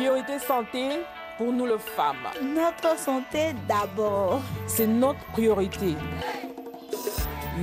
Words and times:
Priorité 0.00 0.38
santé 0.38 1.02
pour 1.36 1.52
nous 1.52 1.66
les 1.66 1.78
femmes. 1.78 2.26
Notre 2.42 2.98
santé 2.98 3.54
d'abord. 3.68 4.40
C'est 4.66 4.86
notre 4.86 5.22
priorité. 5.34 5.94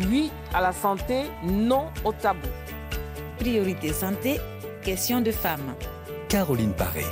Oui 0.07 0.31
à 0.53 0.61
la 0.61 0.71
santé, 0.71 1.23
non 1.41 1.87
au 2.05 2.11
tabou. 2.11 2.47
Priorité 3.39 3.91
santé, 3.91 4.39
question 4.83 5.19
de 5.21 5.31
femmes. 5.31 5.73
Caroline 6.29 6.73
Paré. 6.73 7.05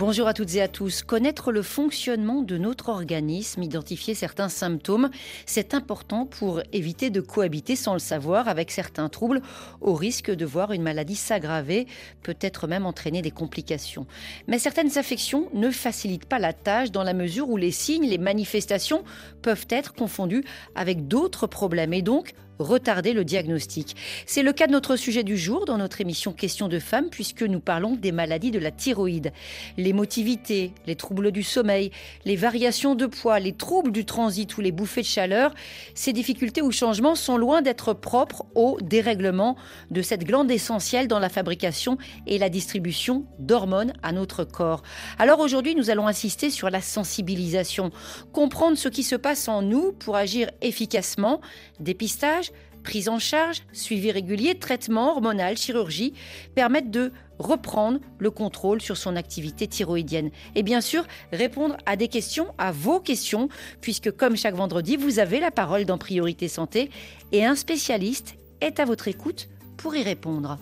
Bonjour 0.00 0.28
à 0.28 0.32
toutes 0.32 0.54
et 0.54 0.62
à 0.62 0.68
tous. 0.68 1.02
Connaître 1.02 1.52
le 1.52 1.60
fonctionnement 1.60 2.40
de 2.40 2.56
notre 2.56 2.88
organisme, 2.88 3.62
identifier 3.62 4.14
certains 4.14 4.48
symptômes, 4.48 5.10
c'est 5.44 5.74
important 5.74 6.24
pour 6.24 6.62
éviter 6.72 7.10
de 7.10 7.20
cohabiter 7.20 7.76
sans 7.76 7.92
le 7.92 7.98
savoir 7.98 8.48
avec 8.48 8.70
certains 8.70 9.10
troubles 9.10 9.42
au 9.82 9.92
risque 9.92 10.30
de 10.30 10.46
voir 10.46 10.72
une 10.72 10.80
maladie 10.80 11.16
s'aggraver, 11.16 11.86
peut-être 12.22 12.66
même 12.66 12.86
entraîner 12.86 13.20
des 13.20 13.30
complications. 13.30 14.06
Mais 14.48 14.58
certaines 14.58 14.96
affections 14.96 15.50
ne 15.52 15.70
facilitent 15.70 16.24
pas 16.24 16.38
la 16.38 16.54
tâche 16.54 16.90
dans 16.90 17.04
la 17.04 17.12
mesure 17.12 17.50
où 17.50 17.58
les 17.58 17.70
signes, 17.70 18.08
les 18.08 18.16
manifestations 18.16 19.04
peuvent 19.42 19.66
être 19.68 19.92
confondus 19.92 20.44
avec 20.74 21.08
d'autres 21.08 21.46
problèmes 21.46 21.92
et 21.92 22.00
donc 22.00 22.32
retarder 22.60 23.12
le 23.12 23.24
diagnostic. 23.24 23.96
C'est 24.26 24.42
le 24.42 24.52
cas 24.52 24.66
de 24.66 24.72
notre 24.72 24.96
sujet 24.96 25.24
du 25.24 25.36
jour 25.36 25.64
dans 25.64 25.78
notre 25.78 26.00
émission 26.00 26.32
Questions 26.32 26.68
de 26.68 26.78
femmes 26.78 27.08
puisque 27.10 27.42
nous 27.42 27.60
parlons 27.60 27.96
des 27.96 28.12
maladies 28.12 28.50
de 28.50 28.58
la 28.58 28.70
thyroïde. 28.70 29.32
L'émotivité, 29.76 30.72
les 30.86 30.94
troubles 30.94 31.32
du 31.32 31.42
sommeil, 31.42 31.90
les 32.24 32.36
variations 32.36 32.94
de 32.94 33.06
poids, 33.06 33.40
les 33.40 33.52
troubles 33.52 33.92
du 33.92 34.04
transit 34.04 34.56
ou 34.56 34.60
les 34.60 34.72
bouffées 34.72 35.00
de 35.00 35.06
chaleur, 35.06 35.54
ces 35.94 36.12
difficultés 36.12 36.62
ou 36.62 36.70
changements 36.70 37.14
sont 37.14 37.36
loin 37.36 37.62
d'être 37.62 37.94
propres 37.94 38.44
au 38.54 38.78
dérèglement 38.82 39.56
de 39.90 40.02
cette 40.02 40.24
glande 40.24 40.50
essentielle 40.50 41.08
dans 41.08 41.18
la 41.18 41.28
fabrication 41.28 41.98
et 42.26 42.38
la 42.38 42.48
distribution 42.48 43.24
d'hormones 43.38 43.92
à 44.02 44.12
notre 44.12 44.44
corps. 44.44 44.82
Alors 45.18 45.40
aujourd'hui, 45.40 45.74
nous 45.74 45.90
allons 45.90 46.06
insister 46.06 46.50
sur 46.50 46.70
la 46.70 46.80
sensibilisation, 46.80 47.90
comprendre 48.32 48.76
ce 48.76 48.88
qui 48.88 49.02
se 49.02 49.16
passe 49.16 49.48
en 49.48 49.62
nous 49.62 49.92
pour 49.92 50.16
agir 50.16 50.50
efficacement, 50.60 51.40
dépistage, 51.78 52.49
prise 52.82 53.08
en 53.08 53.18
charge, 53.18 53.62
suivi 53.72 54.10
régulier, 54.10 54.54
traitement 54.54 55.10
hormonal, 55.10 55.56
chirurgie, 55.56 56.14
permettent 56.54 56.90
de 56.90 57.12
reprendre 57.38 58.00
le 58.18 58.30
contrôle 58.30 58.80
sur 58.80 58.96
son 58.96 59.16
activité 59.16 59.66
thyroïdienne. 59.66 60.30
Et 60.54 60.62
bien 60.62 60.80
sûr, 60.80 61.04
répondre 61.32 61.76
à 61.86 61.96
des 61.96 62.08
questions, 62.08 62.48
à 62.58 62.70
vos 62.72 63.00
questions, 63.00 63.48
puisque 63.80 64.10
comme 64.10 64.36
chaque 64.36 64.54
vendredi, 64.54 64.96
vous 64.96 65.18
avez 65.18 65.40
la 65.40 65.50
parole 65.50 65.84
dans 65.84 65.98
Priorité 65.98 66.48
Santé 66.48 66.90
et 67.32 67.44
un 67.44 67.54
spécialiste 67.54 68.34
est 68.60 68.78
à 68.78 68.84
votre 68.84 69.08
écoute 69.08 69.48
pour 69.76 69.96
y 69.96 70.02
répondre. 70.02 70.58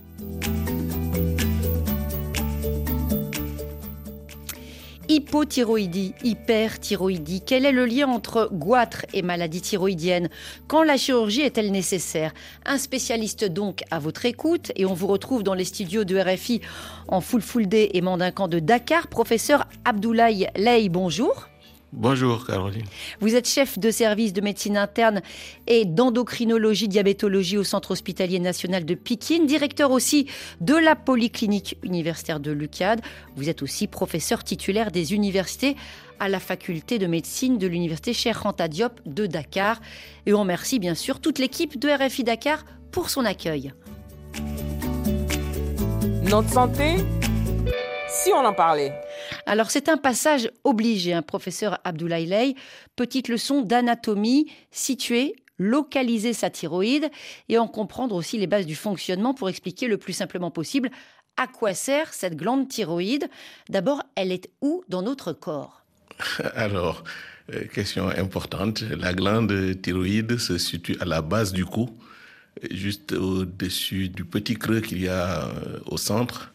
Hypothyroïdie, 5.19 6.15
hyperthyroïdie, 6.23 7.43
quel 7.45 7.67
est 7.67 7.73
le 7.73 7.87
lien 7.87 8.07
entre 8.07 8.49
goitre 8.53 9.05
et 9.13 9.23
maladie 9.23 9.61
thyroïdienne? 9.61 10.29
Quand 10.69 10.85
la 10.85 10.97
chirurgie 10.97 11.41
est-elle 11.41 11.73
nécessaire? 11.73 12.33
Un 12.65 12.79
spécialiste 12.79 13.45
donc 13.45 13.83
à 13.91 13.99
votre 13.99 14.27
écoute 14.27 14.71
et 14.77 14.87
on 14.87 14.95
vous 14.95 15.09
retrouve 15.09 15.43
dans 15.43 15.55
les 15.55 15.65
studios 15.65 16.05
de 16.05 16.17
RFI 16.17 16.61
en 17.09 17.21
full 17.21 17.43
full 17.43 17.67
day 17.67 17.91
et 17.95 18.01
mandinquant 18.01 18.47
de 18.47 18.61
Dakar, 18.61 19.09
professeur 19.09 19.67
Abdoulaye 19.85 20.51
Ley, 20.55 20.89
bonjour. 20.89 21.48
Bonjour 21.93 22.47
Caroline. 22.47 22.85
Vous 23.21 23.35
êtes 23.35 23.49
chef 23.49 23.79
de 23.79 23.91
service 23.91 24.35
de 24.35 24.43
médecine 24.43 24.77
interne 24.77 25.23
et 25.67 25.87
d'endocrinologie 25.87 26.87
diabétologie 26.87 27.57
au 27.57 27.65
Centre 27.65 27.93
hospitalier 27.93 28.39
national 28.41 28.85
de 28.85 28.95
Pékin, 28.95 29.45
directeur 29.47 29.91
aussi 29.91 30.27
de 30.61 30.75
la 30.75 30.97
polyclinique 30.97 31.79
universitaire 31.83 32.41
de 32.41 32.51
l'UCAD. 32.51 33.01
Vous 33.37 33.49
êtes 33.49 33.63
aussi 33.63 33.87
professeur 33.87 34.45
titulaire 34.45 34.91
des 34.91 35.15
universités 35.15 35.77
à 36.21 36.29
la 36.29 36.41
faculté 36.41 36.99
de 36.99 37.07
médecine 37.07 37.57
de 37.57 37.67
l'université 37.67 38.13
Diop 38.69 39.01
de 39.07 39.27
Dakar. 39.27 39.81
Et 40.27 40.35
on 40.35 40.41
remercie 40.41 40.79
bien 40.79 40.95
sûr 40.95 41.21
toute 41.21 41.39
l'équipe 41.39 41.79
de 41.79 41.89
RFI 41.89 42.23
Dakar 42.23 42.65
pour 42.91 43.09
son 43.09 43.25
accueil. 43.25 43.73
Notre 46.25 46.51
santé, 46.51 46.97
si 48.23 48.33
on 48.33 48.45
en 48.45 48.53
parlait. 48.53 48.93
Alors 49.47 49.71
c'est 49.71 49.89
un 49.89 49.97
passage 49.97 50.51
obligé, 50.65 51.13
un 51.13 51.23
professeur 51.23 51.79
Abdoulaye 51.85 52.27
Ley, 52.27 52.55
petite 52.97 53.29
leçon 53.29 53.63
d'anatomie, 53.63 54.51
située, 54.71 55.37
localiser 55.59 56.33
sa 56.33 56.51
thyroïde 56.51 57.11
et 57.49 57.59
en 57.59 57.69
comprendre 57.69 58.15
aussi 58.15 58.39
les 58.39 58.47
bases 58.47 58.67
du 58.67 58.75
fonctionnement 58.75 59.35
pour 59.35 59.49
expliquer 59.49 59.87
le 59.87 59.99
plus 59.99 60.13
simplement 60.13 60.51
possible 60.51 60.91
à 61.37 61.47
quoi 61.47 61.75
sert 61.75 62.13
cette 62.13 62.35
glande 62.35 62.69
thyroïde. 62.69 63.29
D'abord, 63.69 64.03
elle 64.17 64.33
est 64.33 64.51
où 64.61 64.83
dans 64.89 65.03
notre 65.03 65.33
corps? 65.33 65.85
Alors, 66.57 67.05
euh, 67.55 67.65
question 67.73 68.09
importante, 68.09 68.83
la 68.83 69.15
glande 69.15 69.81
thyroïde 69.81 70.39
se 70.39 70.59
situe 70.59 70.97
à 70.99 71.05
la 71.05 71.23
base 71.23 71.53
du 71.53 71.65
cou, 71.65 71.89
juste 72.73 73.13
au-dessus 73.13 74.09
du 74.09 74.25
petit 74.25 74.57
creux 74.57 74.81
qu'il 74.81 75.01
y 75.01 75.09
a 75.09 75.45
euh, 75.45 75.79
au 75.87 75.97
centre 75.97 76.53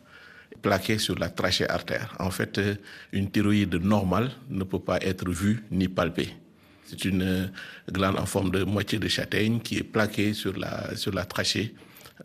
plaqué 0.63 0.97
sur 0.97 1.19
la 1.19 1.29
trachée 1.29 1.69
artère. 1.69 2.16
En 2.19 2.31
fait, 2.31 2.57
euh, 2.57 2.75
une 3.12 3.29
thyroïde 3.29 3.75
normale 3.75 4.31
ne 4.50 4.63
peut 4.63 4.79
pas 4.79 4.97
être 5.01 5.29
vue 5.29 5.63
ni 5.69 5.88
palpée. 5.88 6.29
C'est 6.85 7.06
une 7.06 7.22
euh, 7.22 7.47
glande 7.91 8.18
en 8.18 8.25
forme 8.25 8.50
de 8.50 8.63
moitié 8.63 8.97
de 8.97 9.07
châtaigne 9.07 9.59
qui 9.59 9.78
est 9.78 9.84
plaquée 9.84 10.34
sur 10.34 10.57
la, 10.57 10.96
sur 10.96 11.13
la 11.13 11.25
trachée 11.25 11.75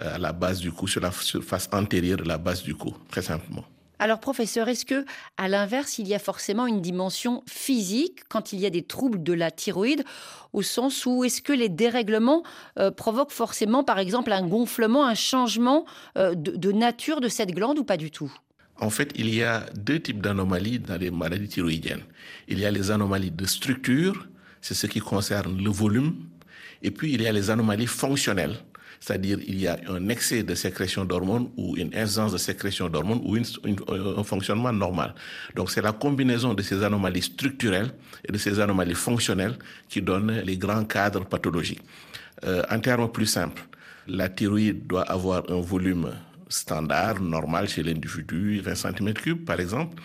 euh, 0.01 0.15
à 0.15 0.19
la 0.19 0.33
base 0.33 0.61
du 0.61 0.73
cou, 0.73 0.87
sur 0.87 1.03
la 1.03 1.11
surface 1.11 1.69
antérieure 1.73 2.19
de 2.19 2.25
la 2.25 2.39
base 2.39 2.63
du 2.63 2.75
cou, 2.75 2.97
très 3.11 3.23
simplement. 3.23 3.67
Alors, 3.99 4.21
professeur, 4.21 4.69
est-ce 4.69 4.85
que, 4.85 5.05
à 5.37 5.49
l'inverse, 5.49 5.99
il 5.99 6.07
y 6.07 6.15
a 6.15 6.19
forcément 6.21 6.67
une 6.67 6.81
dimension 6.81 7.43
physique 7.47 8.21
quand 8.29 8.53
il 8.53 8.61
y 8.61 8.67
a 8.67 8.71
des 8.71 8.83
troubles 8.83 9.23
de 9.23 9.33
la 9.33 9.51
thyroïde, 9.51 10.05
au 10.53 10.63
sens 10.63 11.05
où 11.05 11.25
est-ce 11.25 11.43
que 11.43 11.53
les 11.53 11.69
dérèglements 11.69 12.45
euh, 12.79 12.91
provoquent 12.93 13.33
forcément, 13.33 13.83
par 13.83 13.99
exemple, 13.99 14.33
un 14.33 14.47
gonflement, 14.47 15.05
un 15.05 15.17
changement 15.17 15.85
euh, 16.17 16.35
de, 16.35 16.53
de 16.53 16.73
nature 16.73 17.21
de 17.21 17.29
cette 17.29 17.51
glande 17.51 17.79
ou 17.79 17.85
pas 17.85 17.97
du 17.97 18.11
tout? 18.11 18.33
En 18.81 18.91
fait, 18.91 19.13
il 19.17 19.35
y 19.35 19.43
a 19.43 19.67
deux 19.75 19.99
types 19.99 20.23
d'anomalies 20.23 20.79
dans 20.79 20.97
les 20.97 21.11
maladies 21.11 21.49
thyroïdiennes. 21.49 22.05
Il 22.47 22.61
y 22.61 22.67
a 22.67 22.71
les 22.71 22.93
anomalies 22.93 23.33
de 23.33 23.47
structure, 23.47 24.29
c'est 24.61 24.75
ce 24.75 24.87
qui 24.87 25.01
concerne 25.01 25.61
le 25.61 25.71
volume, 25.71 26.15
et 26.83 26.93
puis 26.93 27.13
il 27.13 27.23
y 27.23 27.27
a 27.27 27.33
les 27.33 27.51
anomalies 27.51 27.89
fonctionnelles 27.89 28.57
c'est-à-dire 29.01 29.39
il 29.47 29.61
y 29.61 29.67
a 29.67 29.79
un 29.89 30.09
excès 30.09 30.43
de 30.43 30.55
sécrétion 30.55 31.05
d'hormones 31.05 31.49
ou 31.57 31.77
une 31.77 31.95
insuffisance 31.95 32.33
de 32.33 32.39
sécrétion 32.39 32.89
d'hormones 32.89 33.21
ou 33.25 33.37
une, 33.37 33.45
un 34.17 34.25
fonctionnement 34.25 34.73
normal. 34.73 35.15
Donc 35.55 35.71
c'est 35.71 35.83
la 35.83 35.93
combinaison 35.93 36.55
de 36.55 36.63
ces 36.63 36.83
anomalies 36.83 37.23
structurelles 37.23 37.91
et 38.27 38.33
de 38.33 38.39
ces 38.39 38.59
anomalies 38.61 38.95
fonctionnelles 38.95 39.57
qui 39.89 40.03
donne 40.03 40.41
les 40.45 40.57
grands 40.57 40.85
cadres 40.85 41.25
pathologiques. 41.25 41.83
Euh, 42.45 42.63
en 42.71 42.81
termes 42.81 43.11
plus 43.11 43.27
simples, 43.27 43.63
la 44.07 44.29
thyroïde 44.29 44.87
doit 44.87 45.03
avoir 45.03 45.45
un 45.51 45.61
volume 45.61 46.11
standard, 46.49 47.21
normal 47.21 47.69
chez 47.69 47.83
l'individu, 47.83 48.61
20 48.61 48.73
cm3 48.73 49.45
par 49.45 49.61
exemple. 49.61 50.01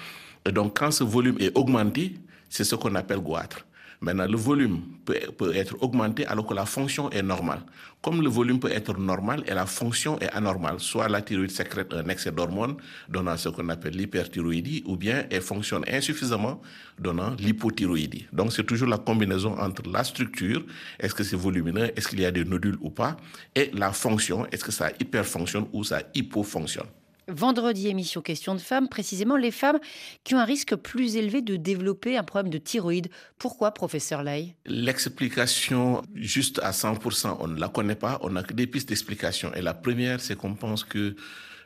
Et 0.46 0.52
donc 0.52 0.78
quand 0.78 0.92
ce 0.92 1.04
volume 1.04 1.38
est 1.40 1.56
augmenté, 1.58 2.16
c'est 2.50 2.64
ce 2.64 2.76
qu'on 2.76 2.94
appelle 2.96 3.20
goitre. 3.20 3.66
Maintenant, 4.04 4.28
le 4.28 4.36
volume 4.36 4.82
peut, 5.06 5.18
peut, 5.38 5.56
être 5.56 5.82
augmenté 5.82 6.26
alors 6.26 6.46
que 6.46 6.54
la 6.54 6.66
fonction 6.66 7.10
est 7.12 7.22
normale. 7.22 7.62
Comme 8.02 8.22
le 8.22 8.28
volume 8.28 8.60
peut 8.60 8.70
être 8.70 9.00
normal 9.00 9.46
et 9.48 9.54
la 9.54 9.66
fonction 9.66 10.20
est 10.20 10.30
anormale, 10.34 10.82
soit 10.82 11.08
la 11.08 11.22
thyroïde 11.22 11.52
sécrète 11.52 11.94
un 11.94 12.10
excès 12.10 12.34
d'hormones, 12.34 12.76
donnant 13.08 13.38
ce 13.38 13.48
qu'on 13.48 13.70
appelle 13.70 13.96
l'hyperthyroïdie, 13.96 14.84
ou 14.86 14.98
bien 14.98 15.24
elle 15.32 15.42
fonctionne 15.42 15.86
insuffisamment, 15.90 16.62
donnant 17.00 17.34
l'hypothyroïdie. 17.40 18.28
Donc 18.34 18.52
c'est 18.52 18.66
toujours 18.66 18.90
la 18.90 18.98
combinaison 18.98 19.58
entre 19.58 19.90
la 19.90 20.04
structure, 20.04 20.66
est-ce 21.00 21.16
que 21.16 21.24
c'est 21.24 21.38
volumineux, 21.38 21.90
est-ce 21.96 22.10
qu'il 22.10 22.20
y 22.20 22.26
a 22.26 22.32
des 22.32 22.44
nodules 22.44 22.78
ou 22.82 22.90
pas, 22.90 23.16
et 23.56 23.72
la 23.74 23.94
fonction, 23.94 24.46
est-ce 24.52 24.66
que 24.66 24.74
ça 24.74 24.92
hyperfonctionne 25.00 25.68
ou 25.72 25.86
ça 25.86 26.02
hypofonctionne. 26.14 26.88
Vendredi, 27.30 27.88
émission 27.88 28.22
Question 28.22 28.54
de 28.54 28.60
femmes, 28.60 28.90
précisément 28.90 29.38
les 29.38 29.52
femmes 29.52 29.80
qui 30.26 30.36
ont 30.36 30.40
un 30.40 30.46
risque 30.46 30.76
plus 30.76 31.16
élevé 31.16 31.42
de 31.42 31.56
développer 31.56 32.18
un 32.18 32.24
problème 32.24 32.52
de 32.52 32.58
thyroïde. 32.58 33.10
Pourquoi, 33.38 33.74
professeur 33.74 34.24
Lay 34.24 34.56
L'explication 34.66 36.02
juste 36.16 36.60
à 36.64 36.72
100%, 36.72 37.38
on 37.40 37.48
ne 37.48 37.60
la 37.60 37.70
connaît 37.70 37.96
pas, 37.96 38.20
on 38.24 38.32
n'a 38.32 38.44
que 38.44 38.54
des 38.54 38.68
pistes 38.68 38.90
d'explication. 38.90 39.54
Et 39.54 39.62
la 39.62 39.74
première, 39.74 40.20
c'est 40.20 40.36
qu'on 40.36 40.56
pense 40.56 40.84
que 40.84 41.16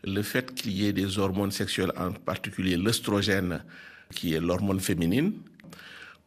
le 0.03 0.21
fait 0.21 0.53
qu'il 0.53 0.73
y 0.73 0.85
ait 0.85 0.93
des 0.93 1.17
hormones 1.17 1.51
sexuelles, 1.51 1.91
en 1.97 2.11
particulier 2.11 2.77
l'œstrogène, 2.77 3.63
qui 4.13 4.35
est 4.35 4.39
l'hormone 4.39 4.79
féminine, 4.79 5.33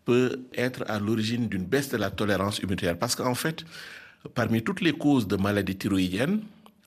peut 0.04 0.40
être 0.54 0.82
à 0.88 0.98
l'origine 0.98 1.48
d'une 1.48 1.64
baisse 1.64 1.90
de 1.90 1.98
la 1.98 2.10
tolérance 2.10 2.58
immunitaire. 2.58 2.98
Parce 2.98 3.14
qu'en 3.14 3.36
fait, 3.36 3.64
parmi 4.34 4.62
toutes 4.62 4.80
les 4.80 4.92
causes 4.92 5.28
de 5.28 5.36
maladies 5.36 5.76
thyroïdiennes, 5.76 6.40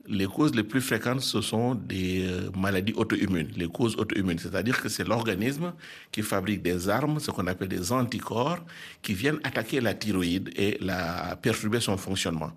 les 0.06 0.26
causes 0.26 0.54
les 0.54 0.64
plus 0.64 0.80
fréquentes, 0.80 1.22
ce 1.22 1.40
sont 1.40 1.74
des 1.74 2.26
euh, 2.26 2.50
maladies 2.56 2.92
auto-immunes, 2.94 3.48
les 3.56 3.68
causes 3.68 3.96
auto-immunes. 3.96 4.38
C'est-à-dire 4.38 4.80
que 4.82 4.88
c'est 4.88 5.06
l'organisme 5.06 5.72
qui 6.12 6.22
fabrique 6.22 6.62
des 6.62 6.88
armes, 6.88 7.18
ce 7.20 7.30
qu'on 7.30 7.46
appelle 7.46 7.68
des 7.68 7.90
anticorps, 7.90 8.58
qui 9.00 9.14
viennent 9.14 9.40
attaquer 9.44 9.80
la 9.80 9.94
thyroïde 9.94 10.50
et 10.56 10.76
la 10.80 11.36
perturber 11.40 11.80
son 11.80 11.96
fonctionnement. 11.96 12.52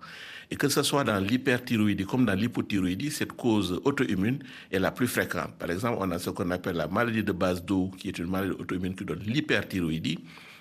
Et 0.50 0.56
que 0.56 0.68
ce 0.68 0.82
soit 0.82 1.04
dans 1.04 1.22
l'hyperthyroïdie 1.22 2.04
comme 2.04 2.24
dans 2.24 2.34
l'hypothyroïdie, 2.34 3.10
cette 3.10 3.32
cause 3.32 3.80
auto-immune 3.84 4.38
est 4.70 4.78
la 4.78 4.90
plus 4.90 5.06
fréquente. 5.06 5.52
Par 5.58 5.70
exemple, 5.70 5.98
on 6.00 6.10
a 6.10 6.18
ce 6.18 6.30
qu'on 6.30 6.50
appelle 6.50 6.76
la 6.76 6.86
maladie 6.86 7.22
de 7.22 7.32
base 7.32 7.62
d'eau, 7.64 7.90
qui 7.98 8.08
est 8.08 8.18
une 8.18 8.28
maladie 8.28 8.56
auto-immune 8.58 8.94
qui 8.94 9.04
donne 9.04 9.20
l'hyperthyroïdie. 9.20 10.18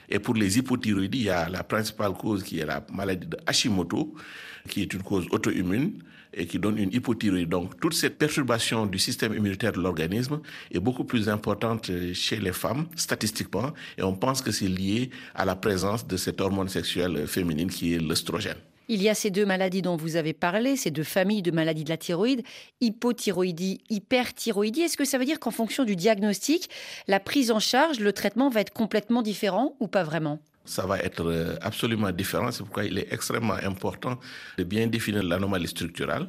Et 0.10 0.20
pour 0.20 0.36
les 0.36 0.58
hypothyroïdies, 0.58 1.20
il 1.20 1.26
y 1.26 1.30
a 1.30 1.50
la 1.50 1.64
principale 1.64 2.14
cause 2.14 2.44
qui 2.44 2.60
est 2.60 2.66
la 2.66 2.86
maladie 2.94 3.28
de 3.28 3.38
Hashimoto, 3.46 4.14
qui 4.70 4.82
est 4.82 4.94
une 4.94 5.04
cause 5.04 5.26
auto-immune 5.32 6.00
et 6.38 6.46
qui 6.46 6.60
donne 6.60 6.78
une 6.78 6.94
hypothyroïdie. 6.94 7.48
Donc, 7.48 7.80
toute 7.80 7.94
cette 7.94 8.18
perturbation 8.18 8.86
du 8.86 9.00
système 9.00 9.34
immunitaire 9.34 9.72
de 9.74 9.82
l'organisme 9.82 10.40
est 10.72 10.80
beaucoup 10.80 11.04
plus 11.04 11.28
importante 11.28 11.92
chez 12.14 12.38
les 12.38 12.54
femmes, 12.54 12.88
statistiquement, 12.96 13.74
et 13.98 14.04
on 14.04 14.14
pense 14.14 14.42
que 14.42 14.52
c'est 14.52 14.68
lié 14.68 15.10
à 15.36 15.46
la 15.46 15.56
présence 15.56 16.06
de 16.08 16.16
cette 16.16 16.40
hormone 16.40 16.70
sexuelle 16.70 17.28
féminine 17.28 17.70
qui 17.70 17.94
est 17.96 18.00
l'œstrogène. 18.00 18.58
Il 18.90 19.02
y 19.02 19.10
a 19.10 19.14
ces 19.14 19.32
deux 19.32 19.46
maladies 19.46 19.82
dont 19.82 19.98
vous 19.98 20.16
avez 20.16 20.32
parlé, 20.32 20.78
ces 20.78 20.92
deux 20.92 21.04
familles 21.04 21.42
de 21.42 21.52
maladies 21.52 21.84
de 21.84 21.90
la 21.90 21.98
thyroïde, 21.98 22.44
hypothyroïdie, 22.80 23.82
hyperthyroïdie. 23.90 24.82
Est-ce 24.82 24.96
que 24.96 25.04
ça 25.04 25.18
veut 25.18 25.26
dire 25.26 25.42
qu'en 25.42 25.52
fonction 25.52 25.84
du 25.84 25.98
diagnostic, 25.98 26.70
la 27.08 27.20
prise 27.20 27.52
en 27.52 27.60
charge, 27.60 28.00
le 28.00 28.14
traitement 28.14 28.50
va 28.50 28.62
être 28.62 28.72
complètement 28.72 29.22
différent 29.22 29.76
ou 29.82 29.88
pas 29.88 30.04
vraiment? 30.04 30.40
Ça 30.68 30.86
va 30.86 31.00
être 31.00 31.26
euh, 31.26 31.56
absolument 31.62 32.12
différent. 32.12 32.52
C'est 32.52 32.64
pourquoi 32.64 32.86
il 32.86 32.98
est 32.98 33.12
extrêmement 33.12 33.56
important 33.56 34.20
de 34.58 34.64
bien 34.64 34.88
définir 34.88 35.24
l'anomalie 35.24 35.68
structurelle 35.68 36.28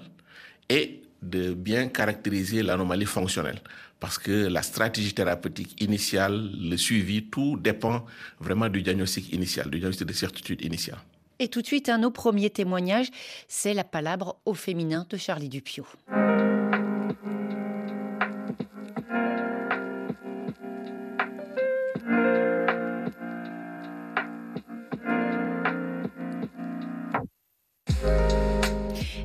et 0.69 1.03
de 1.21 1.53
bien 1.53 1.89
caractériser 1.89 2.63
l'anomalie 2.63 3.05
fonctionnelle. 3.05 3.61
Parce 4.01 4.19
que 4.19 4.47
la 4.47 4.63
stratégie 4.63 5.13
thérapeutique 5.13 5.81
initiale, 5.83 6.51
le 6.59 6.77
suivi, 6.77 7.25
tout 7.25 7.59
dépend 7.61 8.07
vraiment 8.39 8.69
du 8.69 8.83
diagnostic 8.83 9.33
initial, 9.33 9.69
du 9.71 9.79
diagnostic 9.79 10.07
de 10.07 10.13
certitude 10.13 10.65
initiale. 10.65 10.99
Et 11.41 11.49
tout 11.49 11.63
de 11.63 11.67
suite, 11.67 11.89
un 11.89 12.03
autre 12.03 12.15
premier 12.15 12.51
témoignage, 12.51 13.09
c'est 13.49 13.75
la 13.75 13.85
palabre 13.85 14.41
au 14.45 14.55
féminin 14.55 15.07
de 15.09 15.17
Charlie 15.17 15.49
Dupio. 15.49 15.87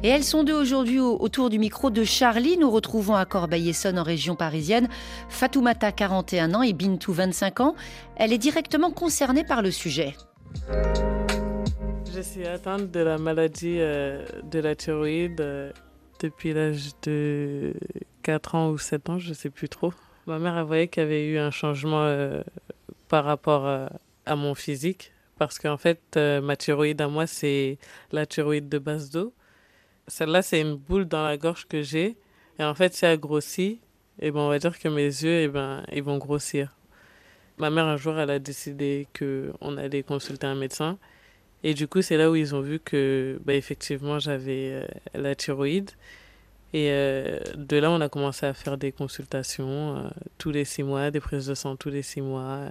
Et 0.05 0.09
elles 0.09 0.25
sont 0.25 0.43
deux 0.43 0.53
aujourd'hui 0.53 0.99
autour 0.99 1.49
du 1.49 1.57
micro 1.57 1.89
de 1.89 2.03
Charlie. 2.03 2.57
Nous 2.57 2.69
retrouvons 2.69 3.15
à 3.15 3.23
Corbeil-Essonne, 3.23 3.97
en 3.97 4.03
région 4.03 4.35
parisienne, 4.35 4.89
Fatoumata, 5.29 5.93
41 5.93 6.55
ans, 6.55 6.61
et 6.61 6.73
Bintou, 6.73 7.13
25 7.13 7.61
ans. 7.61 7.75
Elle 8.17 8.33
est 8.33 8.37
directement 8.37 8.91
concernée 8.91 9.45
par 9.45 9.61
le 9.61 9.71
sujet. 9.71 10.13
Je 12.13 12.19
suis 12.19 12.45
atteinte 12.45 12.91
de 12.91 12.99
la 12.99 13.17
maladie 13.17 13.77
euh, 13.79 14.25
de 14.43 14.59
la 14.59 14.75
thyroïde 14.75 15.39
euh, 15.39 15.71
depuis 16.19 16.51
l'âge 16.51 16.89
de 17.03 17.73
4 18.23 18.55
ans 18.55 18.69
ou 18.71 18.77
7 18.77 19.09
ans, 19.09 19.19
je 19.19 19.29
ne 19.29 19.33
sais 19.33 19.49
plus 19.49 19.69
trop. 19.69 19.93
Ma 20.27 20.37
mère 20.37 20.57
a 20.57 20.65
voyé 20.65 20.89
qu'il 20.89 21.01
y 21.03 21.05
avait 21.05 21.25
eu 21.25 21.37
un 21.37 21.49
changement 21.49 22.03
euh, 22.03 22.41
par 23.07 23.23
rapport 23.23 23.65
à 24.25 24.35
mon 24.35 24.53
physique 24.53 25.13
parce 25.37 25.59
qu'en 25.59 25.77
fait, 25.77 26.17
ma 26.17 26.55
thyroïde 26.55 27.01
à 27.01 27.07
moi, 27.07 27.25
c'est 27.25 27.77
la 28.11 28.25
thyroïde 28.25 28.69
de 28.69 28.79
base 28.79 29.09
d'eau. 29.09 29.33
Celle-là, 30.07 30.41
c'est 30.41 30.61
une 30.61 30.75
boule 30.75 31.05
dans 31.05 31.23
la 31.23 31.37
gorge 31.37 31.67
que 31.67 31.81
j'ai. 31.81 32.17
Et 32.59 32.63
en 32.63 32.75
fait, 32.75 32.93
si 32.93 33.05
elle 33.05 33.19
grossit, 33.19 33.79
et 34.19 34.27
eh 34.27 34.31
ben, 34.31 34.41
on 34.41 34.49
va 34.49 34.59
dire 34.59 34.77
que 34.77 34.87
mes 34.87 35.05
yeux, 35.05 35.39
et 35.39 35.43
eh 35.43 35.47
ben, 35.47 35.83
ils 35.91 36.03
vont 36.03 36.17
grossir. 36.17 36.75
Ma 37.57 37.69
mère, 37.69 37.85
un 37.85 37.97
jour, 37.97 38.17
elle 38.19 38.29
a 38.29 38.39
décidé 38.39 39.07
qu'on 39.17 39.77
allait 39.77 40.03
consulter 40.03 40.45
un 40.45 40.55
médecin. 40.55 40.97
Et 41.63 41.73
du 41.73 41.87
coup, 41.87 42.01
c'est 42.01 42.17
là 42.17 42.29
où 42.29 42.35
ils 42.35 42.53
ont 42.53 42.61
vu 42.61 42.79
que, 42.79 43.39
bah, 43.45 43.53
effectivement, 43.53 44.19
j'avais 44.19 44.71
euh, 44.73 44.85
la 45.13 45.33
thyroïde. 45.35 45.91
Et 46.73 46.89
euh, 46.91 47.39
de 47.55 47.77
là, 47.77 47.89
on 47.91 48.01
a 48.01 48.09
commencé 48.09 48.45
à 48.45 48.53
faire 48.53 48.77
des 48.77 48.91
consultations 48.91 49.97
euh, 49.97 50.09
tous 50.37 50.51
les 50.51 50.65
six 50.65 50.83
mois, 50.83 51.09
des 51.11 51.19
prises 51.19 51.47
de 51.47 51.55
sang 51.55 51.75
tous 51.75 51.89
les 51.89 52.01
six 52.01 52.21
mois. 52.21 52.69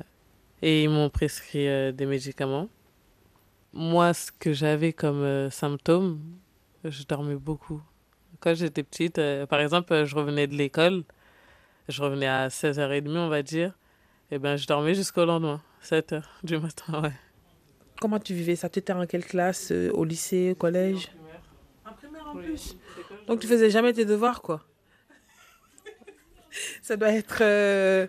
Et 0.62 0.84
ils 0.84 0.90
m'ont 0.90 1.10
prescrit 1.10 1.92
des 1.92 2.06
médicaments. 2.06 2.68
Moi, 3.72 4.14
ce 4.14 4.30
que 4.30 4.52
j'avais 4.52 4.92
comme 4.92 5.50
symptômes, 5.50 6.20
je 6.84 7.04
dormais 7.04 7.36
beaucoup. 7.36 7.82
Quand 8.40 8.54
j'étais 8.54 8.82
petite, 8.82 9.18
euh, 9.18 9.46
par 9.46 9.60
exemple, 9.60 10.04
je 10.04 10.14
revenais 10.14 10.46
de 10.46 10.54
l'école, 10.54 11.04
je 11.88 12.02
revenais 12.02 12.26
à 12.26 12.48
16h30, 12.48 13.16
on 13.16 13.28
va 13.28 13.42
dire, 13.42 13.78
et 14.30 14.38
ben 14.38 14.56
je 14.56 14.66
dormais 14.66 14.94
jusqu'au 14.94 15.24
lendemain, 15.24 15.60
7h 15.84 16.22
du 16.42 16.58
matin, 16.58 17.00
ouais. 17.02 17.12
Comment 18.00 18.18
tu 18.18 18.34
vivais 18.34 18.56
ça? 18.56 18.68
Tu 18.68 18.80
étais 18.80 18.92
en 18.92 19.06
quelle 19.06 19.24
classe 19.24 19.70
euh, 19.70 19.90
Au 19.92 20.04
lycée, 20.04 20.52
au 20.52 20.54
collège? 20.56 21.12
En 21.86 21.92
primaire. 21.92 22.26
En 22.26 22.36
plus. 22.36 22.76
Donc 23.28 23.38
tu 23.38 23.46
faisais 23.46 23.70
jamais 23.70 23.92
tes 23.92 24.04
devoirs, 24.04 24.42
quoi? 24.42 24.64
ça 26.82 26.96
doit 26.96 27.12
être. 27.12 27.38
Euh, 27.42 28.08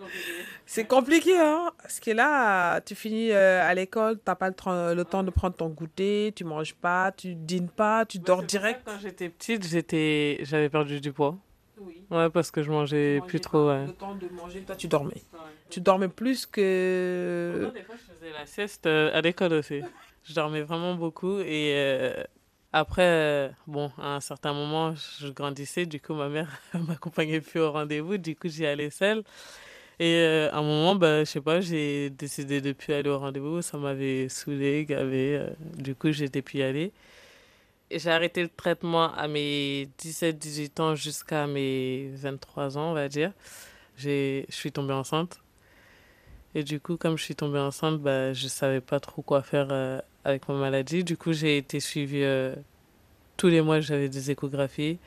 c'est 0.66 0.86
compliqué, 0.86 1.38
hein 1.38 1.72
Parce 1.82 2.00
que 2.00 2.12
là, 2.12 2.80
tu 2.82 2.96
finis 2.96 3.32
euh, 3.32 3.62
à 3.62 3.74
l'école, 3.74 4.16
tu 4.16 4.24
n'as 4.28 4.36
pas 4.36 4.50
le, 4.50 5.04
temps 5.04 5.24
de 5.24 5.30
prendre 5.30 5.56
ton 5.56 5.70
goûter, 5.70 6.32
tu 6.36 6.44
manges 6.44 6.74
pas, 6.74 7.12
tu 7.12 7.36
dînes 7.36 7.70
pas, 7.70 8.06
tu 8.06 8.20
dors 8.20 8.44
direct. 8.44 8.82
quand 8.86 8.98
j'étais 9.02 9.30
petite, 9.30 9.68
j'étais, 9.68 10.40
j'avais 10.42 10.70
perdu 10.70 11.02
du 11.02 11.12
poids. 11.12 11.38
Oui. 11.80 12.04
Ouais, 12.12 12.30
parce 12.30 12.52
que 12.52 12.64
je 12.64 12.72
mangeais 12.72 13.20
plus 13.28 13.40
trop. 13.40 13.70
Ouais. 13.70 13.88
Le 13.88 13.94
temps 13.94 14.16
de 14.16 14.28
manger, 14.30 14.62
toi, 14.62 14.76
tu 14.76 14.88
dormais. 14.88 15.22
Tu 15.70 15.82
dormais 15.82 16.08
plus 16.08 16.46
que. 16.46 17.72
des 17.74 17.82
fois, 17.82 17.96
je 17.96 18.14
faisais 18.14 18.32
la 18.32 18.46
sieste 18.46 18.86
euh, 18.86 19.12
à 19.14 19.22
l'école 19.22 19.54
aussi. 19.54 19.82
Je 20.24 20.34
dormais 20.34 20.62
vraiment 20.62 20.96
beaucoup 20.96 21.40
et. 21.40 21.74
Euh, 21.76 22.24
après, 22.76 23.52
bon, 23.68 23.92
à 24.00 24.16
un 24.16 24.20
certain 24.20 24.52
moment, 24.52 24.96
je 24.96 25.28
grandissais, 25.28 25.86
du 25.86 26.02
coup, 26.02 26.16
ma 26.16 26.28
mère 26.28 26.50
m'accompagnait 26.74 27.40
plus 27.40 27.60
au 27.60 27.72
rendez-vous, 27.72 28.18
du 28.18 28.36
coup, 28.36 28.48
j'y 28.48 28.66
allais 28.66 28.90
seule. 28.90 29.24
Et 30.00 30.16
euh, 30.16 30.52
à 30.52 30.58
un 30.58 30.62
moment, 30.64 30.96
bah, 30.96 31.24
je 31.24 31.30
sais 31.30 31.42
pas, 31.42 31.62
j'ai 31.62 32.10
décidé 32.10 32.62
de 32.62 32.72
plus 32.74 32.94
aller 32.94 33.10
au 33.10 33.20
rendez-vous. 33.20 33.62
Ça 33.62 33.78
m'avait 33.78 34.28
saoulé, 34.30 34.86
gavé. 34.86 35.38
Euh, 35.38 35.50
du 35.78 35.96
coup, 35.96 36.12
j'étais 36.12 36.42
plus 36.42 36.60
y 36.60 36.64
aller. 36.64 36.92
J'ai 37.92 38.10
arrêté 38.10 38.42
le 38.42 38.50
traitement 38.50 39.14
à 39.14 39.28
mes 39.28 39.88
17-18 40.00 40.82
ans 40.82 40.96
jusqu'à 40.96 41.46
mes 41.46 42.10
23 42.14 42.78
ans, 42.78 42.92
on 42.92 42.94
va 42.94 43.08
dire. 43.08 43.32
Je 43.98 44.44
suis 44.50 44.72
tombée 44.72 44.94
enceinte. 44.94 45.40
Et 46.56 46.64
du 46.64 46.80
coup, 46.80 46.98
comme 46.98 47.18
je 47.18 47.24
suis 47.24 47.36
tombée 47.36 47.60
enceinte, 47.60 48.00
bah, 48.02 48.34
je 48.34 48.48
savais 48.48 48.82
pas 48.82 49.00
trop 49.00 49.22
quoi 49.22 49.44
faire 49.44 49.68
euh, 49.72 50.00
avec 50.24 50.48
ma 50.50 50.56
maladie. 50.56 51.04
Du 51.04 51.18
coup, 51.18 51.34
j'ai 51.34 51.58
été 51.58 51.80
suivie 51.80 52.26
tous 53.38 53.48
les 53.48 53.62
mois, 53.62 53.80
j'avais 53.80 54.10
des 54.10 54.32
échographies 54.32 54.98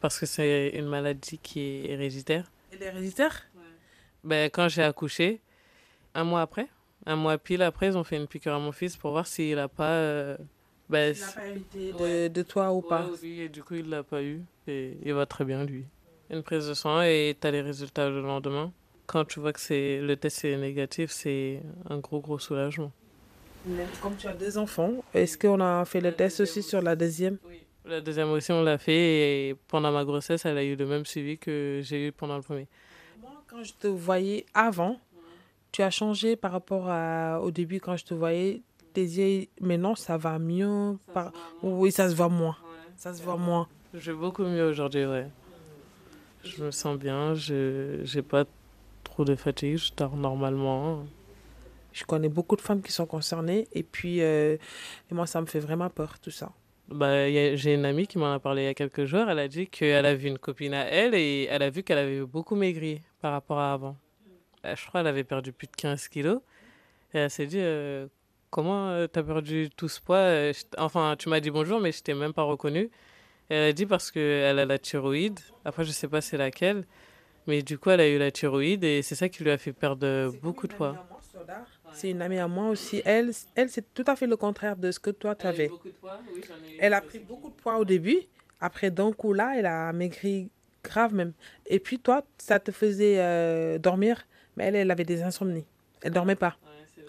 parce 0.00 0.18
que 0.18 0.26
c'est 0.26 0.70
une 0.74 0.86
maladie 0.86 1.38
qui 1.38 1.60
est 1.60 1.90
héréditaire. 1.90 2.44
Elle 2.72 2.82
est 2.82 2.86
héréditaire? 2.86 3.46
Ben, 4.24 4.50
quand 4.50 4.68
j'ai 4.68 4.82
accouché, 4.82 5.40
un 6.14 6.24
mois 6.24 6.42
après, 6.42 6.68
un 7.06 7.16
mois 7.16 7.38
pile 7.38 7.62
après, 7.62 7.86
ils 7.88 7.96
ont 7.96 8.04
fait 8.04 8.16
une 8.16 8.26
piqûre 8.26 8.54
à 8.54 8.58
mon 8.58 8.72
fils 8.72 8.96
pour 8.96 9.12
voir 9.12 9.26
s'il 9.26 9.56
n'a 9.56 9.68
pas. 9.68 9.90
Euh, 9.90 10.36
ben, 10.88 11.14
il 11.14 11.34
pas 11.34 11.46
hérité 11.46 12.28
de, 12.28 12.42
toi 12.42 12.72
ou 12.72 12.80
pas 12.80 13.06
Oui, 13.22 13.40
et 13.40 13.48
du 13.48 13.62
coup, 13.62 13.74
il 13.74 13.88
l'a 13.88 14.02
pas 14.02 14.22
eu. 14.22 14.42
Et 14.66 14.96
il 15.04 15.12
va 15.12 15.26
très 15.26 15.44
bien, 15.44 15.64
lui. 15.64 15.84
Une 16.30 16.42
prise 16.42 16.68
de 16.68 16.74
sang 16.74 17.02
et 17.02 17.36
tu 17.40 17.46
as 17.46 17.50
les 17.50 17.62
résultats 17.62 18.08
le 18.08 18.20
lendemain. 18.20 18.72
Quand 19.06 19.24
tu 19.24 19.40
vois 19.40 19.54
que 19.54 19.60
c'est 19.60 20.00
le 20.00 20.16
test 20.16 20.44
est 20.44 20.56
négatif, 20.56 21.10
c'est 21.10 21.62
un 21.88 21.98
gros, 21.98 22.20
gros 22.20 22.38
soulagement. 22.38 22.92
Comme 24.02 24.16
tu 24.16 24.26
as 24.26 24.34
deux 24.34 24.58
enfants, 24.58 24.92
est-ce 25.14 25.36
qu'on 25.38 25.60
a 25.60 25.84
fait 25.84 26.00
le 26.00 26.12
test 26.12 26.40
aussi 26.40 26.62
sur 26.62 26.82
la 26.82 26.94
deuxième? 26.94 27.38
Oui, 27.46 27.62
la 27.86 28.00
deuxième 28.00 28.30
aussi, 28.30 28.52
on 28.52 28.62
l'a 28.62 28.76
fait. 28.76 28.92
Et 29.48 29.56
pendant 29.68 29.90
ma 29.90 30.04
grossesse, 30.04 30.44
elle 30.44 30.58
a 30.58 30.64
eu 30.64 30.76
le 30.76 30.86
même 30.86 31.06
suivi 31.06 31.38
que 31.38 31.80
j'ai 31.82 32.08
eu 32.08 32.12
pendant 32.12 32.36
le 32.36 32.42
premier. 32.42 32.66
Quand 33.48 33.62
je 33.62 33.72
te 33.72 33.86
voyais 33.86 34.44
avant, 34.52 35.00
tu 35.72 35.82
as 35.82 35.90
changé 35.90 36.36
par 36.36 36.52
rapport 36.52 36.88
à, 36.88 37.40
au 37.40 37.50
début 37.50 37.80
quand 37.80 37.96
je 37.96 38.04
te 38.04 38.12
voyais. 38.12 38.60
Tes 38.92 39.02
yeux, 39.02 39.46
maintenant, 39.60 39.94
ça 39.94 40.18
va 40.18 40.38
mieux. 40.38 40.98
par... 41.14 41.32
Oui, 41.62 41.90
ça 41.90 42.10
se 42.10 42.14
voit 42.14 42.28
moins. 42.28 42.56
Ça 42.96 43.14
se 43.14 43.22
voit 43.22 43.36
moins. 43.38 43.66
Je 43.94 44.12
vais 44.12 44.18
beaucoup 44.18 44.44
mieux 44.44 44.68
aujourd'hui, 44.68 45.06
ouais. 45.06 45.26
Je 46.44 46.62
me 46.62 46.70
sens 46.70 46.98
bien, 46.98 47.34
je 47.34 48.02
n'ai 48.14 48.22
pas 48.22 48.44
trop 49.02 49.24
de 49.24 49.34
fatigue, 49.34 49.78
je 49.78 49.92
dors 49.96 50.16
normalement. 50.16 51.04
Je 51.92 52.04
connais 52.04 52.28
beaucoup 52.28 52.54
de 52.54 52.60
femmes 52.60 52.82
qui 52.82 52.92
sont 52.92 53.06
concernées 53.06 53.66
et 53.72 53.82
puis 53.82 54.20
euh, 54.20 54.56
et 55.10 55.14
moi, 55.14 55.26
ça 55.26 55.40
me 55.40 55.46
fait 55.46 55.60
vraiment 55.60 55.88
peur, 55.88 56.18
tout 56.20 56.30
ça. 56.30 56.52
Bah, 56.88 57.28
j'ai 57.30 57.74
une 57.74 57.84
amie 57.84 58.06
qui 58.06 58.18
m'en 58.18 58.32
a 58.32 58.38
parlé 58.38 58.62
il 58.62 58.64
y 58.66 58.68
a 58.68 58.74
quelques 58.74 59.04
jours. 59.04 59.28
Elle 59.28 59.38
a 59.38 59.48
dit 59.48 59.66
qu'elle 59.66 60.06
a 60.06 60.14
vu 60.14 60.28
une 60.28 60.38
copine 60.38 60.74
à 60.74 60.84
elle 60.84 61.14
et 61.14 61.46
elle 61.50 61.62
a 61.62 61.70
vu 61.70 61.82
qu'elle 61.82 61.98
avait 61.98 62.20
beaucoup 62.20 62.54
maigri 62.54 63.00
par 63.20 63.32
rapport 63.32 63.58
à 63.58 63.72
avant. 63.72 63.96
Euh, 64.64 64.74
je 64.76 64.86
crois 64.86 65.00
qu'elle 65.00 65.08
avait 65.08 65.24
perdu 65.24 65.52
plus 65.52 65.66
de 65.66 65.76
15 65.76 66.08
kilos. 66.08 66.40
Et 67.14 67.18
elle 67.18 67.30
s'est 67.30 67.46
dit 67.46 67.60
euh, 67.60 68.06
Comment 68.50 68.90
euh, 68.90 69.06
tu 69.12 69.18
as 69.18 69.22
perdu 69.22 69.70
tout 69.76 69.88
ce 69.88 70.00
poids 70.00 70.52
Enfin, 70.78 71.16
tu 71.18 71.28
m'as 71.28 71.40
dit 71.40 71.50
bonjour, 71.50 71.80
mais 71.80 71.92
je 71.92 72.02
t'ai 72.02 72.14
même 72.14 72.32
pas 72.32 72.42
reconnu. 72.42 72.90
elle 73.48 73.70
a 73.70 73.72
dit 73.72 73.86
parce 73.86 74.10
qu'elle 74.10 74.58
a 74.58 74.64
la 74.64 74.78
thyroïde. 74.78 75.38
Après, 75.64 75.84
je 75.84 75.90
sais 75.90 76.08
pas 76.08 76.20
c'est 76.20 76.36
laquelle. 76.36 76.84
Mais 77.46 77.62
du 77.62 77.78
coup, 77.78 77.90
elle 77.90 78.00
a 78.00 78.08
eu 78.08 78.18
la 78.18 78.30
thyroïde 78.30 78.84
et 78.84 79.00
c'est 79.02 79.14
ça 79.14 79.28
qui 79.28 79.42
lui 79.42 79.50
a 79.50 79.58
fait 79.58 79.72
perdre 79.72 80.30
beaucoup 80.42 80.66
de 80.66 80.74
poids. 80.74 80.94
C'est 81.92 82.10
une 82.10 82.20
amie 82.20 82.38
à 82.38 82.48
moi 82.48 82.68
aussi. 82.68 83.00
Elle, 83.04 83.32
elle 83.54 83.70
c'est 83.70 83.94
tout 83.94 84.04
à 84.06 84.16
fait 84.16 84.26
le 84.26 84.36
contraire 84.36 84.76
de 84.76 84.90
ce 84.90 85.00
que 85.00 85.10
toi, 85.10 85.34
tu 85.34 85.46
avais. 85.46 85.70
Elle 86.78 86.92
a 86.92 87.00
pris 87.00 87.18
beaucoup 87.18 87.48
de 87.48 87.54
poids 87.54 87.78
au 87.78 87.84
début. 87.84 88.20
Après, 88.60 88.90
d'un 88.90 89.12
coup, 89.12 89.32
là, 89.32 89.54
elle 89.56 89.66
a 89.66 89.92
maigri 89.92 90.50
grave 90.88 91.14
même. 91.14 91.32
Et 91.66 91.78
puis, 91.78 91.98
toi, 91.98 92.24
ça 92.38 92.58
te 92.58 92.72
faisait 92.72 93.16
euh, 93.18 93.78
dormir. 93.78 94.26
Mais 94.56 94.64
elle, 94.64 94.76
elle 94.76 94.90
avait 94.90 95.04
des 95.04 95.22
insomnies. 95.22 95.66
Elle 96.02 96.12
dormait 96.12 96.36
pas. 96.36 96.56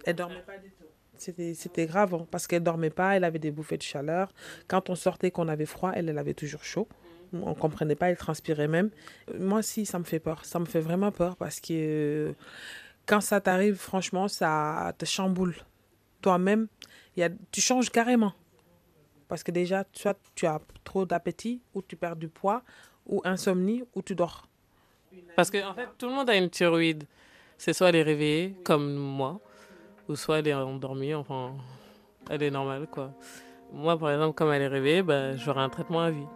elle 0.06 0.16
dormait 0.16 0.44
pas 0.46 0.58
du 0.58 0.70
tout. 0.70 0.86
C'était 1.18 1.86
grave 1.86 2.14
hein, 2.14 2.26
parce 2.32 2.48
qu'elle 2.48 2.64
dormait 2.64 2.90
pas, 2.90 3.18
elle 3.18 3.26
avait 3.26 3.40
des 3.40 3.52
bouffées 3.52 3.78
de 3.78 3.84
chaleur. 3.84 4.32
Quand 4.68 4.90
on 4.90 4.96
sortait, 4.96 5.32
qu'on 5.32 5.50
avait 5.50 5.66
froid, 5.66 5.92
elle, 5.94 6.08
elle 6.10 6.18
avait 6.18 6.34
toujours 6.34 6.64
chaud. 6.64 6.88
On 7.34 7.54
comprenait 7.54 7.96
pas, 7.96 8.10
elle 8.10 8.18
transpirait 8.18 8.68
même. 8.68 8.90
Moi, 9.38 9.62
si, 9.62 9.86
ça 9.86 10.00
me 10.00 10.04
fait 10.04 10.20
peur. 10.20 10.46
Ça 10.46 10.60
me 10.60 10.66
fait 10.66 10.80
vraiment 10.80 11.12
peur 11.12 11.36
parce 11.36 11.60
que 11.60 12.34
quand 13.06 13.22
ça 13.22 13.42
t'arrive, 13.42 13.76
franchement, 13.76 14.28
ça 14.28 14.94
te 14.98 15.06
chamboule. 15.06 15.56
Toi-même, 16.22 16.68
tu 17.52 17.62
changes 17.62 17.90
carrément. 17.90 18.34
Parce 19.28 19.44
que 19.44 19.52
déjà, 19.52 19.86
soit 19.94 20.18
tu 20.36 20.48
as 20.48 20.60
trop 20.84 21.06
d'appétit, 21.06 21.62
ou 21.76 21.82
tu 21.82 21.96
perds 21.96 22.16
du 22.16 22.30
poids, 22.30 22.64
ou 23.10 23.22
insomnie, 23.26 23.84
ou 23.96 24.02
tu 24.02 24.16
dors. 24.16 24.48
Parce 25.36 25.52
qu'en 25.52 25.72
en 25.72 25.74
fait, 25.74 25.90
tout 25.98 26.08
le 26.08 26.14
monde 26.14 26.30
a 26.30 26.36
une 26.38 26.50
thyroïde. 26.50 27.04
C'est 27.58 27.74
soit 27.74 27.90
elle 27.90 27.98
est 27.98 28.04
réveillée, 28.04 28.56
comme 28.64 28.94
moi, 28.94 29.42
ou 30.08 30.16
soit 30.16 30.40
elle 30.40 30.48
est 30.48 30.54
endormie, 30.54 31.14
enfin, 31.14 31.54
elle 32.30 32.44
est 32.44 32.52
normale, 32.52 32.88
quoi. 32.90 33.12
Moi, 33.74 33.98
par 33.98 34.12
exemple, 34.12 34.36
comme 34.36 34.52
elle 34.52 34.62
est 34.62 34.68
réveillée, 34.68 35.04
bah, 35.04 35.36
j'aurai 35.36 35.62
un 35.62 35.70
traitement 35.70 36.02
à 36.02 36.12
vie. 36.12 36.28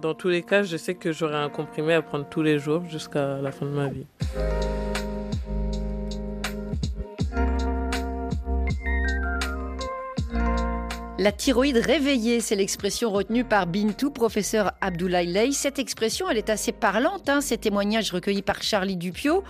Dans 0.00 0.14
tous 0.14 0.28
les 0.28 0.42
cas, 0.42 0.62
je 0.62 0.76
sais 0.76 0.94
que 0.94 1.12
j'aurai 1.12 1.36
un 1.36 1.48
comprimé 1.48 1.94
à 1.94 2.02
prendre 2.02 2.28
tous 2.28 2.42
les 2.42 2.58
jours 2.58 2.84
jusqu'à 2.86 3.38
la 3.38 3.52
fin 3.52 3.66
de 3.66 3.70
ma 3.70 3.88
vie. 3.88 4.06
La 11.26 11.32
thyroïde 11.32 11.78
réveillée, 11.78 12.40
c'est 12.40 12.54
l'expression 12.54 13.10
retenue 13.10 13.42
par 13.42 13.66
Bintou, 13.66 14.12
professeur 14.12 14.70
Abdoulaye 14.80 15.26
Ley. 15.26 15.50
Cette 15.50 15.80
expression, 15.80 16.30
elle 16.30 16.38
est 16.38 16.50
assez 16.50 16.70
parlante. 16.70 17.28
Hein, 17.28 17.40
ces 17.40 17.58
témoignages 17.58 18.12
recueillis 18.12 18.42
par 18.42 18.62
Charlie 18.62 18.96
Dupio. 18.96 19.42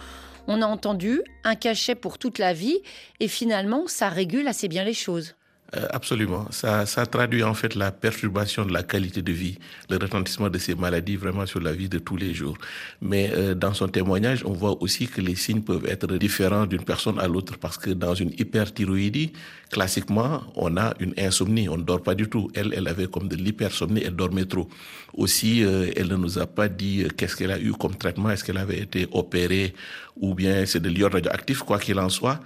On 0.47 0.63
a 0.63 0.67
entendu 0.67 1.21
un 1.45 1.55
cachet 1.55 1.95
pour 1.95 2.17
toute 2.17 2.39
la 2.39 2.55
vie 2.55 2.81
et 3.21 3.29
finalement, 3.29 3.83
ça 3.89 4.09
régule 4.09 4.49
assez 4.49 4.69
bien 4.69 4.85
les 4.85 4.95
choses. 4.95 5.36
Euh, 5.75 5.87
absolument. 5.91 6.47
Ça, 6.51 6.87
ça 6.87 7.07
traduit 7.07 7.43
en 7.43 7.53
fait 7.53 7.75
la 7.75 7.91
perturbation 7.91 8.65
de 8.65 8.73
la 8.73 8.85
qualité 8.85 9.21
de 9.21 9.33
vie, 9.33 9.59
le 9.91 9.97
retentissement 9.97 10.49
de 10.49 10.59
ces 10.59 10.77
maladies 10.77 11.17
vraiment 11.17 11.45
sur 11.45 11.61
la 11.61 11.73
vie 11.73 11.89
de 11.89 11.99
tous 11.99 12.17
les 12.17 12.33
jours. 12.35 12.57
Mais 13.03 13.33
euh, 13.35 13.55
dans 13.55 13.75
son 13.75 13.89
témoignage, 13.89 14.45
on 14.45 14.53
voit 14.53 14.81
aussi 14.81 15.09
que 15.09 15.21
les 15.21 15.35
signes 15.35 15.63
peuvent 15.63 15.85
être 15.87 16.07
différents 16.19 16.67
d'une 16.67 16.85
personne 16.85 17.19
à 17.19 17.27
l'autre 17.27 17.59
parce 17.59 17.79
que 17.79 17.91
dans 17.91 18.15
une 18.15 18.31
hyperthyroïdie, 18.39 19.33
classiquement, 19.69 20.45
on 20.55 20.77
a 20.77 20.95
une 21.01 21.15
insomnie, 21.19 21.69
on 21.69 21.79
ne 21.79 21.83
dort 21.83 22.03
pas 22.03 22.15
du 22.15 22.29
tout. 22.29 22.49
Elle, 22.55 22.73
elle 22.73 22.87
avait 22.87 23.09
comme 23.09 23.27
de 23.27 23.35
l'hypersomnie, 23.35 24.03
elle 24.05 24.15
dormait 24.15 24.45
trop. 24.45 24.69
Aussi, 25.15 25.65
euh, 25.65 25.91
elle 25.97 26.09
ne 26.09 26.17
nous 26.17 26.39
a 26.39 26.47
pas 26.47 26.69
dit 26.69 27.09
qu'est-ce 27.17 27.35
qu'elle 27.35 27.51
a 27.51 27.59
eu 27.59 27.73
comme 27.73 27.97
traitement, 27.97 28.31
est-ce 28.31 28.45
qu'elle 28.45 28.59
avait 28.59 28.79
été 28.79 29.09
opérée 29.11 29.75
ou 30.21 30.35
bien 30.35 30.65
c'est 30.65 30.81
de 30.81 30.89
l'iode 30.89 31.15
radioactif, 31.15 31.59
quoi 31.65 31.81
qu'il 31.81 31.99
en 31.99 32.09
soit. 32.09 32.39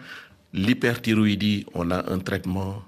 L'hyperthyroïdie, 0.55 1.67
on 1.75 1.91
a 1.91 2.11
un 2.11 2.19
traitement 2.19 2.83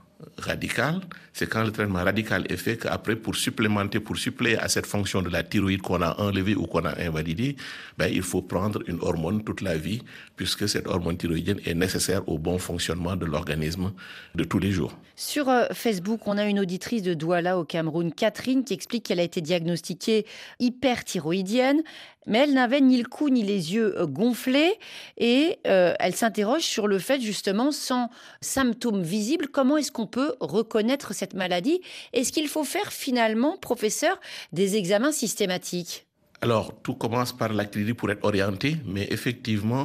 radical, 0.47 1.03
c'est 1.33 1.49
quand 1.49 1.65
le 1.65 1.73
traitement 1.73 2.05
radical 2.05 2.45
est 2.49 2.57
fait 2.57 2.77
qu'après, 2.77 3.17
pour 3.17 3.37
supplémenter, 3.37 4.01
pour 4.01 4.17
suppléer 4.17 4.59
à 4.59 4.69
cette 4.69 4.87
fonction 4.87 5.23
de 5.23 5.31
la 5.31 5.43
thyroïde 5.43 5.81
qu'on 5.81 6.03
a 6.03 6.21
enlevée 6.21 6.55
ou 6.55 6.67
qu'on 6.67 6.85
a 6.85 7.01
invalidée, 7.01 7.57
ben, 7.97 8.11
il 8.13 8.23
faut 8.23 8.43
prendre 8.43 8.83
une 8.87 8.99
hormone 9.01 9.43
toute 9.43 9.63
la 9.63 9.77
vie, 9.77 10.03
puisque 10.37 10.69
cette 10.69 10.87
hormone 10.87 11.17
thyroïdienne 11.17 11.61
est 11.65 11.75
nécessaire 11.75 12.29
au 12.29 12.39
bon 12.39 12.59
fonctionnement 12.59 13.17
de 13.17 13.25
l'organisme 13.25 13.93
de 14.35 14.45
tous 14.45 14.59
les 14.59 14.73
jours. 14.73 14.97
Sur 15.17 15.49
euh, 15.49 15.67
Facebook, 15.73 16.21
on 16.27 16.37
a 16.37 16.45
une 16.45 16.61
auditrice 16.61 17.03
de 17.03 17.15
Douala 17.15 17.59
au 17.59 17.65
Cameroun, 17.65 18.13
Catherine, 18.13 18.65
qui 18.65 18.75
explique 18.75 19.05
qu'elle 19.05 19.21
a 19.21 19.25
été 19.25 19.41
diagnostiquée 19.41 20.27
hyperthyroïdienne 20.59 21.83
mais 22.27 22.39
elle 22.41 22.55
n'avait 22.55 22.81
ni 22.81 22.99
le 22.99 23.09
cou 23.09 23.31
ni 23.31 23.43
les 23.43 23.75
yeux 23.75 23.99
euh, 23.99 24.07
gonflés 24.07 24.79
et 25.17 25.59
euh, 25.67 25.95
elle 25.99 26.15
s'interroge 26.15 26.63
sur 26.63 26.87
le 26.87 26.99
fait 26.99 27.21
justement 27.21 27.73
sans 27.73 28.11
symptômes 28.41 29.03
visibles, 29.03 29.49
comment 29.49 29.77
est-ce 29.77 29.93
qu'on 29.93 30.07
peut 30.07 30.35
reconnaître 30.41 31.15
cette 31.23 31.35
maladie 31.35 31.81
Est-ce 32.13 32.33
qu'il 32.35 32.49
faut 32.49 32.65
faire 32.65 32.91
finalement, 33.07 33.57
professeur, 33.57 34.17
des 34.53 34.75
examens 34.81 35.13
systématiques? 35.13 35.95
Alors, 36.41 36.67
tout 36.83 36.95
commence 36.95 37.33
par 37.33 37.53
l'activité 37.53 37.95
pour 37.95 38.11
être 38.11 38.25
orienté, 38.25 38.77
mais 38.85 39.07
effectivement, 39.17 39.85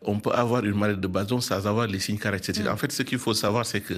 on 0.00 0.18
peut 0.18 0.30
avoir 0.44 0.64
une 0.64 0.78
maladie 0.82 1.02
de 1.02 1.06
Bason 1.06 1.40
sans 1.42 1.66
avoir 1.66 1.86
les 1.86 2.00
signes 2.00 2.22
caractéristiques. 2.26 2.66
Mm. 2.66 2.76
En 2.76 2.78
fait, 2.78 2.90
ce 2.90 3.02
qu'il 3.02 3.18
faut 3.18 3.34
savoir, 3.34 3.66
c'est 3.66 3.82
que 3.82 3.96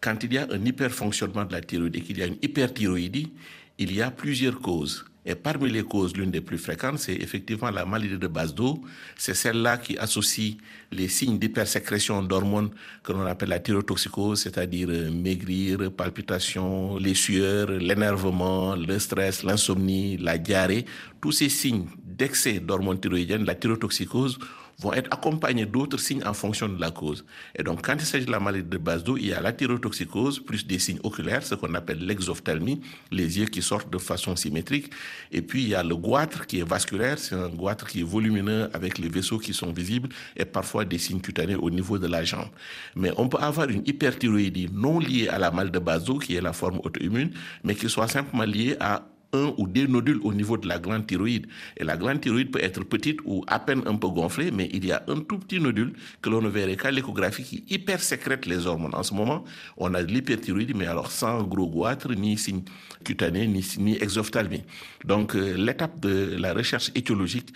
quand 0.00 0.16
il 0.24 0.32
y 0.32 0.38
a 0.38 0.46
un 0.50 0.64
hyperfonctionnement 0.64 1.44
de 1.44 1.52
la 1.52 1.60
thyroïde 1.60 1.96
et 1.96 2.00
qu'il 2.00 2.18
y 2.18 2.22
a 2.22 2.26
une 2.26 2.38
hyperthyroïdie, 2.40 3.30
il 3.76 3.94
y 3.94 4.00
a 4.00 4.10
plusieurs 4.10 4.58
causes. 4.60 5.04
Et 5.30 5.36
parmi 5.36 5.70
les 5.70 5.84
causes, 5.84 6.16
l'une 6.16 6.32
des 6.32 6.40
plus 6.40 6.58
fréquentes, 6.58 6.98
c'est 6.98 7.14
effectivement 7.14 7.70
la 7.70 7.84
maladie 7.86 8.18
de 8.18 8.26
base 8.26 8.52
d'eau. 8.52 8.82
C'est 9.16 9.34
celle-là 9.34 9.76
qui 9.76 9.96
associe 9.96 10.56
les 10.90 11.06
signes 11.06 11.38
d'hypersécrétion 11.38 12.20
d'hormones 12.20 12.70
que 13.04 13.12
l'on 13.12 13.24
appelle 13.26 13.50
la 13.50 13.60
thyrotoxicose, 13.60 14.42
c'est-à-dire 14.42 14.88
euh, 14.90 15.08
maigrir, 15.12 15.92
palpitations, 15.92 16.96
les 16.96 17.14
sueurs, 17.14 17.70
l'énervement, 17.70 18.74
le 18.74 18.98
stress, 18.98 19.44
l'insomnie, 19.44 20.16
la 20.16 20.36
diarrhée. 20.36 20.84
Tous 21.20 21.30
ces 21.30 21.48
signes 21.48 21.86
d'excès 22.04 22.58
d'hormones 22.58 22.98
thyroïdiennes, 22.98 23.44
la 23.44 23.54
thyrotoxicose, 23.54 24.36
vont 24.80 24.92
être 24.92 25.12
accompagnés 25.12 25.66
d'autres 25.66 25.98
signes 25.98 26.24
en 26.24 26.32
fonction 26.32 26.68
de 26.68 26.80
la 26.80 26.90
cause. 26.90 27.24
Et 27.54 27.62
donc, 27.62 27.84
quand 27.84 27.94
il 27.94 28.06
s'agit 28.06 28.24
de 28.24 28.30
la 28.30 28.40
maladie 28.40 28.68
de 28.68 28.78
base 28.78 29.04
d'eau, 29.04 29.16
il 29.16 29.26
y 29.26 29.32
a 29.32 29.40
la 29.40 29.52
thyrotoxicose 29.52 30.40
plus 30.40 30.66
des 30.66 30.78
signes 30.78 31.00
oculaires, 31.02 31.42
ce 31.42 31.54
qu'on 31.54 31.74
appelle 31.74 32.04
l'exophthalmie, 32.04 32.80
les 33.10 33.38
yeux 33.38 33.46
qui 33.46 33.62
sortent 33.62 33.90
de 33.92 33.98
façon 33.98 34.34
symétrique. 34.36 34.90
Et 35.32 35.42
puis, 35.42 35.62
il 35.62 35.68
y 35.68 35.74
a 35.74 35.82
le 35.82 35.96
goitre 35.96 36.46
qui 36.46 36.60
est 36.60 36.68
vasculaire, 36.68 37.18
c'est 37.18 37.34
un 37.34 37.48
goitre 37.48 37.86
qui 37.86 38.00
est 38.00 38.04
volumineux 38.04 38.70
avec 38.72 38.98
les 38.98 39.08
vaisseaux 39.08 39.38
qui 39.38 39.52
sont 39.52 39.72
visibles 39.72 40.08
et 40.36 40.44
parfois 40.44 40.84
des 40.84 40.98
signes 40.98 41.20
cutanés 41.20 41.56
au 41.56 41.70
niveau 41.70 41.98
de 41.98 42.06
la 42.06 42.24
jambe. 42.24 42.48
Mais 42.96 43.10
on 43.16 43.28
peut 43.28 43.38
avoir 43.38 43.68
une 43.68 43.82
hyperthyroïdie 43.86 44.68
non 44.72 44.98
liée 44.98 45.28
à 45.28 45.38
la 45.38 45.50
maladie 45.50 45.72
de 45.72 45.78
base 45.78 46.04
d'eau, 46.04 46.18
qui 46.18 46.34
est 46.34 46.40
la 46.40 46.52
forme 46.52 46.78
auto-immune, 46.82 47.32
mais 47.64 47.74
qui 47.74 47.88
soit 47.88 48.08
simplement 48.08 48.44
liée 48.44 48.76
à 48.80 49.02
un 49.32 49.54
ou 49.58 49.66
deux 49.66 49.86
nodules 49.86 50.20
au 50.22 50.32
niveau 50.32 50.56
de 50.56 50.66
la 50.66 50.78
glande 50.78 51.06
thyroïde. 51.06 51.46
Et 51.76 51.84
la 51.84 51.96
glande 51.96 52.20
thyroïde 52.20 52.50
peut 52.50 52.62
être 52.62 52.84
petite 52.84 53.20
ou 53.24 53.44
à 53.46 53.58
peine 53.58 53.82
un 53.86 53.96
peu 53.96 54.08
gonflée, 54.08 54.50
mais 54.50 54.68
il 54.72 54.84
y 54.84 54.92
a 54.92 55.02
un 55.08 55.20
tout 55.20 55.38
petit 55.38 55.60
nodule 55.60 55.92
que 56.22 56.30
l'on 56.30 56.42
ne 56.42 56.48
verrait 56.48 56.76
qu'à 56.76 56.90
l'échographie 56.90 57.44
qui 57.44 57.64
hyper 57.68 58.00
sécrète 58.00 58.46
les 58.46 58.66
hormones. 58.66 58.94
En 58.94 59.02
ce 59.02 59.14
moment, 59.14 59.44
on 59.76 59.94
a 59.94 60.02
de 60.02 60.12
l'hyperthyroïde, 60.12 60.76
mais 60.76 60.86
alors 60.86 61.10
sans 61.10 61.42
gros 61.42 61.68
goitre, 61.68 62.12
ni 62.14 62.36
signe 62.36 62.62
cutané, 63.04 63.46
ni, 63.46 63.64
ni 63.78 63.96
exophthalmie. 63.96 64.62
Donc, 65.04 65.34
euh, 65.34 65.56
l'étape 65.56 66.00
de 66.00 66.36
la 66.38 66.52
recherche 66.52 66.90
étiologique 66.94 67.52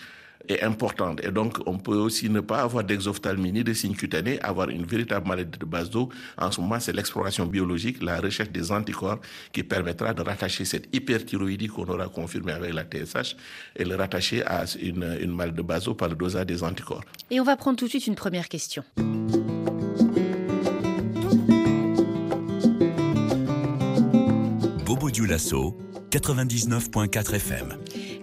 est 0.47 0.61
importante. 0.63 1.23
Et 1.23 1.31
donc, 1.31 1.57
on 1.65 1.77
peut 1.77 1.95
aussi 1.95 2.29
ne 2.29 2.39
pas 2.39 2.61
avoir 2.61 2.83
d'exophthalmie 2.83 3.51
ni 3.51 3.63
de 3.63 3.73
signes 3.73 3.95
cutanés, 3.95 4.39
avoir 4.41 4.69
une 4.69 4.85
véritable 4.85 5.27
maladie 5.27 5.57
de 5.57 5.65
base 5.65 5.89
d'eau. 5.89 6.09
En 6.37 6.51
ce 6.51 6.61
moment, 6.61 6.79
c'est 6.79 6.93
l'exploration 6.93 7.45
biologique, 7.45 8.01
la 8.01 8.19
recherche 8.19 8.49
des 8.49 8.71
anticorps 8.71 9.19
qui 9.51 9.63
permettra 9.63 10.13
de 10.13 10.21
rattacher 10.21 10.65
cette 10.65 10.93
hyperthyroïdie 10.95 11.67
qu'on 11.67 11.85
aura 11.85 12.07
confirmée 12.07 12.53
avec 12.53 12.73
la 12.73 12.83
TSH 12.83 13.35
et 13.75 13.85
le 13.85 13.95
rattacher 13.95 14.45
à 14.45 14.65
une, 14.81 15.17
une 15.21 15.35
maladie 15.35 15.57
de 15.57 15.61
base 15.61 15.85
d'eau 15.85 15.93
par 15.93 16.09
le 16.09 16.15
dosage 16.15 16.45
des 16.45 16.63
anticorps. 16.63 17.03
Et 17.31 17.39
on 17.39 17.43
va 17.43 17.55
prendre 17.55 17.77
tout 17.77 17.85
de 17.85 17.89
suite 17.89 18.07
une 18.07 18.15
première 18.15 18.49
question. 18.49 18.83
Bobo 24.85 25.09
Dioulasso, 25.09 25.75
99.4 26.19 27.35
FM. 27.35 27.73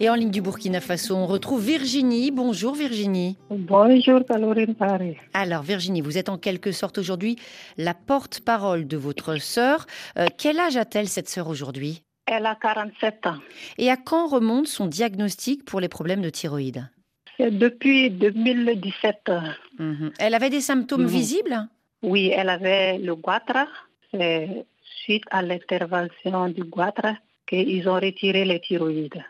Et 0.01 0.09
en 0.09 0.15
ligne 0.15 0.31
du 0.31 0.41
Burkina 0.41 0.81
Faso, 0.81 1.15
on 1.15 1.27
retrouve 1.27 1.63
Virginie. 1.65 2.31
Bonjour 2.31 2.75
Virginie. 2.75 3.37
Bonjour 3.51 4.25
Caroline 4.27 4.75
Paris. 4.75 5.17
Alors 5.35 5.63
Virginie, 5.63 6.01
vous 6.01 6.17
êtes 6.17 6.31
en 6.31 6.39
quelque 6.39 6.73
sorte 6.73 6.97
aujourd'hui 6.97 7.37
la 7.77 7.93
porte-parole 7.93 8.87
de 8.87 8.97
votre 8.97 9.37
sœur. 9.37 9.87
Euh, 10.19 10.27
quel 10.39 10.59
âge 10.59 10.77
a-t-elle 10.79 11.07
cette 11.07 11.29
sœur 11.29 11.49
aujourd'hui? 11.49 12.03
Elle 12.27 12.47
a 12.47 12.55
47 12.55 13.27
ans. 13.27 13.37
Et 13.77 13.91
à 13.91 13.99
quand 13.99 14.27
remonte 14.27 14.69
son 14.69 14.87
diagnostic 14.87 15.65
pour 15.67 15.79
les 15.81 15.89
problèmes 15.89 16.23
de 16.23 16.31
thyroïde? 16.31 16.89
C'est 17.37 17.51
depuis 17.51 18.09
2017. 18.11 19.31
Mhm. 19.79 20.13
Elle 20.19 20.35
avait 20.35 20.51
des 20.51 20.61
symptômes 20.63 21.03
Mhm. 21.03 21.09
visibles? 21.09 21.69
Oui, 22.03 22.33
elle 22.35 22.49
avait 22.49 22.97
le 22.99 23.15
goitre. 23.17 23.67
C'est 24.13 24.65
suite 25.05 25.25
à 25.31 25.43
l'intervention 25.43 26.49
du 26.49 26.65
goitre 26.65 27.07
qu'ils 27.47 27.89
ont 27.89 27.95
retiré 27.95 28.45
les 28.45 28.61
thyroïdes. 28.61 29.23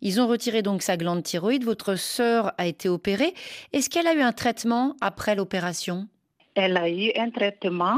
Ils 0.00 0.20
ont 0.20 0.26
retiré 0.26 0.62
donc 0.62 0.82
sa 0.82 0.96
glande 0.96 1.22
thyroïde. 1.22 1.64
Votre 1.64 1.94
sœur 1.96 2.52
a 2.58 2.66
été 2.66 2.88
opérée. 2.88 3.34
Est-ce 3.72 3.88
qu'elle 3.88 4.06
a 4.06 4.14
eu 4.14 4.20
un 4.20 4.32
traitement 4.32 4.96
après 5.00 5.34
l'opération? 5.34 6.08
Elle 6.54 6.76
a 6.76 6.88
eu 6.90 7.10
un 7.16 7.30
traitement. 7.30 7.96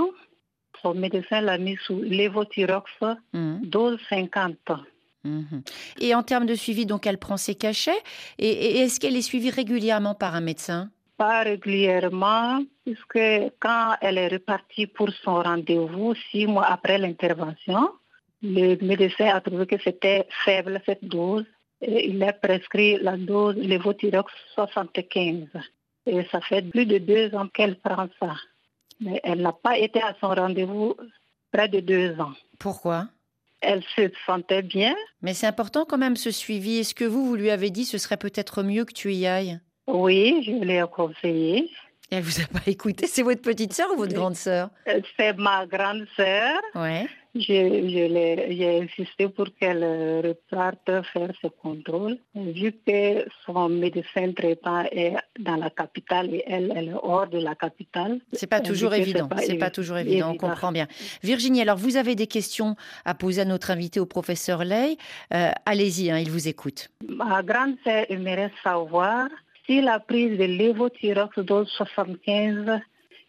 Son 0.82 0.94
médecin 0.94 1.40
l'a 1.40 1.58
mis 1.58 1.76
sous 1.86 2.00
lévothyrox 2.02 2.90
Mhm. 3.32 3.60
dose 3.64 3.98
50. 4.08 4.70
Mhm. 5.24 5.62
Et 6.00 6.14
en 6.14 6.22
termes 6.22 6.46
de 6.46 6.54
suivi, 6.54 6.84
donc 6.86 7.06
elle 7.06 7.18
prend 7.18 7.38
ses 7.38 7.54
cachets. 7.54 8.02
Et, 8.38 8.78
est-ce 8.80 9.00
qu'elle 9.00 9.16
est 9.16 9.22
suivie 9.22 9.50
régulièrement 9.50 10.14
par 10.14 10.34
un 10.34 10.42
médecin? 10.42 10.90
Pas 11.16 11.42
régulièrement, 11.42 12.60
puisque 12.84 13.18
quand 13.60 13.94
elle 14.02 14.18
est 14.18 14.28
repartie 14.28 14.86
pour 14.86 15.10
son 15.24 15.36
rendez-vous, 15.42 16.14
six 16.30 16.46
mois 16.46 16.66
après 16.66 16.98
l'intervention, 16.98 17.88
le 18.44 18.76
médecin 18.84 19.26
a 19.34 19.40
trouvé 19.40 19.66
que 19.66 19.76
c'était 19.82 20.26
faible 20.44 20.80
cette 20.84 21.04
dose. 21.04 21.46
Et 21.80 22.08
il 22.08 22.22
a 22.22 22.32
prescrit 22.32 22.98
la 22.98 23.16
dose 23.16 23.56
Levothyrox 23.56 24.30
75. 24.54 25.48
Et 26.06 26.22
ça 26.30 26.40
fait 26.42 26.62
plus 26.62 26.86
de 26.86 26.98
deux 26.98 27.34
ans 27.34 27.48
qu'elle 27.48 27.76
prend 27.76 28.08
ça. 28.20 28.34
Mais 29.00 29.20
elle 29.24 29.40
n'a 29.40 29.52
pas 29.52 29.78
été 29.78 30.00
à 30.00 30.14
son 30.20 30.28
rendez-vous 30.28 30.94
près 31.52 31.68
de 31.68 31.80
deux 31.80 32.18
ans. 32.20 32.34
Pourquoi? 32.58 33.08
Elle 33.60 33.82
se 33.96 34.10
sentait 34.26 34.62
bien. 34.62 34.94
Mais 35.22 35.32
c'est 35.32 35.46
important 35.46 35.86
quand 35.86 35.98
même 35.98 36.16
ce 36.16 36.30
suivi. 36.30 36.78
Est-ce 36.78 36.94
que 36.94 37.04
vous, 37.04 37.26
vous 37.26 37.36
lui 37.36 37.50
avez 37.50 37.70
dit 37.70 37.86
ce 37.86 37.96
serait 37.98 38.18
peut-être 38.18 38.62
mieux 38.62 38.84
que 38.84 38.92
tu 38.92 39.12
y 39.12 39.26
ailles? 39.26 39.58
Oui, 39.86 40.42
je 40.46 40.64
l'ai 40.64 40.84
conseillé. 40.94 41.70
Et 42.10 42.16
elle 42.16 42.22
vous 42.22 42.40
a 42.42 42.46
pas 42.46 42.60
écouté 42.66 43.06
C'est 43.06 43.22
votre 43.22 43.40
petite 43.40 43.72
sœur 43.72 43.90
ou 43.92 43.96
votre 43.96 44.14
grande 44.14 44.36
sœur? 44.36 44.68
C'est 45.16 45.32
ma 45.38 45.66
grande 45.66 46.06
sœur. 46.14 46.60
Ouais. 46.74 47.08
J'ai 47.34 48.80
insisté 48.82 49.28
pour 49.28 49.46
qu'elle 49.58 49.82
reparte 50.24 51.04
faire 51.12 51.32
ce 51.42 51.48
contrôle, 51.48 52.18
vu 52.34 52.72
que 52.86 53.26
son 53.44 53.68
médecin 53.68 54.32
traitant 54.32 54.84
est 54.92 55.14
dans 55.40 55.56
la 55.56 55.70
capitale 55.70 56.32
et 56.32 56.44
elle, 56.46 56.72
elle 56.76 56.88
est 56.90 56.94
hors 57.02 57.26
de 57.26 57.38
la 57.38 57.56
capitale. 57.56 58.20
C'est 58.32 58.46
pas 58.46 58.60
toujours 58.60 58.94
évident. 58.94 59.28
C'est 59.38 59.56
pas, 59.56 59.70
toujours 59.70 59.98
évident. 59.98 60.30
On 60.30 60.36
comprend 60.36 60.70
bien. 60.70 60.86
Virginie, 61.22 61.60
alors 61.62 61.76
vous 61.76 61.96
avez 61.96 62.14
des 62.14 62.28
questions 62.28 62.76
à 63.04 63.14
poser 63.14 63.42
à 63.42 63.44
notre 63.44 63.72
invité, 63.72 63.98
au 63.98 64.06
professeur 64.06 64.64
Ley. 64.64 64.96
Euh, 65.32 65.50
allez-y, 65.66 66.10
hein, 66.10 66.18
il 66.18 66.30
vous 66.30 66.46
écoute. 66.46 66.90
Ma 67.08 67.42
grande 67.42 67.74
sœur 67.82 68.06
aimerait 68.10 68.52
savoir 68.62 69.28
si 69.66 69.80
la 69.80 69.98
prise 69.98 70.38
de 70.38 70.44
l'évothyrox 70.44 71.38
dose 71.40 71.68
75 71.70 72.80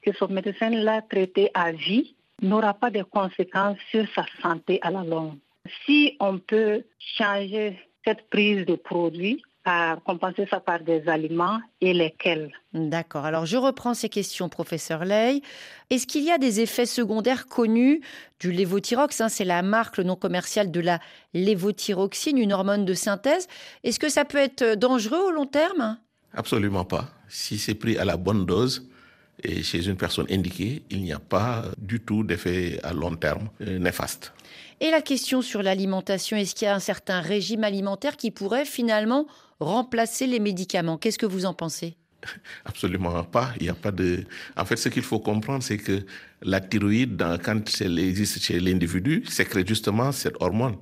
que 0.03 0.11
son 0.13 0.27
médecin 0.27 0.69
l'a 0.69 1.01
traité 1.01 1.49
à 1.55 1.71
vie 1.71 2.15
n'aura 2.41 2.73
pas 2.73 2.89
de 2.89 3.03
conséquences 3.03 3.77
sur 3.91 4.05
sa 4.13 4.25
santé 4.41 4.79
à 4.81 4.91
la 4.91 5.03
longue. 5.03 5.37
Si 5.85 6.15
on 6.19 6.37
peut 6.39 6.83
changer 6.99 7.79
cette 8.03 8.29
prise 8.29 8.65
de 8.65 8.75
produits, 8.75 9.41
à 9.65 9.97
compenser 10.05 10.47
ça 10.49 10.59
par 10.59 10.79
des 10.81 11.07
aliments 11.07 11.59
et 11.81 11.93
lesquels. 11.93 12.51
D'accord. 12.73 13.25
Alors 13.25 13.47
je 13.47 13.57
reprends 13.57 13.95
ces 13.95 14.09
questions, 14.09 14.47
professeur 14.47 15.03
Ley. 15.05 15.41
Est-ce 15.89 16.05
qu'il 16.05 16.23
y 16.23 16.31
a 16.31 16.37
des 16.37 16.61
effets 16.61 16.85
secondaires 16.85 17.47
connus 17.47 18.01
du 18.39 18.51
lévothyrox 18.51 19.21
hein, 19.21 19.29
C'est 19.29 19.43
la 19.43 19.63
marque, 19.63 19.97
le 19.97 20.03
nom 20.03 20.15
commercial 20.15 20.69
de 20.69 20.79
la 20.79 20.99
lévothyroxine, 21.33 22.37
une 22.37 22.53
hormone 22.53 22.85
de 22.85 22.93
synthèse. 22.93 23.47
Est-ce 23.83 23.99
que 23.99 24.09
ça 24.09 24.23
peut 24.23 24.37
être 24.37 24.75
dangereux 24.75 25.23
au 25.27 25.31
long 25.31 25.47
terme? 25.47 25.97
Absolument 26.33 26.85
pas. 26.85 27.09
Si 27.27 27.57
c'est 27.57 27.75
pris 27.75 27.97
à 27.97 28.05
la 28.05 28.17
bonne 28.17 28.45
dose, 28.45 28.87
et 29.45 29.63
chez 29.63 29.87
une 29.87 29.95
personne 29.95 30.25
indiquée, 30.29 30.83
il 30.89 31.01
n'y 31.01 31.13
a 31.13 31.19
pas 31.19 31.65
du 31.77 31.99
tout 31.99 32.23
d'effet 32.23 32.79
à 32.83 32.93
long 32.93 33.15
terme 33.15 33.49
euh, 33.61 33.79
néfaste. 33.79 34.33
Et 34.81 34.91
la 34.91 35.01
question 35.01 35.41
sur 35.41 35.63
l'alimentation, 35.63 36.35
est-ce 36.35 36.53
qu'il 36.53 36.65
y 36.65 36.69
a 36.69 36.75
un 36.75 36.79
certain 36.79 37.21
régime 37.21 37.63
alimentaire 37.63 38.17
qui 38.17 38.31
pourrait 38.31 38.65
finalement 38.65 39.25
remplacer 39.59 40.27
les 40.27 40.39
médicaments? 40.39 40.97
Qu'est-ce 40.97 41.17
que 41.17 41.25
vous 41.25 41.45
en 41.45 41.53
pensez? 41.53 41.95
Absolument 42.65 43.23
pas. 43.23 43.53
Il 43.59 43.63
n'y 43.63 43.69
a 43.69 43.75
pas 43.75 43.91
de. 43.91 44.25
En 44.57 44.65
fait, 44.65 44.75
ce 44.75 44.89
qu'il 44.89 45.03
faut 45.03 45.19
comprendre, 45.19 45.63
c'est 45.63 45.77
que 45.77 46.05
la 46.41 46.59
thyroïde, 46.59 47.23
quand 47.43 47.61
elle 47.81 47.99
existe 47.99 48.41
chez 48.41 48.59
l'individu, 48.59 49.23
sécrète 49.27 49.67
justement 49.67 50.11
cette 50.11 50.35
hormone 50.39 50.75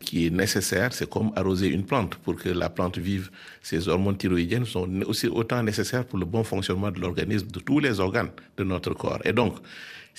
qui 0.00 0.26
est 0.26 0.30
nécessaire, 0.30 0.92
c'est 0.92 1.08
comme 1.08 1.30
arroser 1.36 1.68
une 1.68 1.84
plante. 1.84 2.16
Pour 2.16 2.36
que 2.36 2.48
la 2.48 2.70
plante 2.70 2.98
vive, 2.98 3.30
ces 3.62 3.88
hormones 3.88 4.16
thyroïdiennes 4.16 4.64
sont 4.64 4.88
aussi 5.02 5.28
autant 5.28 5.62
nécessaires 5.62 6.04
pour 6.04 6.18
le 6.18 6.24
bon 6.24 6.42
fonctionnement 6.42 6.90
de 6.90 6.98
l'organisme, 7.00 7.46
de 7.48 7.60
tous 7.60 7.78
les 7.78 8.00
organes 8.00 8.30
de 8.56 8.64
notre 8.64 8.94
corps. 8.94 9.20
Et 9.24 9.32
donc, 9.32 9.56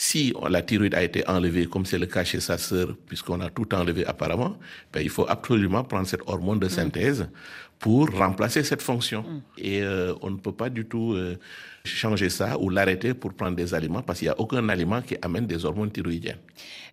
si 0.01 0.34
la 0.50 0.63
thyroïde 0.63 0.96
a 0.96 1.03
été 1.03 1.27
enlevée, 1.27 1.67
comme 1.67 1.86
c'est 1.86 2.00
le 2.00 2.08
cas 2.08 2.24
chez 2.24 2.39
sa 2.39 2.58
sœur, 2.58 2.96
puisqu'on 3.05 3.39
a 3.39 3.51
tout 3.51 3.72
enlevé 3.75 4.03
apparemment, 4.03 4.58
ben, 4.91 5.01
il 5.01 5.12
faut 5.12 5.27
absolument 5.29 5.84
prendre 5.84 6.08
cette 6.08 6.24
hormone 6.25 6.58
de 6.58 6.67
synthèse 6.67 7.29
pour 7.77 8.10
remplacer 8.10 8.63
cette 8.63 8.81
fonction. 8.81 9.22
Mm. 9.22 9.41
Et 9.60 9.84
euh, 9.84 10.15
on 10.24 10.31
ne 10.31 10.38
peut 10.38 10.53
pas 10.53 10.72
du 10.72 10.86
tout 10.86 11.13
euh, 11.13 11.38
changer 11.86 12.31
ça 12.31 12.58
ou 12.60 12.72
l'arrêter 12.72 13.13
pour 13.13 13.36
prendre 13.36 13.55
des 13.55 13.75
aliments 13.75 14.01
parce 14.01 14.17
qu'il 14.17 14.27
n'y 14.27 14.34
a 14.34 14.39
aucun 14.39 14.67
aliment 14.70 15.03
qui 15.03 15.17
amène 15.22 15.46
des 15.46 15.65
hormones 15.65 15.91
thyroïdiennes. 15.91 16.39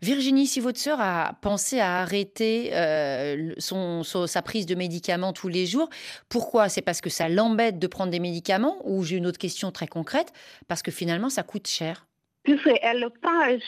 Virginie, 0.03 0.47
si 0.47 0.61
votre 0.61 0.79
sœur 0.79 1.01
a 1.01 1.33
pensé 1.41 1.81
à 1.81 2.01
arrêter 2.01 2.73
euh, 2.75 3.55
son, 3.57 4.03
sa 4.03 4.43
prise 4.43 4.67
de 4.67 4.75
médicaments 4.75 5.33
tous 5.33 5.49
les 5.49 5.65
jours, 5.65 5.89
pourquoi? 6.29 6.69
C'est 6.69 6.83
parce 6.83 7.01
que 7.01 7.09
ça 7.09 7.31
l'embête 7.31 7.79
de 7.79 7.87
prendre 7.87 8.11
des 8.11 8.21
médicaments? 8.21 8.77
Ou 8.85 9.03
j'ai 9.03 9.17
une 9.17 9.27
autre 9.27 9.39
question 9.39 9.73
très 9.73 9.87
concrète, 9.87 10.31
parce 10.69 10.83
que 10.83 10.91
finalement 10.91 11.31
ça 11.31 11.43
coûte 11.43 11.67
cher? 11.67 12.08
Elle 12.83 13.09
prend, 13.23 13.41
elle 13.43 13.61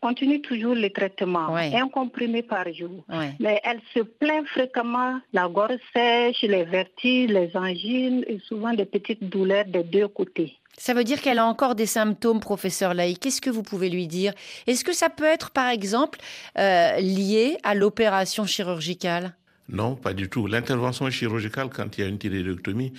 continue 0.00 0.40
toujours 0.40 0.74
le 0.74 0.90
traitement, 0.90 1.54
un 1.54 1.88
comprimé 1.88 2.42
par 2.42 2.72
jour. 2.72 3.04
Mais 3.40 3.60
elle 3.64 3.80
se 3.94 4.00
plaint 4.00 4.46
fréquemment, 4.48 5.20
la 5.32 5.48
gorge 5.48 5.78
sèche, 5.94 6.42
les 6.42 6.64
vertiges, 6.64 7.30
les 7.30 7.50
angines 7.54 8.24
et 8.26 8.38
souvent 8.46 8.72
des 8.72 8.84
petites 8.84 9.24
douleurs 9.28 9.64
des 9.66 9.82
deux 9.82 10.08
côtés. 10.08 10.54
Ça 10.78 10.92
veut 10.92 11.04
dire 11.04 11.22
qu'elle 11.22 11.38
a 11.38 11.46
encore 11.46 11.74
des 11.74 11.86
symptômes, 11.86 12.40
professeur 12.40 12.92
Laïc. 12.92 13.20
Qu'est-ce 13.20 13.40
que 13.40 13.48
vous 13.48 13.62
pouvez 13.62 13.88
lui 13.88 14.06
dire? 14.06 14.34
Est-ce 14.66 14.84
que 14.84 14.92
ça 14.92 15.08
peut 15.08 15.24
être, 15.24 15.50
par 15.50 15.70
exemple, 15.70 16.18
euh, 16.58 16.96
lié 16.98 17.56
à 17.62 17.74
l'opération 17.74 18.44
chirurgicale? 18.44 19.34
Non, 19.70 19.96
pas 19.96 20.12
du 20.12 20.28
tout. 20.28 20.46
L'intervention 20.46 21.08
chirurgicale, 21.10 21.70
quand 21.74 21.96
il 21.96 22.00
y 22.02 22.04
a 22.04 22.08
une 22.08 22.18
thyroïdectomie, 22.18 22.92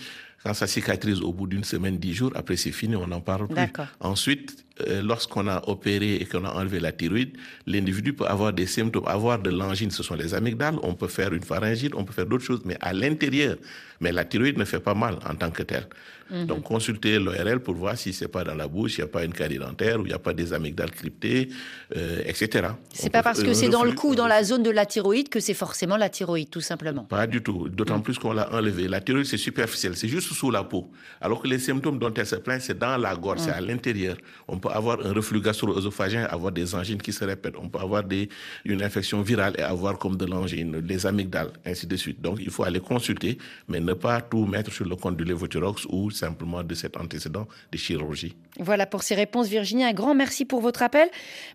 quand 0.43 0.53
ça 0.53 0.67
cicatrise 0.67 1.21
au 1.21 1.31
bout 1.31 1.47
d'une 1.47 1.63
semaine, 1.63 1.97
dix 1.97 2.13
jours, 2.13 2.31
après 2.35 2.57
c'est 2.57 2.71
fini, 2.71 2.95
on 2.95 3.07
n'en 3.07 3.21
parle 3.21 3.47
plus. 3.47 3.71
Ensuite, 3.99 4.65
lorsqu'on 5.01 5.47
a 5.47 5.61
opéré 5.67 6.15
et 6.15 6.25
qu'on 6.25 6.45
a 6.45 6.51
enlevé 6.51 6.79
la 6.79 6.91
thyroïde, 6.91 7.37
l'individu 7.65 8.13
peut 8.13 8.25
avoir 8.25 8.53
des 8.53 8.67
symptômes, 8.67 9.07
avoir 9.07 9.39
de 9.39 9.49
l'angine, 9.49 9.91
ce 9.91 10.03
sont 10.03 10.15
les 10.15 10.33
amygdales, 10.33 10.75
on 10.83 10.93
peut 10.93 11.07
faire 11.07 11.33
une 11.33 11.43
pharyngite, 11.43 11.93
on 11.95 12.03
peut 12.03 12.13
faire 12.13 12.25
d'autres 12.25 12.43
choses, 12.43 12.61
mais 12.65 12.77
à 12.81 12.93
l'intérieur. 12.93 13.57
Mais 13.99 14.11
la 14.11 14.25
thyroïde 14.25 14.57
ne 14.57 14.65
fait 14.65 14.79
pas 14.79 14.93
mal 14.93 15.17
en 15.27 15.35
tant 15.35 15.51
que 15.51 15.63
telle. 15.63 15.87
Mhm. 16.29 16.45
Donc, 16.45 16.63
consultez 16.63 17.19
l'ORL 17.19 17.59
pour 17.59 17.75
voir 17.75 17.97
si 17.97 18.13
c'est 18.13 18.27
pas 18.27 18.43
dans 18.43 18.55
la 18.55 18.67
bouche, 18.67 18.97
il 18.97 19.01
n'y 19.01 19.05
a 19.05 19.07
pas 19.07 19.23
une 19.23 19.33
carie 19.33 19.57
dentaire 19.57 19.99
ou 19.99 20.03
il 20.03 20.09
n'y 20.09 20.13
a 20.13 20.19
pas 20.19 20.33
des 20.33 20.53
amygdales 20.53 20.91
cryptées, 20.91 21.49
euh, 21.95 22.21
etc. 22.25 22.69
C'est 22.93 23.09
pas 23.09 23.23
parce 23.23 23.41
que 23.41 23.53
c'est 23.53 23.69
dans 23.69 23.83
le 23.83 23.93
cou, 23.93 24.15
dans 24.15 24.27
la 24.27 24.43
zone 24.43 24.63
de 24.63 24.69
la 24.69 24.85
thyroïde, 24.85 25.29
que 25.29 25.39
c'est 25.39 25.53
forcément 25.53 25.97
la 25.97 26.09
thyroïde, 26.09 26.49
tout 26.49 26.61
simplement. 26.61 27.03
Pas 27.03 27.27
du 27.27 27.41
tout. 27.41 27.69
D'autant 27.69 27.97
mhm. 27.97 28.03
plus 28.03 28.19
qu'on 28.19 28.33
l'a 28.33 28.53
enlevé. 28.53 28.87
La 28.87 29.01
thyroïde, 29.01 29.25
c'est 29.25 29.37
superficiel, 29.37 29.95
c'est 29.95 30.07
juste 30.07 30.33
sous 30.33 30.51
la 30.51 30.63
peau. 30.63 30.91
Alors 31.21 31.41
que 31.41 31.47
les 31.47 31.59
symptômes 31.59 31.99
dont 31.99 32.13
elle 32.13 32.25
se 32.25 32.35
plaint, 32.35 32.61
c'est 32.61 32.77
dans 32.77 32.97
la 32.97 33.15
gorge, 33.15 33.39
c'est 33.39 33.51
mhm. 33.51 33.57
à 33.57 33.61
l'intérieur. 33.61 34.17
On 34.47 34.59
peut 34.59 34.69
avoir 34.69 35.05
un 35.05 35.13
reflux 35.13 35.41
gastro-œsophagien, 35.41 36.25
avoir 36.25 36.51
des 36.51 36.75
angines 36.75 37.01
qui 37.01 37.13
se 37.13 37.23
répètent. 37.23 37.55
On 37.57 37.69
peut 37.69 37.79
avoir 37.79 38.03
des, 38.03 38.29
une 38.65 38.83
infection 38.83 39.21
virale 39.21 39.53
et 39.57 39.61
avoir 39.61 39.97
comme 39.97 40.17
de 40.17 40.25
l'angine, 40.25 40.81
des 40.81 41.05
amygdales, 41.05 41.51
ainsi 41.65 41.87
de 41.87 41.95
suite. 41.95 42.21
Donc, 42.21 42.39
il 42.41 42.49
faut 42.49 42.63
aller 42.63 42.79
consulter, 42.79 43.37
mais 43.67 43.79
ne 43.87 43.93
pas 43.93 44.21
tout 44.21 44.45
mettre 44.45 44.71
sur 44.71 44.85
le 44.85 44.95
compte 44.95 45.17
du 45.17 45.23
lévothyrox 45.23 45.85
ou 45.89 46.11
simplement 46.11 46.63
de 46.63 46.75
cet 46.75 46.97
antécédent 46.97 47.47
de 47.71 47.77
chirurgie. 47.77 48.35
Voilà 48.59 48.85
pour 48.85 49.03
ces 49.03 49.15
réponses, 49.15 49.47
Virginie. 49.47 49.83
Un 49.83 49.93
grand 49.93 50.13
merci 50.13 50.45
pour 50.45 50.61
votre 50.61 50.81
appel. 50.83 51.07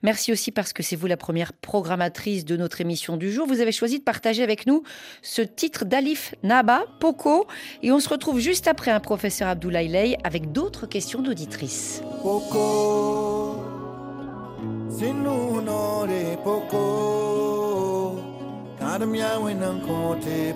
Merci 0.02 0.32
aussi 0.32 0.50
parce 0.50 0.72
que 0.72 0.82
c'est 0.82 0.96
vous 0.96 1.06
la 1.06 1.16
première 1.16 1.52
programmatrice 1.52 2.44
de 2.44 2.56
notre 2.56 2.80
émission 2.80 3.16
du 3.16 3.30
jour. 3.30 3.46
Vous 3.46 3.60
avez 3.60 3.72
choisi 3.72 3.98
de 3.98 4.04
partager 4.04 4.42
avec 4.42 4.66
nous 4.66 4.82
ce 5.20 5.42
titre 5.42 5.84
d'Alif 5.84 6.34
Naba, 6.42 6.84
Poco. 7.00 7.46
Et 7.82 7.92
on 7.92 8.00
se 8.00 8.08
retrouve 8.08 8.38
juste 8.40 8.66
après 8.66 8.90
un 8.90 9.00
professeur 9.00 9.48
Abdoulaye 9.48 9.88
Ley 9.88 10.16
avec 10.24 10.52
d'autres 10.52 10.86
questions 10.86 11.20
d'auditrices. 11.20 12.02
Poco, 12.22 13.62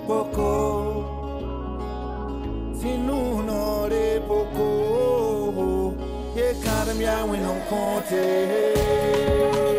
Poco. 0.07 1.16
sin 2.79 3.09
un'ora 3.09 4.21
poco 4.27 5.95
e 6.35 6.55
cambiamo 6.61 7.33
in 7.33 7.45
un 7.45 7.59
conte. 7.67 9.76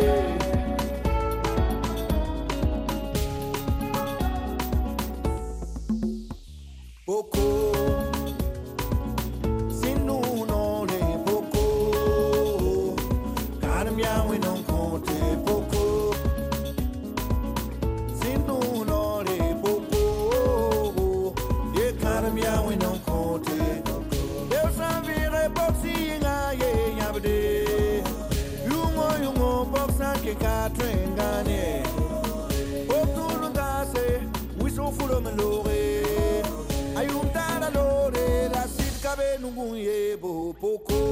katwengane 30.34 31.82
okulungase 33.00 34.20
wisofulome 34.60 35.30
lore 35.30 36.02
ayumtala 36.96 37.70
lore 37.70 38.48
lasilkabelungunyebo 38.48 40.54
poko. 40.60 41.07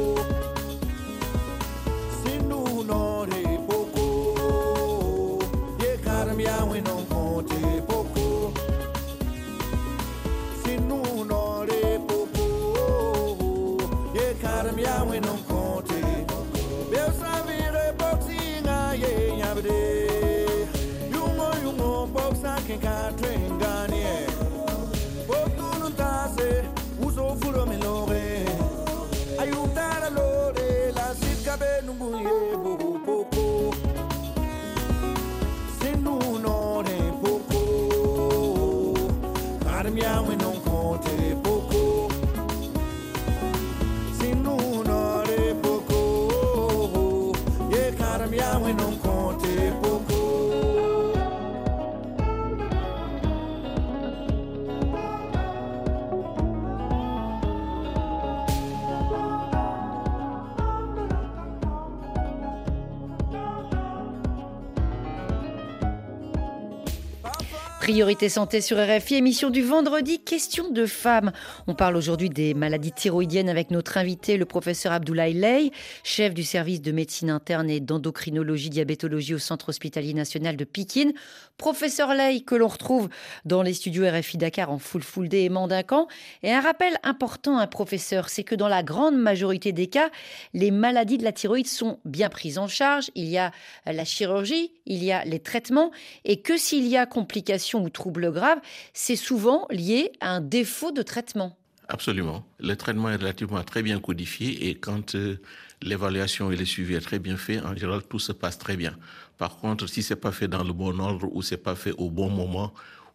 Priorité 67.87 68.29
santé 68.29 68.61
sur 68.61 68.79
RFI, 68.79 69.15
émission 69.15 69.49
du 69.49 69.63
vendredi, 69.63 70.19
question 70.19 70.73
de 70.73 70.87
femmes. 70.87 71.31
On 71.69 71.77
parle 71.77 71.95
aujourd'hui 71.95 72.29
des 72.29 72.53
maladies 72.53 72.91
thyroïdiennes 72.91 73.49
avec 73.49 73.71
notre 73.71 73.97
invité, 73.97 74.37
le 74.37 74.45
professeur 74.45 74.91
Abdoulaye 74.91 75.35
Ley, 75.35 75.71
chef 76.03 76.35
du 76.35 76.43
service 76.43 76.83
de 76.83 76.91
médecine 76.91 77.31
interne 77.31 77.71
et 77.71 77.79
d'endocrinologie 77.79 78.71
diabétologie 78.71 79.35
au 79.35 79.39
Centre 79.39 79.69
hospitalier 79.69 80.15
national 80.15 80.57
de 80.57 80.65
Pikine. 80.65 81.13
Professeur 81.59 82.15
Ley, 82.15 82.41
que 82.41 82.55
l'on 82.55 82.69
retrouve 82.69 83.09
dans 83.47 83.63
les 83.63 83.73
studios 83.73 84.05
RFI 84.07 84.37
Dakar 84.37 84.71
en 84.71 84.79
full 84.79 85.03
full 85.03 85.29
day 85.29 85.45
et 85.45 85.49
Mandacan. 85.49 86.07
Et 86.43 86.53
un 86.53 86.61
rappel 86.61 86.99
important, 87.03 87.59
un 87.59 87.67
professeur, 87.67 88.29
c'est 88.29 88.45
que 88.45 88.55
dans 88.55 88.69
la 88.69 88.83
grande 88.83 89.17
majorité 89.17 89.73
des 89.73 89.87
cas, 89.87 90.11
les 90.53 90.71
maladies 90.71 91.17
de 91.17 91.25
la 91.25 91.33
thyroïde 91.33 91.67
sont 91.67 91.99
bien 92.05 92.29
prises 92.29 92.59
en 92.59 92.69
charge. 92.69 93.11
Il 93.15 93.29
y 93.29 93.39
a 93.39 93.53
la 93.87 94.05
chirurgie, 94.05 94.73
il 94.85 95.03
y 95.03 95.13
a 95.13 95.25
les 95.25 95.41
traitements, 95.41 95.93
et 96.25 96.43
que 96.43 96.59
s'il 96.59 96.87
y 96.87 96.97
a 96.97 97.07
complications 97.07 97.83
ou 97.83 97.89
troubles 97.89 98.31
graves, 98.33 98.61
c'est 98.93 99.17
souvent 99.17 99.67
lié 99.71 100.13
à 100.21 100.31
un 100.31 100.41
défaut 100.41 100.93
de 100.93 101.03
traitement. 101.03 101.57
Absolument. 101.89 102.45
Le 102.59 102.75
traitement 102.77 103.11
est 103.11 103.17
relativement 103.17 103.63
très 103.63 103.83
bien 103.83 104.01
codifié 104.01 104.69
et 104.69 104.75
quand 104.75 105.15
euh, 105.15 105.41
l'évaluation 105.83 106.51
et 106.51 106.57
le 106.57 106.65
suivi 106.65 106.95
est 106.95 107.01
très 107.01 107.19
bien 107.19 107.37
fait, 107.37 107.61
en 107.61 107.75
général, 107.75 108.03
tout 108.03 108.19
se 108.19 108.33
passe 108.33 108.59
très 108.59 108.77
bien. 108.77 108.97
Par 109.39 109.57
contre, 109.57 109.87
si 109.87 110.03
c'est 110.03 110.17
pas 110.17 110.33
fait 110.33 110.49
dans 110.49 110.65
le 110.65 110.73
bon 110.73 110.99
ordre 110.99 111.29
ou 111.33 111.43
c'est 111.43 111.57
pas 111.59 111.75
fait 111.75 111.93
au 111.99 112.11
bon 112.11 112.31
moment 112.31 112.73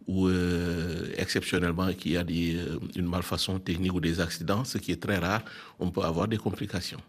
ou 0.07 0.27
euh, 0.27 1.05
exceptionnellement 1.17 1.91
qu'il 1.93 2.13
y 2.13 2.17
a 2.17 2.23
des, 2.23 2.55
euh, 2.55 2.79
une 2.95 3.05
malfaçon 3.05 3.59
technique 3.59 3.93
ou 3.93 3.99
des 3.99 4.19
accidents, 4.19 4.63
ce 4.65 4.77
qui 4.77 4.91
est 4.91 5.01
très 5.01 5.17
rare, 5.17 5.41
on 5.79 5.91
peut 5.91 6.01
avoir 6.01 6.27
des 6.27 6.37
complications. 6.37 6.99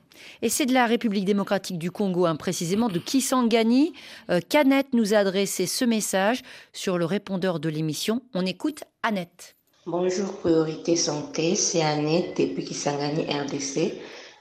Et 0.40 0.48
c'est 0.48 0.66
de 0.66 0.74
la 0.74 0.86
République 0.86 1.24
démocratique 1.24 1.78
du 1.78 1.90
Congo, 1.90 2.26
hein, 2.26 2.36
précisément 2.36 2.88
de 2.88 2.98
Kisangani. 2.98 3.92
Euh, 4.30 4.40
qu'Annette 4.46 4.92
nous 4.92 5.14
a 5.14 5.18
adressé 5.18 5.66
ce 5.66 5.84
message 5.84 6.42
sur 6.72 6.98
le 6.98 7.04
répondeur 7.04 7.60
de 7.60 7.68
l'émission. 7.68 8.22
On 8.34 8.44
écoute 8.44 8.84
Annette. 9.02 9.56
Bonjour 9.86 10.38
Priorité 10.38 10.94
Santé, 10.94 11.56
c'est 11.56 11.82
Annette 11.82 12.38
depuis 12.38 12.64
Kisangani 12.64 13.24
RDC. 13.24 13.94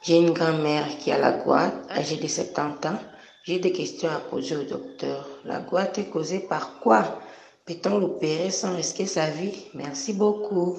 J'ai 0.04 0.18
une 0.18 0.32
grand-mère 0.32 0.98
qui 0.98 1.12
a 1.12 1.20
la 1.20 1.32
goîte, 1.32 1.76
âgée 1.92 2.18
de 2.18 2.28
70 2.28 2.88
ans. 2.88 3.00
J'ai 3.44 3.60
des 3.60 3.72
questions 3.72 4.10
à 4.10 4.20
poser 4.20 4.56
au 4.56 4.64
docteur. 4.64 5.28
La 5.46 5.60
goîte 5.60 6.00
est 6.00 6.10
causée 6.10 6.40
par 6.40 6.80
quoi? 6.80 7.20
Peut-on 7.66 8.00
l'opérer 8.00 8.50
sans 8.50 8.76
risquer 8.76 9.06
sa 9.06 9.30
vie? 9.30 9.54
Merci 9.76 10.14
beaucoup. 10.14 10.76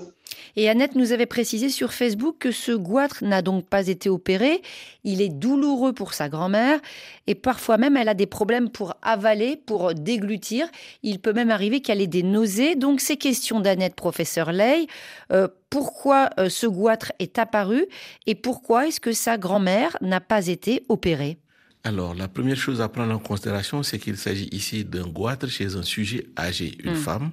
Et 0.57 0.69
Annette 0.69 0.95
nous 0.95 1.13
avait 1.13 1.27
précisé 1.27 1.69
sur 1.69 1.93
Facebook 1.93 2.37
que 2.39 2.51
ce 2.51 2.73
goitre 2.73 3.25
n'a 3.25 3.43
donc 3.43 3.67
pas 3.67 3.89
été 3.89 4.09
opéré. 4.09 4.63
Il 5.05 5.21
est 5.21 5.29
douloureux 5.29 5.93
pour 5.93 6.15
sa 6.15 6.29
grand-mère 6.29 6.81
et 7.27 7.35
parfois 7.35 7.77
même 7.79 7.97
elle 7.97 8.09
a 8.09 8.15
des 8.15 8.27
problèmes 8.27 8.69
pour 8.71 8.95
avaler, 9.03 9.57
pour 9.57 9.95
déglutir. 9.95 10.67
Il 11.03 11.19
peut 11.19 11.33
même 11.33 11.51
arriver 11.51 11.81
qu'elle 11.81 12.01
ait 12.01 12.07
des 12.07 12.23
nausées. 12.23 12.75
Donc 12.77 13.01
ces 13.01 13.17
questions 13.17 13.61
d'Annette, 13.61 13.95
professeur 13.95 14.53
Ley, 14.53 14.87
euh, 15.33 15.49
pourquoi 15.71 16.31
euh, 16.39 16.49
ce 16.49 16.67
goitre 16.67 17.13
est 17.19 17.39
apparu 17.39 17.87
et 18.27 18.35
pourquoi 18.35 18.87
est-ce 18.89 19.01
que 19.01 19.13
sa 19.13 19.39
grand-mère 19.39 19.97
n'a 20.01 20.21
pas 20.21 20.47
été 20.49 20.85
opérée? 20.89 21.39
Alors, 21.85 22.15
la 22.15 22.29
première 22.29 22.57
chose 22.57 22.81
à 22.81 22.89
prendre 22.89 23.13
en 23.13 23.19
considération, 23.19 23.83
c'est 23.83 23.99
qu'il 23.99 24.17
s'agit 24.17 24.49
ici 24.53 24.85
d'un 24.85 25.09
goitre 25.09 25.49
chez 25.49 25.75
un 25.75 25.83
sujet 25.83 26.27
âgé, 26.39 26.79
une 26.85 26.93
Mm. 26.93 26.97
femme 26.97 27.31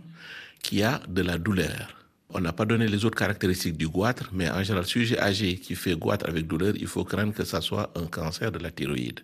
qui 0.63 0.81
a 0.81 1.01
de 1.07 1.21
la 1.21 1.37
douleur. 1.37 1.98
On 2.31 2.39
n'a 2.41 2.53
pas 2.53 2.65
donné 2.65 2.87
les 2.87 3.05
autres 3.05 3.17
caractéristiques 3.17 3.75
du 3.75 3.87
goitre, 3.87 4.29
mais 4.31 4.47
en 4.51 4.61
général, 4.61 4.85
sujet 4.85 5.19
âgé 5.19 5.55
qui 5.55 5.73
fait 5.73 5.95
goitre 5.95 6.29
avec 6.29 6.45
douleur, 6.45 6.75
il 6.75 6.85
faut 6.85 7.03
craindre 7.03 7.33
que 7.33 7.43
ça 7.43 7.59
soit 7.59 7.91
un 7.95 8.05
cancer 8.05 8.51
de 8.51 8.59
la 8.59 8.69
thyroïde. 8.69 9.21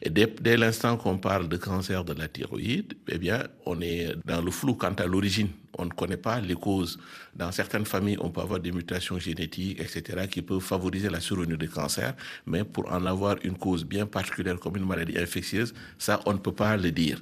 Et 0.00 0.08
dès, 0.08 0.26
dès 0.40 0.56
l'instant 0.56 0.96
qu'on 0.96 1.18
parle 1.18 1.46
de 1.48 1.58
cancer 1.58 2.04
de 2.04 2.14
la 2.14 2.26
thyroïde, 2.26 2.94
eh 3.08 3.18
bien, 3.18 3.44
on 3.66 3.82
est 3.82 4.14
dans 4.24 4.40
le 4.40 4.50
flou 4.50 4.74
quant 4.74 4.94
à 4.94 5.06
l'origine. 5.06 5.48
On 5.76 5.84
ne 5.84 5.90
connaît 5.90 6.16
pas 6.16 6.40
les 6.40 6.54
causes. 6.54 6.98
Dans 7.36 7.52
certaines 7.52 7.84
familles, 7.84 8.16
on 8.18 8.30
peut 8.30 8.40
avoir 8.40 8.60
des 8.60 8.72
mutations 8.72 9.18
génétiques, 9.18 9.78
etc., 9.78 10.26
qui 10.30 10.40
peuvent 10.40 10.60
favoriser 10.60 11.10
la 11.10 11.20
survenue 11.20 11.58
de 11.58 11.66
cancer, 11.66 12.14
mais 12.46 12.64
pour 12.64 12.90
en 12.90 13.04
avoir 13.04 13.36
une 13.42 13.58
cause 13.58 13.84
bien 13.84 14.06
particulière 14.06 14.58
comme 14.58 14.76
une 14.78 14.86
maladie 14.86 15.18
infectieuse, 15.18 15.74
ça, 15.98 16.20
on 16.24 16.32
ne 16.32 16.38
peut 16.38 16.52
pas 16.54 16.78
le 16.78 16.92
dire. 16.92 17.20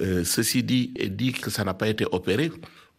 Euh, 0.00 0.24
ceci 0.24 0.64
dit, 0.64 0.92
et 0.96 1.08
dit 1.08 1.32
que 1.32 1.50
ça 1.50 1.62
n'a 1.62 1.72
pas 1.72 1.88
été 1.88 2.04
opéré, 2.10 2.50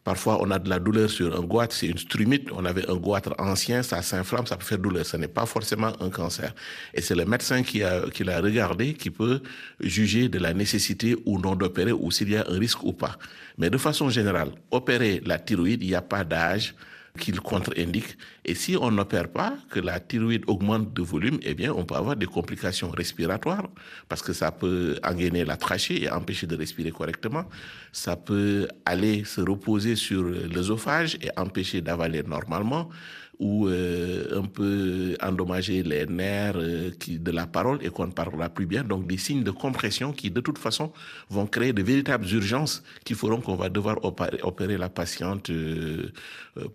Parfois, 0.08 0.38
on 0.42 0.52
a 0.52 0.58
de 0.58 0.70
la 0.70 0.80
douleur 0.80 1.10
sur 1.10 1.38
un 1.38 1.44
goitre, 1.44 1.76
c'est 1.76 1.88
une 1.88 1.98
strumite. 1.98 2.48
On 2.54 2.64
avait 2.64 2.90
un 2.90 2.96
goitre 2.96 3.36
ancien, 3.40 3.84
ça 3.84 4.02
s'inflamme, 4.02 4.46
ça 4.46 4.56
peut 4.56 4.64
faire 4.64 4.78
douleur. 4.78 5.06
Ce 5.06 5.18
n'est 5.18 5.28
pas 5.28 5.46
forcément 5.46 5.92
un 6.00 6.10
cancer. 6.10 6.56
Et 6.94 7.02
c'est 7.02 7.14
le 7.14 7.26
médecin 7.26 7.62
qui 7.62 7.82
qui 8.14 8.24
l'a 8.24 8.40
regardé 8.40 8.94
qui 8.94 9.10
peut 9.10 9.42
juger 9.82 10.30
de 10.30 10.40
la 10.40 10.54
nécessité 10.54 11.18
ou 11.26 11.40
non 11.42 11.56
d'opérer 11.56 11.92
ou 11.92 12.10
s'il 12.10 12.30
y 12.30 12.38
a 12.38 12.46
un 12.48 12.58
risque 12.58 12.86
ou 12.86 12.94
pas. 12.94 13.18
Mais 13.58 13.70
de 13.70 13.78
façon 13.78 14.10
générale, 14.10 14.52
opérer 14.72 15.22
la 15.26 15.40
thyroïde, 15.40 15.84
il 15.84 15.90
n'y 15.90 15.96
a 15.96 16.02
pas 16.02 16.24
d'âge 16.24 16.74
qu'il 17.18 17.40
contre-indique. 17.42 18.18
Et 18.46 18.56
si 18.56 18.78
on 18.80 18.92
n'opère 18.92 19.30
pas, 19.30 19.56
que 19.70 19.80
la 19.80 20.00
thyroïde 20.00 20.44
augmente 20.48 20.94
de 20.94 21.02
volume, 21.02 21.40
eh 21.42 21.54
bien, 21.54 21.74
on 21.74 21.84
peut 21.86 21.96
avoir 21.96 22.16
des 22.16 22.26
complications 22.26 22.90
respiratoires 22.90 23.68
parce 24.08 24.22
que 24.22 24.34
ça 24.34 24.52
peut 24.52 24.98
engainer 25.04 25.44
la 25.44 25.58
trachée 25.58 26.04
et 26.04 26.10
empêcher 26.10 26.48
de 26.48 26.56
respirer 26.56 26.92
correctement. 26.92 27.46
Ça 27.92 28.16
peut 28.16 28.68
aller 28.86 29.24
se 29.26 29.42
reposer 29.42 29.96
sur 29.96 30.24
l'œsophage 30.24 31.18
et 31.22 31.30
empêcher 31.38 31.82
d'avaler 31.82 32.24
normalement 32.24 32.90
ou 33.40 33.68
euh, 33.68 34.40
un 34.40 34.46
peu 34.46 35.16
endommager 35.22 35.84
les 35.84 36.06
nerfs 36.08 36.56
euh, 36.56 36.92
qui, 37.00 37.20
de 37.20 37.32
la 37.32 37.46
parole 37.46 37.80
et 37.84 37.90
qu'on 37.90 38.08
ne 38.08 38.12
parlera 38.12 38.50
plus 38.50 38.66
bien. 38.66 38.84
Donc 38.84 39.06
des 39.06 39.18
signes 39.18 39.44
de 39.44 39.52
compression 39.52 40.12
qui 40.12 40.32
de 40.32 40.42
toute 40.42 40.58
façon 40.58 40.92
vont 41.30 41.46
créer 41.46 41.72
de 41.72 41.84
véritables 41.84 42.26
urgences 42.28 42.84
qui 43.06 43.14
feront 43.14 43.40
qu'on 43.40 43.56
va 43.56 43.70
devoir 43.70 44.04
opérer, 44.04 44.40
opérer 44.42 44.78
la 44.78 44.90
patiente 44.90 45.50
euh, 45.50 46.12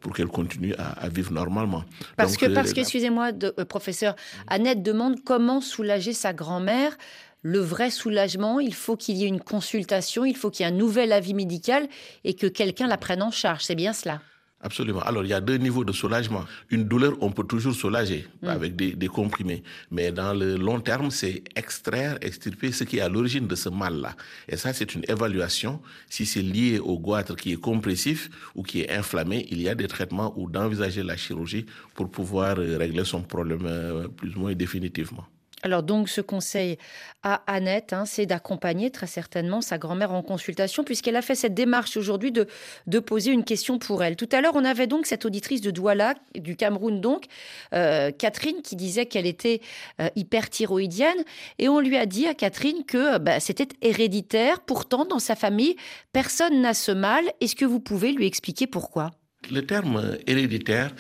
pour 0.00 0.14
qu'elle 0.14 0.28
continue 0.28 0.74
à, 0.74 0.90
à, 0.92 1.08
vivre 1.08 1.32
normalement. 1.32 1.84
Parce 2.16 2.32
Donc, 2.32 2.48
que, 2.50 2.54
parce 2.54 2.72
que 2.72 2.80
excusez-moi, 2.80 3.32
de, 3.32 3.50
professeur, 3.64 4.14
Annette 4.46 4.82
demande 4.82 5.24
comment 5.24 5.60
soulager 5.60 6.12
sa 6.12 6.32
grand-mère 6.32 6.96
le 7.44 7.58
vrai 7.58 7.90
soulagement, 7.90 8.60
il 8.60 8.72
faut 8.72 8.96
qu'il 8.96 9.16
y 9.16 9.24
ait 9.24 9.28
une 9.28 9.40
consultation, 9.40 10.24
il 10.24 10.36
faut 10.36 10.48
qu'il 10.48 10.64
y 10.64 10.68
ait 10.68 10.72
un 10.72 10.76
nouvel 10.76 11.12
avis 11.12 11.34
médical 11.34 11.88
et 12.22 12.34
que 12.34 12.46
quelqu'un 12.46 12.86
la 12.86 12.96
prenne 12.96 13.20
en 13.20 13.32
charge. 13.32 13.64
C'est 13.64 13.74
bien 13.74 13.92
cela? 13.92 14.20
Absolument. 14.62 15.00
Alors, 15.00 15.24
il 15.24 15.28
y 15.30 15.32
a 15.32 15.40
deux 15.40 15.56
niveaux 15.56 15.84
de 15.84 15.92
soulagement. 15.92 16.44
Une 16.70 16.84
douleur, 16.84 17.14
on 17.20 17.32
peut 17.32 17.42
toujours 17.42 17.74
soulager 17.74 18.28
mmh. 18.42 18.48
avec 18.48 18.76
des, 18.76 18.92
des, 18.92 19.08
comprimés. 19.08 19.62
Mais 19.90 20.12
dans 20.12 20.32
le 20.34 20.56
long 20.56 20.78
terme, 20.80 21.10
c'est 21.10 21.42
extraire, 21.56 22.16
extirper 22.20 22.70
ce 22.70 22.84
qui 22.84 22.98
est 22.98 23.00
à 23.00 23.08
l'origine 23.08 23.48
de 23.48 23.56
ce 23.56 23.68
mal-là. 23.68 24.14
Et 24.48 24.56
ça, 24.56 24.72
c'est 24.72 24.94
une 24.94 25.02
évaluation. 25.08 25.80
Si 26.08 26.26
c'est 26.26 26.42
lié 26.42 26.78
au 26.78 26.96
goitre 26.98 27.34
qui 27.34 27.52
est 27.52 27.60
compressif 27.60 28.30
ou 28.54 28.62
qui 28.62 28.82
est 28.82 28.90
inflammé, 28.90 29.48
il 29.50 29.60
y 29.60 29.68
a 29.68 29.74
des 29.74 29.88
traitements 29.88 30.32
ou 30.36 30.48
d'envisager 30.48 31.02
la 31.02 31.16
chirurgie 31.16 31.66
pour 31.94 32.08
pouvoir 32.08 32.56
régler 32.56 33.04
son 33.04 33.22
problème 33.22 34.08
plus 34.16 34.36
ou 34.36 34.40
moins 34.40 34.54
définitivement. 34.54 35.26
Alors 35.62 35.84
donc 35.84 36.08
ce 36.08 36.20
conseil 36.20 36.76
à 37.22 37.42
Annette, 37.46 37.92
hein, 37.92 38.04
c'est 38.04 38.26
d'accompagner 38.26 38.90
très 38.90 39.06
certainement 39.06 39.60
sa 39.60 39.78
grand-mère 39.78 40.12
en 40.12 40.22
consultation 40.22 40.82
puisqu'elle 40.82 41.14
a 41.14 41.22
fait 41.22 41.36
cette 41.36 41.54
démarche 41.54 41.96
aujourd'hui 41.96 42.32
de, 42.32 42.98
poser 42.98 43.30
une 43.30 43.44
question 43.44 43.78
pour 43.78 44.02
elle. 44.02 44.16
Tout 44.16 44.28
à 44.32 44.40
l'heure, 44.40 44.54
on 44.56 44.64
avait 44.64 44.88
donc 44.88 45.06
cette 45.06 45.24
auditrice 45.24 45.60
de 45.60 45.70
Douala, 45.70 46.14
du 46.34 46.56
Cameroun 46.56 47.00
donc, 47.00 47.26
euh, 47.74 48.10
Catherine, 48.10 48.62
qui 48.62 48.74
disait 48.74 49.06
qu'elle 49.06 49.26
était 49.26 49.60
euh, 50.00 50.08
hyperthyroïdienne 50.16 51.24
et 51.58 51.68
on 51.68 51.78
lui 51.78 51.96
a 51.96 52.06
dit 52.06 52.26
à 52.26 52.34
Catherine 52.34 52.84
que 52.84 53.18
bah, 53.18 53.38
c'était 53.38 53.68
héréditaire. 53.82 54.60
Pourtant, 54.60 55.04
dans 55.04 55.18
sa 55.18 55.36
famille, 55.36 55.76
personne 56.12 56.60
n'a 56.60 56.74
ce 56.74 56.92
mal. 56.92 57.24
Est-ce 57.40 57.54
que 57.54 57.64
vous 57.64 57.80
pouvez 57.80 58.12
lui 58.12 58.26
expliquer 58.26 58.66
pourquoi? 58.66 59.10
Le 59.50 59.64
terme 59.66 60.16
héréditaire 60.26 60.92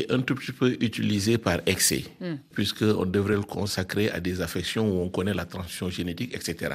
est 0.00 0.10
un 0.12 0.20
tout 0.20 0.34
petit 0.34 0.52
peu 0.52 0.76
utilisé 0.80 1.38
par 1.38 1.58
excès, 1.66 2.04
Hmm. 2.20 2.36
puisqu'on 2.52 3.04
devrait 3.06 3.34
le 3.34 3.42
consacrer 3.42 4.10
à 4.10 4.20
des 4.20 4.40
affections 4.40 4.88
où 4.90 5.02
on 5.02 5.08
connaît 5.08 5.34
la 5.34 5.44
transmission 5.44 5.90
génétique, 5.90 6.34
etc. 6.34 6.74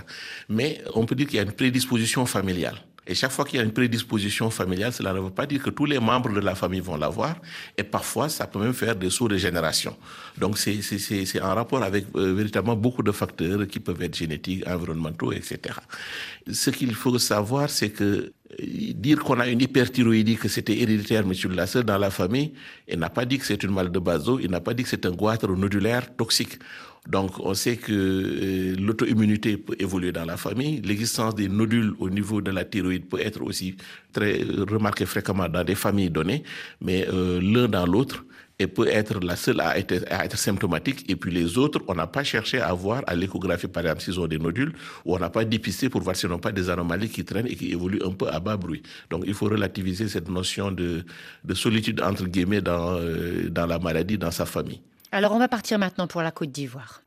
Mais 0.49 0.81
on 0.95 1.05
peut 1.05 1.15
dire 1.15 1.27
qu'il 1.27 1.37
y 1.37 1.39
a 1.39 1.43
une 1.43 1.51
prédisposition 1.51 2.25
familiale. 2.25 2.77
Et 3.11 3.13
chaque 3.13 3.31
fois 3.31 3.43
qu'il 3.43 3.59
y 3.59 3.61
a 3.61 3.65
une 3.65 3.73
prédisposition 3.73 4.49
familiale, 4.49 4.93
cela 4.93 5.11
ne 5.11 5.19
veut 5.19 5.31
pas 5.31 5.45
dire 5.45 5.61
que 5.61 5.69
tous 5.69 5.85
les 5.85 5.99
membres 5.99 6.31
de 6.31 6.39
la 6.39 6.55
famille 6.55 6.79
vont 6.79 6.95
l'avoir. 6.95 7.35
Et 7.77 7.83
parfois, 7.83 8.29
ça 8.29 8.47
peut 8.47 8.59
même 8.59 8.73
faire 8.73 8.95
des 8.95 9.09
sauts 9.09 9.27
de 9.27 9.35
génération. 9.35 9.97
Donc, 10.37 10.57
c'est 10.57 11.41
en 11.41 11.53
rapport 11.53 11.83
avec 11.83 12.05
euh, 12.15 12.33
véritablement 12.33 12.77
beaucoup 12.77 13.03
de 13.03 13.11
facteurs 13.11 13.67
qui 13.67 13.81
peuvent 13.81 14.01
être 14.01 14.15
génétiques, 14.15 14.65
environnementaux, 14.65 15.33
etc. 15.33 15.59
Ce 16.49 16.69
qu'il 16.69 16.95
faut 16.95 17.19
savoir, 17.19 17.69
c'est 17.69 17.89
que 17.89 18.03
euh, 18.03 18.65
dire 18.95 19.19
qu'on 19.19 19.41
a 19.41 19.47
une 19.49 19.59
hyperthyroïdie, 19.59 20.37
que 20.37 20.47
c'était 20.47 20.79
héréditaire, 20.79 21.25
mais 21.25 21.35
tu 21.35 21.49
l'as 21.49 21.67
seul 21.67 21.83
dans 21.83 21.97
la 21.97 22.11
famille, 22.11 22.53
il 22.87 22.97
n'a 22.97 23.09
pas 23.09 23.25
dit 23.25 23.39
que 23.39 23.45
c'est 23.45 23.61
une 23.61 23.71
maladie 23.71 23.91
de 23.91 23.99
Bazo, 23.99 24.39
il 24.39 24.49
n'a 24.49 24.61
pas 24.61 24.73
dit 24.73 24.83
que 24.83 24.89
c'est 24.89 25.05
un 25.05 25.11
goitre 25.11 25.49
nodulaire 25.49 26.15
toxique. 26.15 26.59
Donc, 27.07 27.39
on 27.39 27.53
sait 27.55 27.77
que 27.77 27.91
euh, 27.91 28.75
l'auto-immunité 28.79 29.57
peut 29.57 29.75
évoluer 29.79 30.11
dans 30.11 30.25
la 30.25 30.37
famille. 30.37 30.81
L'existence 30.81 31.33
des 31.33 31.49
nodules 31.49 31.93
au 31.99 32.09
niveau 32.09 32.41
de 32.41 32.51
la 32.51 32.63
thyroïde 32.63 33.07
peut 33.09 33.19
être 33.19 33.41
aussi 33.41 33.75
très 34.13 34.43
euh, 34.43 34.65
remarquée 34.69 35.07
fréquemment 35.07 35.49
dans 35.49 35.63
des 35.63 35.75
familles 35.75 36.11
données, 36.11 36.43
mais 36.79 37.07
euh, 37.11 37.41
l'un 37.41 37.67
dans 37.67 37.87
l'autre 37.87 38.23
et 38.61 38.67
peut 38.67 38.87
être 38.87 39.19
la 39.25 39.35
seule 39.35 39.59
à 39.59 39.77
être, 39.79 40.37
symptomatique. 40.37 41.09
Et 41.09 41.15
puis 41.15 41.31
les 41.31 41.57
autres, 41.57 41.81
on 41.87 41.95
n'a 41.95 42.05
pas 42.05 42.23
cherché 42.23 42.61
à 42.61 42.71
voir 42.73 43.01
à 43.07 43.15
l'échographie, 43.15 43.67
par 43.67 43.83
exemple, 43.83 44.01
s'ils 44.01 44.19
ont 44.19 44.27
des 44.27 44.37
nodules, 44.37 44.73
ou 45.03 45.15
on 45.15 45.19
n'a 45.19 45.31
pas 45.31 45.43
dépisté 45.43 45.89
pour 45.89 46.01
voir 46.01 46.15
s'ils 46.15 46.29
n'ont 46.29 46.37
pas 46.37 46.51
des 46.51 46.69
anomalies 46.69 47.09
qui 47.09 47.25
traînent 47.25 47.47
et 47.47 47.55
qui 47.55 47.71
évoluent 47.71 48.03
un 48.05 48.11
peu 48.11 48.27
à 48.27 48.39
bas 48.39 48.57
bruit. 48.57 48.83
Donc 49.09 49.23
il 49.25 49.33
faut 49.33 49.47
relativiser 49.47 50.07
cette 50.07 50.29
notion 50.29 50.71
de, 50.71 51.03
de 51.43 51.53
solitude, 51.55 52.01
entre 52.01 52.25
guillemets, 52.25 52.61
dans, 52.61 52.97
euh, 52.99 53.49
dans 53.49 53.65
la 53.65 53.79
maladie, 53.79 54.19
dans 54.19 54.31
sa 54.31 54.45
famille. 54.45 54.81
Alors 55.13 55.33
on 55.33 55.39
va 55.39 55.47
partir 55.47 55.77
maintenant 55.77 56.07
pour 56.07 56.21
la 56.21 56.31
Côte 56.31 56.51
d'Ivoire. 56.51 57.01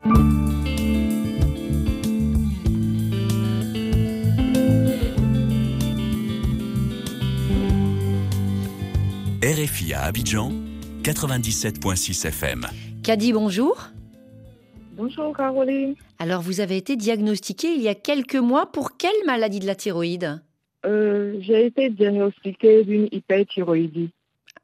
RFI 9.43 9.93
à 9.95 10.03
Abidjan, 10.05 10.53
97.6 11.03 12.27
FM. 12.29 12.67
Kadi, 13.03 13.33
bonjour. 13.33 13.88
Bonjour 14.97 15.37
Caroline. 15.37 15.95
Alors 16.19 16.40
vous 16.40 16.61
avez 16.61 16.77
été 16.77 16.97
diagnostiquée 16.97 17.75
il 17.75 17.83
y 17.83 17.88
a 17.88 17.95
quelques 17.95 18.37
mois 18.37 18.71
pour 18.71 18.97
quelle 18.97 19.12
maladie 19.27 19.61
de 19.61 19.67
la 19.67 19.75
thyroïde? 19.75 20.40
Euh, 20.87 21.37
J'ai 21.40 21.67
été 21.67 21.90
diagnostiquée 21.90 22.85
d'une 22.85 23.09
hyperthyroïdie. 23.12 24.11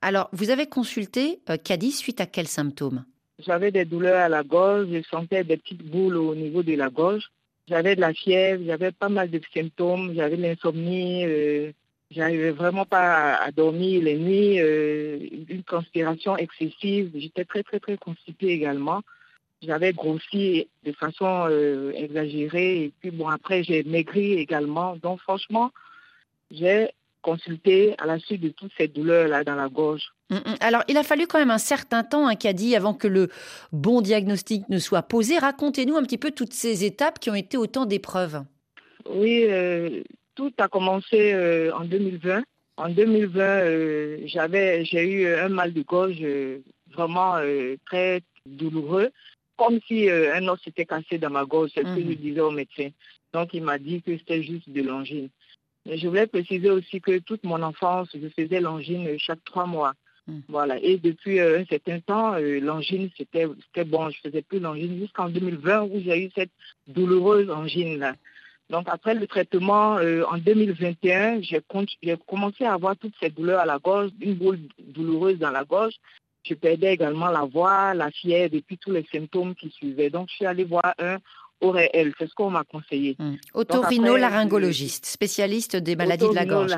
Alors 0.03 0.29
vous 0.33 0.50
avez 0.50 0.66
consulté 0.66 1.40
euh, 1.50 1.57
Kadi 1.62 1.92
suite 1.92 2.20
à 2.20 2.26
quels 2.26 2.48
symptômes? 2.48 3.05
J'avais 3.44 3.70
des 3.70 3.85
douleurs 3.85 4.20
à 4.20 4.29
la 4.29 4.42
gorge, 4.42 4.88
je 4.92 5.03
sentais 5.03 5.44
des 5.44 5.57
petites 5.57 5.83
boules 5.83 6.16
au 6.16 6.35
niveau 6.35 6.62
de 6.62 6.74
la 6.74 6.90
gorge. 6.90 7.31
J'avais 7.68 7.94
de 7.94 8.00
la 8.00 8.12
fièvre, 8.12 8.64
j'avais 8.66 8.90
pas 8.90 9.09
mal 9.09 9.31
de 9.31 9.40
symptômes, 9.55 10.12
j'avais 10.14 10.37
l'insomnie, 10.37 11.24
euh, 11.24 11.70
j'arrivais 12.11 12.50
vraiment 12.50 12.85
pas 12.85 13.37
à, 13.37 13.50
dormir 13.53 14.03
les 14.03 14.18
nuits, 14.18 14.61
euh, 14.61 15.18
une 15.48 15.62
conspiration 15.62 16.37
excessive. 16.37 17.12
J'étais 17.14 17.44
très 17.44 17.62
très 17.62 17.79
très 17.79 17.96
constipée 17.96 18.48
également. 18.48 19.03
J'avais 19.62 19.92
grossi 19.92 20.68
de 20.85 20.92
façon 20.92 21.46
euh, 21.48 21.92
exagérée 21.94 22.85
et 22.85 22.92
puis 23.00 23.11
bon 23.11 23.29
après 23.29 23.62
j'ai 23.62 23.85
maigri 23.85 24.33
également. 24.33 24.96
Donc 24.96 25.20
franchement, 25.20 25.70
j'ai 26.50 26.90
consulté 27.22 27.94
à 27.98 28.07
la 28.07 28.18
suite 28.18 28.40
de 28.40 28.48
toutes 28.48 28.72
ces 28.76 28.88
douleurs 28.88 29.29
là 29.29 29.44
dans 29.44 29.55
la 29.55 29.68
gorge. 29.68 30.11
Mm, 30.31 30.35
mm. 30.37 30.55
Alors 30.61 30.83
il 30.88 30.97
a 30.97 31.03
fallu 31.03 31.27
quand 31.27 31.38
même 31.38 31.51
un 31.51 31.59
certain 31.59 32.03
temps, 32.05 32.27
un 32.27 32.37
Kadi, 32.37 32.77
avant 32.77 32.95
que 32.95 33.09
le 33.09 33.29
bon 33.73 34.01
diagnostic 34.01 34.69
ne 34.69 34.79
soit 34.79 35.03
posé. 35.03 35.38
Racontez-nous 35.38 35.97
un 35.97 36.03
petit 36.03 36.19
peu 36.19 36.31
toutes 36.31 36.53
ces 36.55 36.85
étapes 36.85 37.19
qui 37.19 37.31
ont 37.31 37.35
été 37.35 37.57
autant 37.57 37.87
d'épreuves. 37.87 38.43
Oui, 39.09 39.45
euh, 39.49 40.03
tout 40.35 40.53
a 40.59 40.69
commencé 40.69 41.33
euh, 41.33 41.73
en 41.75 41.85
2020. 41.85 42.43
En 42.77 42.88
2020, 42.88 43.43
euh, 43.43 44.19
j'avais, 44.25 44.85
j'ai 44.85 45.03
eu 45.03 45.27
un 45.35 45.49
mal 45.49 45.73
de 45.73 45.83
gorge 45.83 46.23
vraiment 46.93 47.35
très 47.87 48.23
douloureux, 48.47 49.11
comme 49.57 49.79
si 49.87 50.09
un 50.09 50.49
os 50.49 50.59
s'était 50.62 50.87
cassé 50.87 51.19
dans 51.19 51.31
ma 51.31 51.45
gorge. 51.45 51.71
C'est 51.75 51.81
ce 51.83 51.95
que 51.95 52.01
Mhm. 52.01 52.11
je 52.11 52.14
disais 52.14 52.40
au 52.40 52.51
médecin. 52.51 52.88
Donc 53.33 53.53
il 53.53 53.62
m'a 53.62 53.79
dit 53.79 54.01
que 54.03 54.16
c'était 54.16 54.43
juste 54.43 54.71
de 54.71 54.83
l'angine. 54.83 55.29
Mais 55.87 55.99
je 55.99 56.09
voulais 56.09 56.27
préciser 56.27 56.71
aussi 56.71 57.01
que 57.01 57.19
toute 57.19 57.45
mon 57.45 57.62
enfance, 57.62 58.09
je 58.14 58.29
faisais 58.29 58.61
l'angine 58.61 59.19
chaque 59.19 59.45
trois 59.45 59.66
mois. 59.66 59.93
Mhm. 60.31 60.43
Voilà. 60.49 60.79
Et 60.83 60.97
depuis 60.97 61.40
euh, 61.40 61.61
un 61.61 61.64
certain 61.64 62.01
temps, 62.01 62.35
euh, 62.35 62.61
l'angine, 62.61 63.11
c'était, 63.16 63.47
bon. 63.85 64.11
Je 64.11 64.21
faisais 64.23 64.43
plus 64.43 64.61
l'angine 64.61 64.99
jusqu'en 64.99 65.29
2020 65.29 65.83
où 65.83 66.01
j'ai 66.05 66.27
eu 66.27 66.31
cette 66.35 66.51
douloureuse 66.87 67.51
angine-là. 67.51 68.14
Donc 68.71 68.87
après 68.88 69.14
le 69.14 69.27
traitement 69.27 69.99
euh, 69.99 70.23
en 70.31 70.38
2021, 70.38 71.43
j'ai 71.43 71.61
commencé 72.27 72.64
à 72.64 72.75
avoir 72.75 72.97
toutes 72.97 73.14
ces 73.21 73.29
douleurs 73.29 73.61
à 73.61 73.66
la 73.66 73.79
gorge, 73.79 74.11
une 74.21 74.35
boule 74.35 74.61
douloureuse 74.79 75.38
dans 75.38 75.51
la 75.51 75.64
gorge. 75.64 75.95
Je 76.45 76.55
perdais 76.55 76.95
également 76.95 77.29
la 77.31 77.45
voix, 77.45 77.93
la 77.95 78.11
fièvre 78.11 78.55
et 78.55 78.62
puis 78.62 78.79
tous 78.79 78.93
les 78.93 79.05
symptômes 79.12 79.55
qui 79.57 79.71
suivaient. 79.71 80.09
Donc 80.09 80.29
je 80.31 80.37
suis 80.37 80.47
allée 80.47 80.64
voir 80.64 80.95
un 80.99 81.19
ORL, 81.61 82.14
c'est 82.19 82.29
ce 82.29 82.35
qu'on 82.35 82.51
m'a 82.51 82.64
conseillé. 82.64 83.16
Mm. 83.19 83.35
après, 83.35 83.61
Otorhinolaryngologiste, 83.61 85.05
spécialiste 85.07 85.77
des 85.77 85.97
maladies 85.97 86.29
de 86.29 86.35
la 86.35 86.47
gorge. 86.47 86.73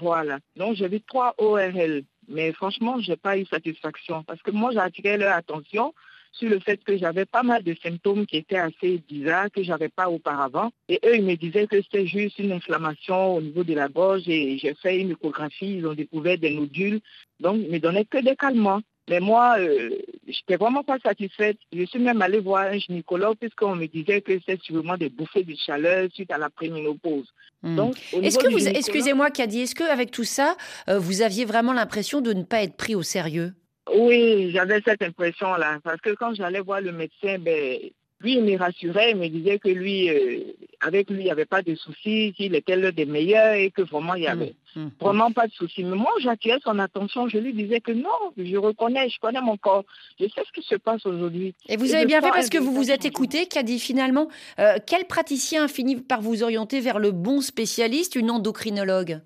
Voilà. 0.00 0.38
Donc 0.56 0.76
j'ai 0.76 0.88
vu 0.88 1.00
trois 1.02 1.34
ORL, 1.38 2.04
mais 2.28 2.52
franchement, 2.52 3.00
j'ai 3.00 3.16
pas 3.16 3.36
eu 3.38 3.46
satisfaction 3.46 4.22
parce 4.22 4.42
que 4.42 4.50
moi 4.50 4.72
attiré 4.80 5.16
leur 5.16 5.34
attention 5.34 5.92
sur 6.32 6.48
le 6.48 6.58
fait 6.60 6.82
que 6.82 6.96
j'avais 6.96 7.26
pas 7.26 7.42
mal 7.42 7.62
de 7.62 7.74
symptômes 7.82 8.26
qui 8.26 8.38
étaient 8.38 8.56
assez 8.58 9.02
bizarres 9.06 9.50
que 9.50 9.62
j'avais 9.62 9.90
pas 9.90 10.08
auparavant. 10.08 10.72
Et 10.88 10.98
eux, 11.04 11.16
ils 11.16 11.24
me 11.24 11.36
disaient 11.36 11.66
que 11.66 11.80
c'était 11.82 12.06
juste 12.06 12.38
une 12.38 12.52
inflammation 12.52 13.36
au 13.36 13.40
niveau 13.42 13.64
de 13.64 13.74
la 13.74 13.88
gorge 13.88 14.28
et 14.28 14.56
j'ai 14.58 14.74
fait 14.74 14.98
une 14.98 15.10
échographie, 15.10 15.76
ils 15.78 15.86
ont 15.86 15.94
découvert 15.94 16.38
des 16.38 16.54
nodules. 16.54 17.00
Donc, 17.40 17.60
ils 17.62 17.70
me 17.70 17.78
donnaient 17.78 18.06
que 18.06 18.18
des 18.18 18.36
calmants. 18.36 18.80
Mais 19.10 19.18
moi, 19.20 19.56
euh, 19.58 19.90
j'étais 20.28 20.56
vraiment 20.56 20.84
pas 20.84 20.98
satisfaite. 21.00 21.56
Je 21.72 21.84
suis 21.84 21.98
même 21.98 22.22
allée 22.22 22.38
voir 22.38 22.66
un 22.66 22.78
gynécologue 22.78 23.36
puisqu'on 23.38 23.74
me 23.74 23.86
disait 23.86 24.20
que 24.20 24.32
c'était 24.38 24.58
sûrement 24.62 24.96
des 24.96 25.08
bouffées 25.08 25.42
de 25.42 25.54
chaleur 25.56 26.08
suite 26.12 26.30
à 26.30 26.38
la 26.38 26.48
préménopause. 26.50 27.26
Mm. 27.62 27.76
Donc, 27.76 27.96
Est-ce 28.22 28.38
que 28.38 28.48
vous, 28.48 28.58
gynécologue- 28.58 28.76
excusez-moi 28.78 29.30
Kadi, 29.30 29.62
est-ce 29.62 29.74
que 29.74 29.84
avec 29.84 30.10
tout 30.12 30.24
ça, 30.24 30.56
euh, 30.88 30.98
vous 30.98 31.22
aviez 31.22 31.44
vraiment 31.44 31.72
l'impression 31.72 32.20
de 32.20 32.32
ne 32.32 32.44
pas 32.44 32.62
être 32.62 32.76
pris 32.76 32.94
au 32.94 33.02
sérieux? 33.02 33.52
Oui, 33.92 34.50
j'avais 34.52 34.80
cette 34.86 35.02
impression-là. 35.02 35.80
Parce 35.82 36.00
que 36.00 36.10
quand 36.10 36.34
j'allais 36.34 36.60
voir 36.60 36.80
le 36.80 36.92
médecin, 36.92 37.38
ben, 37.40 37.78
lui, 38.22 38.34
il 38.34 38.44
me 38.44 38.56
rassurait, 38.56 39.10
il 39.12 39.16
me 39.16 39.28
disait 39.28 39.58
que 39.58 39.68
lui, 39.68 40.08
euh, 40.08 40.40
avec 40.80 41.10
lui, 41.10 41.20
il 41.20 41.24
n'y 41.24 41.30
avait 41.30 41.44
pas 41.44 41.62
de 41.62 41.74
soucis, 41.74 42.32
qu'il 42.36 42.54
était 42.54 42.76
l'un 42.76 42.92
des 42.92 43.06
meilleurs 43.06 43.54
et 43.54 43.70
que 43.70 43.82
vraiment, 43.82 44.14
il 44.14 44.20
n'y 44.22 44.28
avait 44.28 44.54
Mm. 44.74 44.88
vraiment 45.00 45.30
pas 45.32 45.46
de 45.46 45.52
soucis. 45.52 45.84
Mais 45.84 45.96
moi, 45.96 46.12
j'attirais 46.20 46.58
son 46.64 46.78
attention. 46.78 47.28
Je 47.28 47.38
lui 47.38 47.52
disais 47.52 47.80
que 47.80 47.92
non, 47.92 48.08
je 48.36 48.56
reconnais, 48.56 49.08
je 49.08 49.20
connais 49.20 49.40
mon 49.40 49.56
corps. 49.56 49.84
Je 50.18 50.24
sais 50.24 50.42
ce 50.46 50.52
qui 50.52 50.66
se 50.66 50.76
passe 50.76 51.04
aujourd'hui. 51.04 51.54
Et 51.68 51.76
vous 51.76 51.92
Et 51.92 51.96
avez 51.96 52.06
bien 52.06 52.20
fait 52.22 52.30
parce 52.30 52.48
que 52.48 52.58
vous 52.58 52.72
vous 52.72 52.90
êtes 52.90 53.04
écouté, 53.04 53.46
Kadi, 53.46 53.78
finalement, 53.78 54.28
euh, 54.58 54.76
quel 54.86 55.04
praticien 55.04 55.64
a 55.64 55.68
fini 55.68 55.96
par 55.96 56.22
vous 56.22 56.42
orienter 56.42 56.80
vers 56.80 56.98
le 56.98 57.10
bon 57.10 57.40
spécialiste, 57.40 58.16
une 58.16 58.30
endocrinologue? 58.30 59.20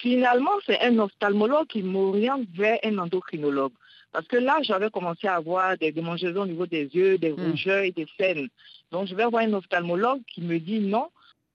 Finalement, 0.00 0.50
c'est 0.64 0.80
un 0.80 0.98
ophtalmologue 0.98 1.66
qui 1.66 1.82
m'oriente 1.82 2.42
vers 2.54 2.78
un 2.84 2.98
endocrinologue. 2.98 3.72
Parce 4.12 4.26
que 4.26 4.36
là, 4.36 4.58
j'avais 4.62 4.90
commencé 4.90 5.26
à 5.26 5.34
avoir 5.36 5.76
des 5.78 5.92
démangeaisons 5.92 6.42
au 6.42 6.46
niveau 6.46 6.66
des 6.66 6.84
yeux, 6.92 7.18
des 7.18 7.30
Mm. 7.32 7.40
rougeurs 7.50 7.82
et 7.84 7.92
des 7.92 8.06
scènes. 8.18 8.48
Donc, 8.90 9.06
je 9.06 9.14
vais 9.14 9.26
voir 9.26 9.42
un 9.42 9.52
ophtalmologue 9.52 10.22
qui 10.32 10.40
me 10.40 10.58
dit 10.58 10.80
non, 10.80 11.08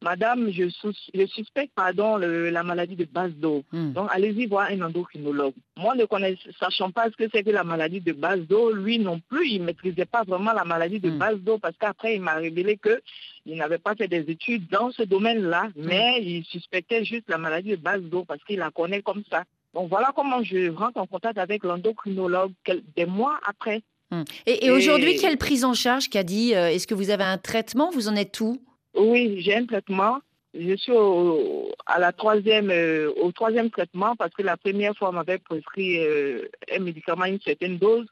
madame, 0.04 0.52
je, 0.52 0.70
sous- 0.70 0.92
je 1.14 1.26
suspecte 1.28 1.72
pardon, 1.74 2.18
le- 2.18 2.50
la 2.50 2.62
maladie 2.62 2.96
de 2.98 3.06
base 3.06 3.32
d'eau. 3.34 3.64
Mm. 3.72 3.94
Donc, 3.94 4.08
allez-y 4.12 4.46
voir 4.48 4.68
un 4.70 4.82
endocrinologue. 4.82 5.54
Moi, 5.78 5.96
ne 5.96 6.06
connaissant, 6.06 6.50
sachant 6.60 6.92
pas 6.92 7.10
ce 7.10 7.16
que 7.16 7.24
c'est 7.34 7.44
que 7.44 7.50
la 7.50 7.64
maladie 7.64 8.02
de 8.02 8.12
base 8.14 8.42
d'eau, 8.42 8.72
lui 8.72 9.00
non 9.00 9.20
plus, 9.30 9.48
il 9.50 9.62
ne 9.62 9.66
maîtrisait 9.66 10.06
pas 10.06 10.24
vraiment 10.24 10.54
la 10.54 10.66
maladie 10.66 11.00
de 11.00 11.10
Mm. 11.10 11.18
base 11.18 11.40
d'eau 11.40 11.58
parce 11.58 11.76
qu'après, 11.78 12.16
il 12.16 12.22
m'a 12.22 12.36
révélé 12.36 12.78
que 12.78 13.02
il 13.46 13.58
n'avait 13.58 13.78
pas 13.78 13.96
fait 13.96 14.08
des 14.08 14.30
études 14.32 14.68
dans 14.70 14.92
ce 14.92 15.04
domaine-là, 15.04 15.70
mais 15.76 16.22
il 16.22 16.46
suspectait 16.46 17.04
juste 17.04 17.28
la 17.30 17.38
maladie 17.38 17.72
de 17.72 17.76
base 17.78 18.02
d'eau 18.04 18.24
parce 18.26 18.44
qu'il 18.44 18.60
la 18.60 18.72
connaît 18.72 19.02
comme 19.02 19.24
ça. 19.30 19.44
Donc 19.74 19.90
voilà 19.90 20.12
comment 20.16 20.44
je 20.44 20.70
rentre 20.72 21.00
en 21.00 21.08
contact 21.08 21.38
avec 21.38 21.64
l'endocrinologue 21.64 22.54
des 22.96 23.06
mois 23.06 23.40
après. 23.46 23.82
Hum. 24.12 24.24
Et, 24.46 24.66
et 24.66 24.72
aujourd'hui, 24.72 25.16
quelle 25.16 25.38
prise 25.38 25.66
en 25.66 25.74
charge 25.74 26.10
qu'a 26.10 26.24
dit 26.24 26.54
euh, 26.54 26.68
Est-ce 26.68 26.86
que 26.86 26.94
vous 26.94 27.10
avez 27.10 27.24
un 27.24 27.38
traitement? 27.38 27.90
Vous 27.90 28.08
en 28.08 28.16
êtes 28.16 28.40
où? 28.40 28.62
Oui, 28.96 29.42
j'ai 29.42 29.56
un 29.56 29.66
traitement. 29.66 30.20
Je 30.54 30.76
suis 30.76 30.92
au, 30.92 31.72
à 31.88 31.98
la 31.98 32.12
troisième, 32.12 32.70
euh, 32.70 33.12
au 33.20 33.32
troisième 33.32 33.72
traitement 33.72 34.16
parce 34.16 34.32
que 34.36 34.44
la 34.44 34.56
première 34.56 34.96
fois, 34.96 35.10
on 35.10 35.14
m'avait 35.14 35.40
prescrit 35.40 35.98
euh, 35.98 36.48
un 36.72 36.80
médicament 36.80 37.24
à 37.24 37.30
une 37.30 37.42
certaine 37.42 37.80
dose. 37.80 38.06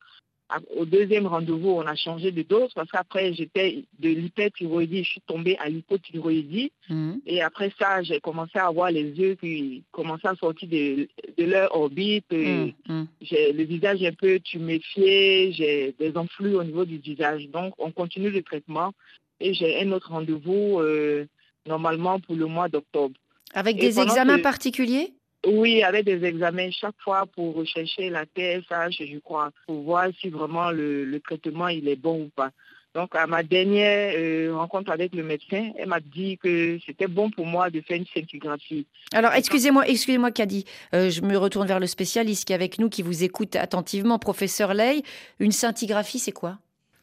Au 0.75 0.85
deuxième 0.85 1.27
rendez-vous, 1.27 1.69
on 1.69 1.81
a 1.87 1.95
changé 1.95 2.31
de 2.31 2.41
dose 2.41 2.71
parce 2.73 2.89
qu'après, 2.91 3.33
j'étais 3.33 3.83
de 3.99 4.09
l'hyperthyroïdie, 4.09 5.03
je 5.03 5.09
suis 5.09 5.21
tombée 5.21 5.57
à 5.57 5.69
l'hypothyroïdie. 5.69 6.71
Hum. 6.89 7.21
Et 7.25 7.41
après 7.41 7.71
ça, 7.79 8.01
j'ai 8.03 8.19
commencé 8.19 8.59
à 8.59 8.69
voir 8.71 8.91
les 8.91 9.03
yeux 9.03 9.35
qui 9.35 9.83
commençaient 9.91 10.27
à 10.27 10.35
sortir 10.35 10.67
de, 10.69 11.07
de 11.37 11.43
leur 11.45 11.75
orbite. 11.75 12.25
hum. 12.31 13.07
J'ai 13.21 13.53
le 13.53 13.63
visage 13.63 14.03
un 14.03 14.13
peu 14.13 14.39
tuméfié, 14.39 15.51
j'ai 15.53 15.93
des 15.99 16.15
enflux 16.17 16.55
au 16.55 16.63
niveau 16.63 16.85
du 16.85 16.97
visage. 16.97 17.47
Donc, 17.49 17.73
on 17.77 17.91
continue 17.91 18.29
le 18.29 18.41
traitement 18.43 18.93
et 19.39 19.53
j'ai 19.53 19.81
un 19.81 19.91
autre 19.91 20.09
rendez-vous 20.11 20.79
euh, 20.79 21.25
normalement 21.67 22.19
pour 22.19 22.35
le 22.35 22.45
mois 22.45 22.69
d'octobre. 22.69 23.15
Avec 23.53 23.77
Et 23.77 23.81
des 23.81 23.99
examens 23.99 24.37
que- 24.37 24.43
particuliers? 24.43 25.13
Oui, 25.45 25.81
avec 25.81 26.05
des 26.05 26.23
examens 26.23 26.69
chaque 26.71 26.99
fois 26.99 27.25
pour 27.25 27.55
rechercher 27.55 28.09
la 28.09 28.25
TSH, 28.25 29.03
je 29.11 29.17
crois, 29.19 29.51
pour 29.65 29.81
voir 29.81 30.07
si 30.19 30.29
vraiment 30.29 30.71
le, 30.71 31.03
le 31.03 31.19
traitement 31.19 31.67
il 31.67 31.87
est 31.87 31.95
bon 31.95 32.23
ou 32.23 32.29
pas. 32.35 32.51
Donc, 32.93 33.15
à 33.15 33.25
ma 33.25 33.41
dernière 33.41 34.13
euh, 34.17 34.53
rencontre 34.53 34.91
avec 34.91 35.15
le 35.15 35.23
médecin, 35.23 35.71
elle 35.77 35.87
m'a 35.87 36.01
dit 36.01 36.37
que 36.37 36.77
c'était 36.85 37.07
bon 37.07 37.29
pour 37.29 37.45
moi 37.45 37.69
de 37.69 37.79
faire 37.79 37.95
une 37.97 38.05
scintigraphie. 38.05 38.85
Alors, 39.13 39.31
excusez-moi, 39.33 39.87
excusez-moi, 39.87 40.31
Kadi. 40.31 40.65
Euh, 40.93 41.09
je 41.09 41.21
me 41.21 41.37
retourne 41.37 41.67
vers 41.67 41.79
le 41.79 41.87
spécialiste 41.87 42.45
qui 42.45 42.51
est 42.51 42.55
avec 42.55 42.79
nous, 42.79 42.89
qui 42.89 43.01
vous 43.01 43.23
écoute 43.23 43.55
attentivement, 43.55 44.19
professeur 44.19 44.73
Ley. 44.73 45.03
Une 45.39 45.53
scintigraphie, 45.53 46.19
c'est 46.19 46.33
quoi? 46.33 46.57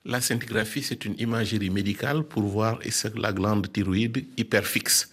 La 0.05 0.21
scintigraphie, 0.21 0.83
c'est 0.83 1.07
une 1.07 1.19
imagerie 1.19 1.71
médicale 1.71 2.23
pour 2.23 2.43
voir 2.43 2.79
est-ce 2.83 3.09
que 3.09 3.19
la 3.19 3.33
glande 3.33 3.73
thyroïde 3.73 4.27
hyperfixe. 4.37 5.11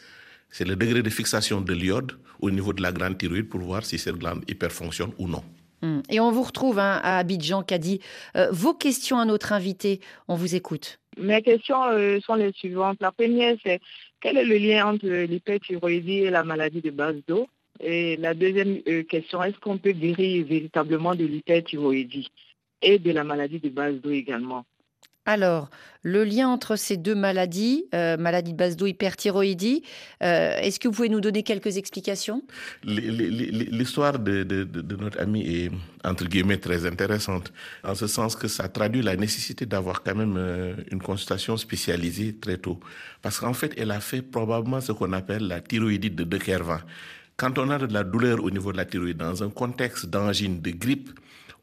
C'est 0.49 0.65
le 0.65 0.75
degré 0.75 1.01
de 1.01 1.09
fixation 1.09 1.61
de 1.61 1.73
l'iode 1.73 2.13
au 2.39 2.49
niveau 2.51 2.73
de 2.73 2.81
la 2.81 2.91
glande 2.91 3.17
thyroïde 3.17 3.49
pour 3.49 3.61
voir 3.61 3.85
si 3.85 3.97
cette 3.97 4.15
glande 4.15 4.43
hyperfonctionne 4.47 5.11
ou 5.17 5.27
non. 5.27 5.43
Hum. 5.81 6.01
Et 6.09 6.19
on 6.19 6.31
vous 6.31 6.43
retrouve 6.43 6.79
hein, 6.79 6.99
à 7.03 7.17
Abidjan, 7.17 7.63
Kadi. 7.63 7.99
Euh, 8.35 8.47
vos 8.51 8.73
questions 8.73 9.19
à 9.19 9.25
notre 9.25 9.53
invité, 9.53 9.99
on 10.27 10.35
vous 10.35 10.55
écoute. 10.55 10.99
Mes 11.17 11.41
questions 11.41 11.83
euh, 11.85 12.19
sont 12.21 12.35
les 12.35 12.51
suivantes. 12.53 12.97
La 13.01 13.11
première, 13.11 13.55
c'est 13.63 13.79
quel 14.19 14.37
est 14.37 14.45
le 14.45 14.57
lien 14.57 14.87
entre 14.87 15.07
l'hyperthyroïdie 15.07 16.19
et 16.19 16.29
la 16.29 16.43
maladie 16.43 16.81
de 16.81 16.91
base 16.91 17.17
d'eau? 17.27 17.47
Et 17.79 18.15
la 18.17 18.33
deuxième 18.33 18.79
euh, 18.87 19.03
question, 19.03 19.43
est-ce 19.43 19.59
qu'on 19.59 19.77
peut 19.77 19.91
guérir 19.91 20.45
véritablement 20.45 21.13
de 21.13 21.25
l'hyperthyroïdie 21.25 22.29
et 22.81 22.99
de 22.99 23.11
la 23.11 23.23
maladie 23.23 23.59
de 23.59 23.69
base 23.69 23.95
d'eau 23.95 24.11
également? 24.11 24.65
Alors, 25.25 25.69
le 26.03 26.23
lien 26.23 26.47
entre 26.47 26.75
ces 26.75 26.97
deux 26.97 27.15
maladies, 27.15 27.85
euh, 27.95 28.15
maladie 28.15 28.53
de 28.53 28.57
base 28.57 28.77
d'eau, 28.77 28.85
hyperthyroïdie, 28.85 29.81
euh, 30.21 30.55
est-ce 30.59 30.79
que 30.79 30.87
vous 30.87 30.93
pouvez 30.93 31.09
nous 31.09 31.19
donner 31.19 31.41
quelques 31.41 31.77
explications? 31.77 32.43
L'histoire 32.83 34.19
de, 34.19 34.67
notre 34.99 35.19
ami 35.19 35.41
est, 35.41 35.71
entre 36.03 36.25
guillemets, 36.25 36.59
très 36.59 36.85
intéressante, 36.85 37.51
en 37.83 37.95
ce 37.95 38.05
sens 38.05 38.35
que 38.35 38.47
ça 38.47 38.69
traduit 38.69 39.01
la 39.01 39.15
nécessité 39.15 39.65
d'avoir 39.65 40.03
quand 40.03 40.13
même 40.13 40.35
euh, 40.37 40.75
une 40.91 41.01
consultation 41.01 41.57
spécialisée 41.57 42.35
très 42.35 42.57
tôt. 42.57 42.79
Parce 43.23 43.39
qu'en 43.39 43.53
fait, 43.53 43.73
elle 43.77 43.89
a 43.89 44.01
fait 44.01 44.21
probablement 44.21 44.79
ce 44.79 44.91
qu'on 44.91 45.11
appelle 45.11 45.47
la 45.47 45.59
thyroïdite 45.59 46.15
de 46.15 46.23
De 46.23 46.37
Kervin. 46.37 46.81
Quand 47.35 47.57
on 47.57 47.71
a 47.71 47.79
de 47.79 47.91
la 47.91 48.03
douleur 48.03 48.43
au 48.43 48.51
niveau 48.51 48.71
de 48.71 48.77
la 48.77 48.85
thyroïde, 48.85 49.17
dans 49.17 49.43
un 49.43 49.49
contexte 49.49 50.05
d'angine, 50.05 50.61
de 50.61 50.69
grippe, 50.69 51.09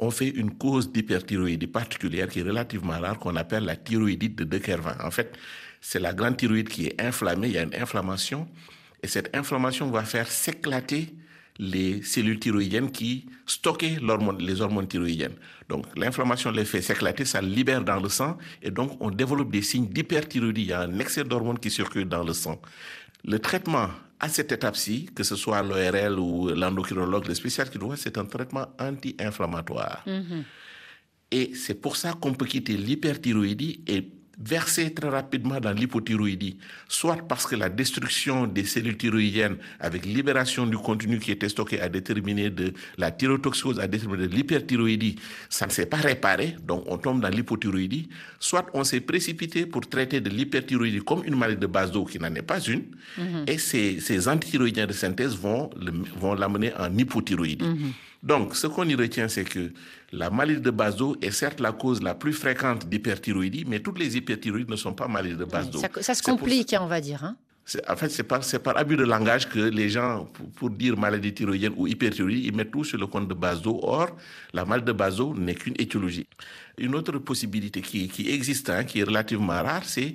on 0.03 0.11
fait 0.11 0.29
une 0.29 0.51
cause 0.51 0.91
d'hyperthyroïdie 0.91 1.69
particulière 1.69 2.29
qui 2.29 2.41
est 2.41 2.43
relativement 2.43 2.99
rare, 2.99 3.21
qu'on 3.21 3.37
appelle 3.37 3.65
la 3.65 3.77
thyroïdite 3.77 4.37
de 4.37 4.45
De 4.45 4.59
Kervin. 4.59 4.97
En 5.01 5.13
fait, 5.13 5.39
c'est 5.81 6.01
la 6.01 6.13
grande 6.13 6.37
thyroïde 6.37 6.69
qui 6.69 6.87
est 6.89 7.01
inflammée, 7.01 7.47
il 7.47 7.55
y 7.55 7.59
a 7.59 7.63
une 7.63 7.75
inflammation, 7.75 8.49
et 9.01 9.07
cette 9.07 9.35
inflammation 9.35 9.89
va 9.91 10.03
faire 10.03 10.27
s'éclater 10.27 11.15
les 11.59 12.03
cellules 12.03 12.41
thyroïdiennes 12.41 12.91
qui 12.91 13.27
stockaient 13.47 13.99
les 14.41 14.61
hormones 14.61 14.89
thyroïdiennes. 14.89 15.37
Donc 15.69 15.87
l'inflammation 15.97 16.51
les 16.51 16.65
fait 16.65 16.83
s'éclater, 16.83 17.25
ça 17.25 17.41
libère 17.41 17.85
dans 17.85 18.01
le 18.01 18.09
sang, 18.09 18.39
et 18.61 18.73
donc 18.73 18.97
on 18.99 19.11
développe 19.11 19.53
des 19.53 19.63
signes 19.63 19.87
d'hyperthyroïdie. 19.87 20.63
Il 20.63 20.69
y 20.69 20.73
a 20.73 20.81
un 20.81 20.99
excès 20.99 21.23
d'hormones 21.23 21.61
qui 21.61 21.71
circulent 21.71 22.09
dans 22.09 22.25
le 22.25 22.33
sang. 22.33 22.61
Le 23.25 23.39
traitement 23.39 23.89
à 24.23 24.29
cette 24.29 24.53
étape-ci, 24.53 25.11
que 25.15 25.25
ce 25.25 25.35
soit 25.35 25.63
l'ORL 25.63 26.19
ou 26.19 26.49
l'endocrinologue, 26.49 27.27
le 27.27 27.35
spécialiste 27.35 27.73
qui 27.73 27.79
le 27.79 27.87
voit, 27.87 27.97
c'est 27.97 28.17
un 28.17 28.25
traitement 28.25 28.69
anti-inflammatoire. 28.79 30.05
Mhm. 30.07 30.45
Et 31.33 31.55
c'est 31.55 31.75
pour 31.75 31.97
ça 31.97 32.13
qu'on 32.13 32.33
peut 32.33 32.47
quitter 32.47 32.77
l'hyperthyroïdie 32.77 33.83
et 33.89 34.09
verser 34.45 34.93
très 34.93 35.09
rapidement 35.09 35.61
dans 35.61 35.73
l'hypothyroïdie, 35.73 36.57
soit 36.89 37.17
parce 37.29 37.47
que 37.47 37.55
la 37.57 37.69
destruction 37.69 38.47
des 38.47 38.65
cellules 38.65 38.97
thyroïdiennes 38.97 39.57
avec 39.81 40.05
libération 40.05 40.67
du 40.67 40.77
contenu 40.77 41.19
qui 41.19 41.31
était 41.31 41.49
stocké 41.49 41.81
a 41.81 41.89
déterminé 41.89 42.51
de 42.51 42.73
la 42.99 43.11
thyrotoxicose, 43.11 43.79
a 43.79 43.87
déterminé 43.87 44.27
de 44.29 44.35
l'hyperthyroïdie, 44.35 45.17
ça 45.49 45.67
ne 45.67 45.71
s'est 45.71 45.87
pas 45.87 45.99
réparé, 45.99 46.57
donc 46.67 46.85
on 46.87 46.99
tombe 46.99 47.21
dans 47.21 47.29
l'hypothyroïdie, 47.29 48.09
soit 48.41 48.67
on 48.75 48.85
s'est 48.85 49.01
précipité 49.01 49.67
pour 49.67 49.83
traiter 49.89 50.21
de 50.21 50.29
l'hyperthyroïdie 50.31 51.01
comme 51.01 51.23
une 51.25 51.37
maladie 51.37 51.61
de 51.61 51.67
base 51.67 51.93
d'eau 51.93 52.05
qui 52.05 52.19
n'en 52.19 52.35
est 52.35 52.43
pas 52.43 52.61
une, 52.61 52.83
Mhm. 53.19 53.45
et 53.47 53.59
ces, 53.59 54.01
ces 54.01 54.29
antithyroïdiens 54.29 54.87
de 54.87 54.93
synthèse 54.93 55.37
vont 55.37 55.71
l'amener 56.35 56.73
en 56.79 56.97
hypothyroïdie. 56.97 57.65
Donc, 58.23 58.55
ce 58.55 58.67
qu'on 58.69 58.89
y 58.89 58.95
retient, 58.95 59.29
c'est 59.29 59.45
que 59.45 59.73
la 60.13 60.31
maladie 60.31 60.61
de 60.61 60.71
base 60.71 60.97
d'eau 60.97 61.17
est 61.21 61.33
certes 61.33 61.59
la 61.61 61.73
cause 61.73 62.03
la 62.03 62.15
plus 62.15 62.33
fréquente 62.33 62.89
d'hyperthyroïdie, 62.89 63.65
mais 63.67 63.81
toutes 63.81 63.99
les 63.99 64.17
hyperthyroïdes 64.17 64.71
ne 64.71 64.77
sont 64.77 64.93
pas 64.93 65.09
maladies 65.09 65.37
de 65.37 65.45
base 65.45 65.71
d'eau. 65.71 65.79
Ça, 65.81 65.89
ça 66.01 66.15
se 66.15 66.23
pour 66.23 66.39
complique, 66.39 66.75
on 66.79 66.87
va 66.87 67.01
dire. 67.01 67.25
hein. 67.25 67.37
En 67.89 67.97
fait, 67.97 68.09
c'est 68.11 68.25
par, 68.25 68.77
abus 68.77 68.97
de 68.97 69.05
langage 69.05 69.49
que 69.49 69.59
les 69.59 69.89
gens, 69.89 70.25
pour, 70.33 70.51
pour 70.51 70.71
dire 70.71 70.97
maladie 70.97 71.33
thyroïdienne 71.33 71.73
ou 71.77 71.87
hyperthyroïdie, 71.87 72.49
ils 72.49 72.55
mettent 72.55 72.73
tout 72.73 72.85
sur 72.85 72.99
le 72.99 73.07
compte 73.07 73.29
de 73.29 73.35
base 73.35 73.63
d'eau. 73.63 73.79
Or, 73.83 74.09
la 74.53 74.65
maladie 74.65 74.87
de 74.87 74.93
base 74.93 75.17
d'eau 75.17 75.35
n'est 75.35 75.55
qu'une 75.55 75.75
étiologie. 75.79 76.27
Une 76.79 76.95
autre 76.95 77.19
possibilité 77.19 77.81
qui, 77.81 78.09
qui 78.09 78.31
existe, 78.31 78.69
hein, 78.69 78.85
qui 78.85 79.01
est 79.01 79.05
relativement 79.05 79.53
rare, 79.63 79.85
c'est 79.85 80.15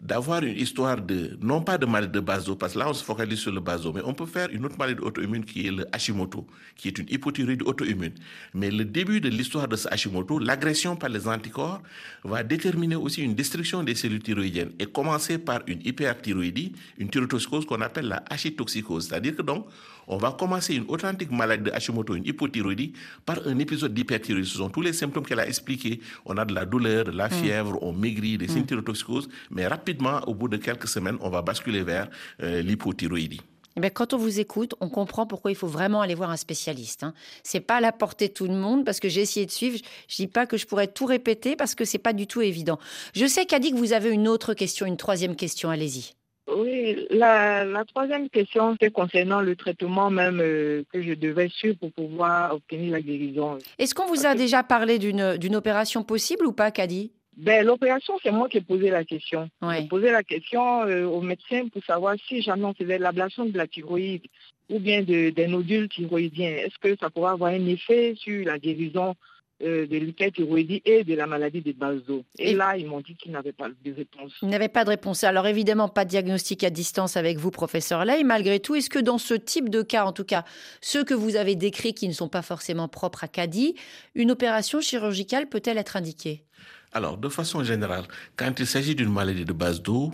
d'avoir 0.00 0.42
une 0.42 0.56
histoire 0.56 1.00
de, 1.00 1.38
non 1.42 1.60
pas 1.60 1.76
de 1.76 1.84
maladie 1.84 2.12
de 2.12 2.20
d'eau, 2.20 2.56
parce 2.56 2.72
que 2.72 2.78
là, 2.78 2.88
on 2.88 2.94
se 2.94 3.04
focalise 3.04 3.38
sur 3.38 3.52
le 3.52 3.60
d'eau, 3.60 3.92
mais 3.92 4.00
on 4.04 4.14
peut 4.14 4.26
faire 4.26 4.48
une 4.50 4.64
autre 4.64 4.78
maladie 4.78 5.00
auto-immune 5.00 5.44
qui 5.44 5.66
est 5.66 5.70
le 5.70 5.86
Hashimoto, 5.92 6.46
qui 6.74 6.88
est 6.88 6.98
une 6.98 7.06
hypothyroïdie 7.10 7.64
auto-immune. 7.64 8.14
Mais 8.54 8.70
le 8.70 8.84
début 8.84 9.20
de 9.20 9.28
l'histoire 9.28 9.68
de 9.68 9.76
ce 9.76 9.88
Hashimoto, 9.88 10.38
l'agression 10.38 10.96
par 10.96 11.10
les 11.10 11.28
anticorps, 11.28 11.82
va 12.24 12.42
déterminer 12.42 12.96
aussi 12.96 13.22
une 13.22 13.34
destruction 13.34 13.82
des 13.82 13.94
cellules 13.94 14.22
thyroïdiennes 14.22 14.72
et 14.78 14.86
commencer 14.86 15.38
par 15.38 15.60
une 15.66 15.80
hyperthyroïdie, 15.84 16.72
une 16.98 17.10
thyrotoxicose 17.10 17.66
qu'on 17.66 17.82
appelle 17.82 18.08
la 18.08 18.24
hachitoxicose. 18.30 19.08
C'est-à-dire 19.08 19.36
que 19.36 19.42
donc, 19.42 19.66
on 20.10 20.18
va 20.18 20.32
commencer 20.38 20.74
une 20.74 20.84
authentique 20.88 21.30
maladie 21.30 21.64
de 21.64 21.70
Hashimoto, 21.70 22.14
une 22.14 22.26
hypothyroïdie, 22.26 22.92
par 23.24 23.38
un 23.46 23.58
épisode 23.58 23.94
d'hyperthyroïdie. 23.94 24.48
Ce 24.50 24.58
sont 24.58 24.68
tous 24.68 24.82
les 24.82 24.92
symptômes 24.92 25.24
qu'elle 25.24 25.40
a 25.40 25.46
expliqués. 25.46 26.00
On 26.26 26.36
a 26.36 26.44
de 26.44 26.52
la 26.52 26.64
douleur, 26.66 27.04
de 27.04 27.12
la 27.12 27.28
Mm. 27.28 27.30
fièvre, 27.30 27.78
on 27.82 27.92
maigrit, 27.92 28.36
des 28.36 28.48
signes 28.48 28.62
Mm. 28.62 28.66
thyrotoxicose, 28.66 29.28
mais 29.50 29.66
rapidement, 29.66 30.20
au 30.26 30.34
bout 30.34 30.48
de 30.48 30.56
quelques 30.56 30.88
semaines, 30.88 31.16
on 31.20 31.30
va 31.30 31.42
basculer 31.42 31.82
vers 31.82 32.08
euh, 32.42 32.60
l'hypothyroïdie. 32.62 33.40
Eh 33.76 33.80
bien, 33.80 33.90
quand 33.90 34.12
on 34.14 34.18
vous 34.18 34.40
écoute, 34.40 34.74
on 34.80 34.88
comprend 34.88 35.26
pourquoi 35.28 35.52
il 35.52 35.56
faut 35.56 35.68
vraiment 35.68 36.00
aller 36.00 36.16
voir 36.16 36.30
un 36.30 36.36
spécialiste. 36.36 37.04
Hein. 37.04 37.14
C'est 37.44 37.60
pas 37.60 37.76
à 37.76 37.80
la 37.80 37.92
portée 37.92 38.26
de 38.28 38.32
tout 38.32 38.46
le 38.48 38.54
monde 38.54 38.84
parce 38.84 38.98
que 38.98 39.08
j'ai 39.08 39.20
essayé 39.20 39.46
de 39.46 39.50
suivre. 39.52 39.78
Je 40.08 40.16
dis 40.16 40.26
pas 40.26 40.44
que 40.46 40.56
je 40.56 40.66
pourrais 40.66 40.88
tout 40.88 41.06
répéter 41.06 41.54
parce 41.54 41.76
que 41.76 41.84
c'est 41.84 41.98
pas 41.98 42.12
du 42.12 42.26
tout 42.26 42.40
évident. 42.42 42.80
Je 43.14 43.26
sais 43.26 43.46
qu'a 43.46 43.60
dit 43.60 43.70
que 43.70 43.76
vous 43.76 43.92
avez 43.92 44.10
une 44.10 44.26
autre 44.26 44.54
question, 44.54 44.86
une 44.86 44.96
troisième 44.96 45.36
question. 45.36 45.70
Allez-y. 45.70 46.14
Oui, 46.56 47.06
la, 47.10 47.64
la 47.64 47.84
troisième 47.84 48.28
question, 48.28 48.76
c'est 48.80 48.90
concernant 48.90 49.40
le 49.40 49.54
traitement 49.56 50.10
même 50.10 50.40
euh, 50.40 50.82
que 50.92 51.00
je 51.02 51.14
devais 51.14 51.48
suivre 51.48 51.76
pour 51.78 51.92
pouvoir 51.92 52.54
obtenir 52.54 52.92
la 52.92 53.00
guérison. 53.00 53.58
Est-ce 53.78 53.94
qu'on 53.94 54.06
vous 54.06 54.26
a 54.26 54.34
déjà 54.34 54.62
parlé 54.62 54.98
d'une 54.98 55.56
opération 55.56 56.02
possible 56.02 56.46
ou 56.46 56.52
pas, 56.52 56.70
Kadi? 56.70 57.12
Ben, 57.36 57.64
l'opération, 57.64 58.14
c'est 58.22 58.32
moi 58.32 58.48
qui 58.48 58.58
ai 58.58 58.60
posé 58.60 58.90
la 58.90 59.04
question. 59.04 59.48
Ouais. 59.62 59.80
J'ai 59.82 59.88
posé 59.88 60.10
la 60.10 60.22
question 60.22 60.82
euh, 60.82 61.04
au 61.06 61.20
médecin 61.22 61.68
pour 61.72 61.82
savoir 61.84 62.16
si 62.28 62.42
jamais 62.42 62.64
on 62.64 62.74
faisait 62.74 62.98
l'ablation 62.98 63.46
de 63.46 63.56
la 63.56 63.66
thyroïde 63.66 64.24
ou 64.68 64.78
bien 64.78 65.02
de- 65.02 65.30
des 65.30 65.46
nodules 65.46 65.88
thyroïdiens, 65.88 66.50
est-ce 66.50 66.78
que 66.80 66.96
ça 67.00 67.08
pourrait 67.10 67.30
avoir 67.32 67.52
un 67.52 67.66
effet 67.66 68.14
sur 68.16 68.44
la 68.44 68.58
guérison 68.58 69.14
euh, 69.62 69.86
de 69.86 69.96
l'hyperthyroïdie 69.96 70.82
et 70.84 71.04
de 71.04 71.14
la 71.14 71.26
maladie 71.26 71.60
des 71.60 71.72
base 71.72 72.02
d'eau. 72.04 72.24
Et, 72.38 72.50
Et- 72.52 72.54
là, 72.54 72.76
ils 72.76 72.86
m'ont 72.86 73.00
dit 73.00 73.14
qu'ils 73.16 73.32
n'avaient 73.32 73.52
pas 73.52 73.68
de 73.68 73.92
réponse. 73.92 74.32
Vous 74.42 74.48
n'avez 74.48 74.68
pas 74.68 74.84
de 74.84 74.90
réponse. 74.90 75.24
Alors 75.24 75.46
évidemment, 75.46 75.88
pas 75.88 76.04
de 76.04 76.10
diagnostic 76.10 76.64
à 76.64 76.70
distance 76.70 77.16
avec 77.16 77.38
vous, 77.38 77.50
professeur 77.50 78.04
Ley. 78.04 78.22
Malgré 78.24 78.60
tout, 78.60 78.74
est-ce 78.74 78.90
que 78.90 78.98
dans 78.98 79.18
ce 79.18 79.34
type 79.34 79.68
de 79.68 79.82
cas, 79.82 80.04
en 80.04 80.12
tout 80.12 80.24
cas 80.24 80.44
ceux 80.80 81.04
que 81.04 81.14
vous 81.14 81.36
avez 81.36 81.56
décrits 81.56 81.94
qui 81.94 82.08
ne 82.08 82.12
sont 82.12 82.28
pas 82.28 82.42
forcément 82.42 82.88
propres 82.88 83.24
à 83.24 83.28
Caddy, 83.28 83.74
une 84.14 84.30
opération 84.30 84.80
chirurgicale 84.80 85.48
peut-elle 85.48 85.78
être 85.78 85.96
indiquée? 85.96 86.44
Alors, 86.92 87.16
de 87.18 87.28
façon 87.28 87.62
générale, 87.62 88.04
quand 88.36 88.52
il 88.58 88.66
s'agit 88.66 88.94
d'une 88.96 89.12
maladie 89.12 89.44
de 89.44 89.52
base 89.52 89.80
d'eau, 89.80 90.10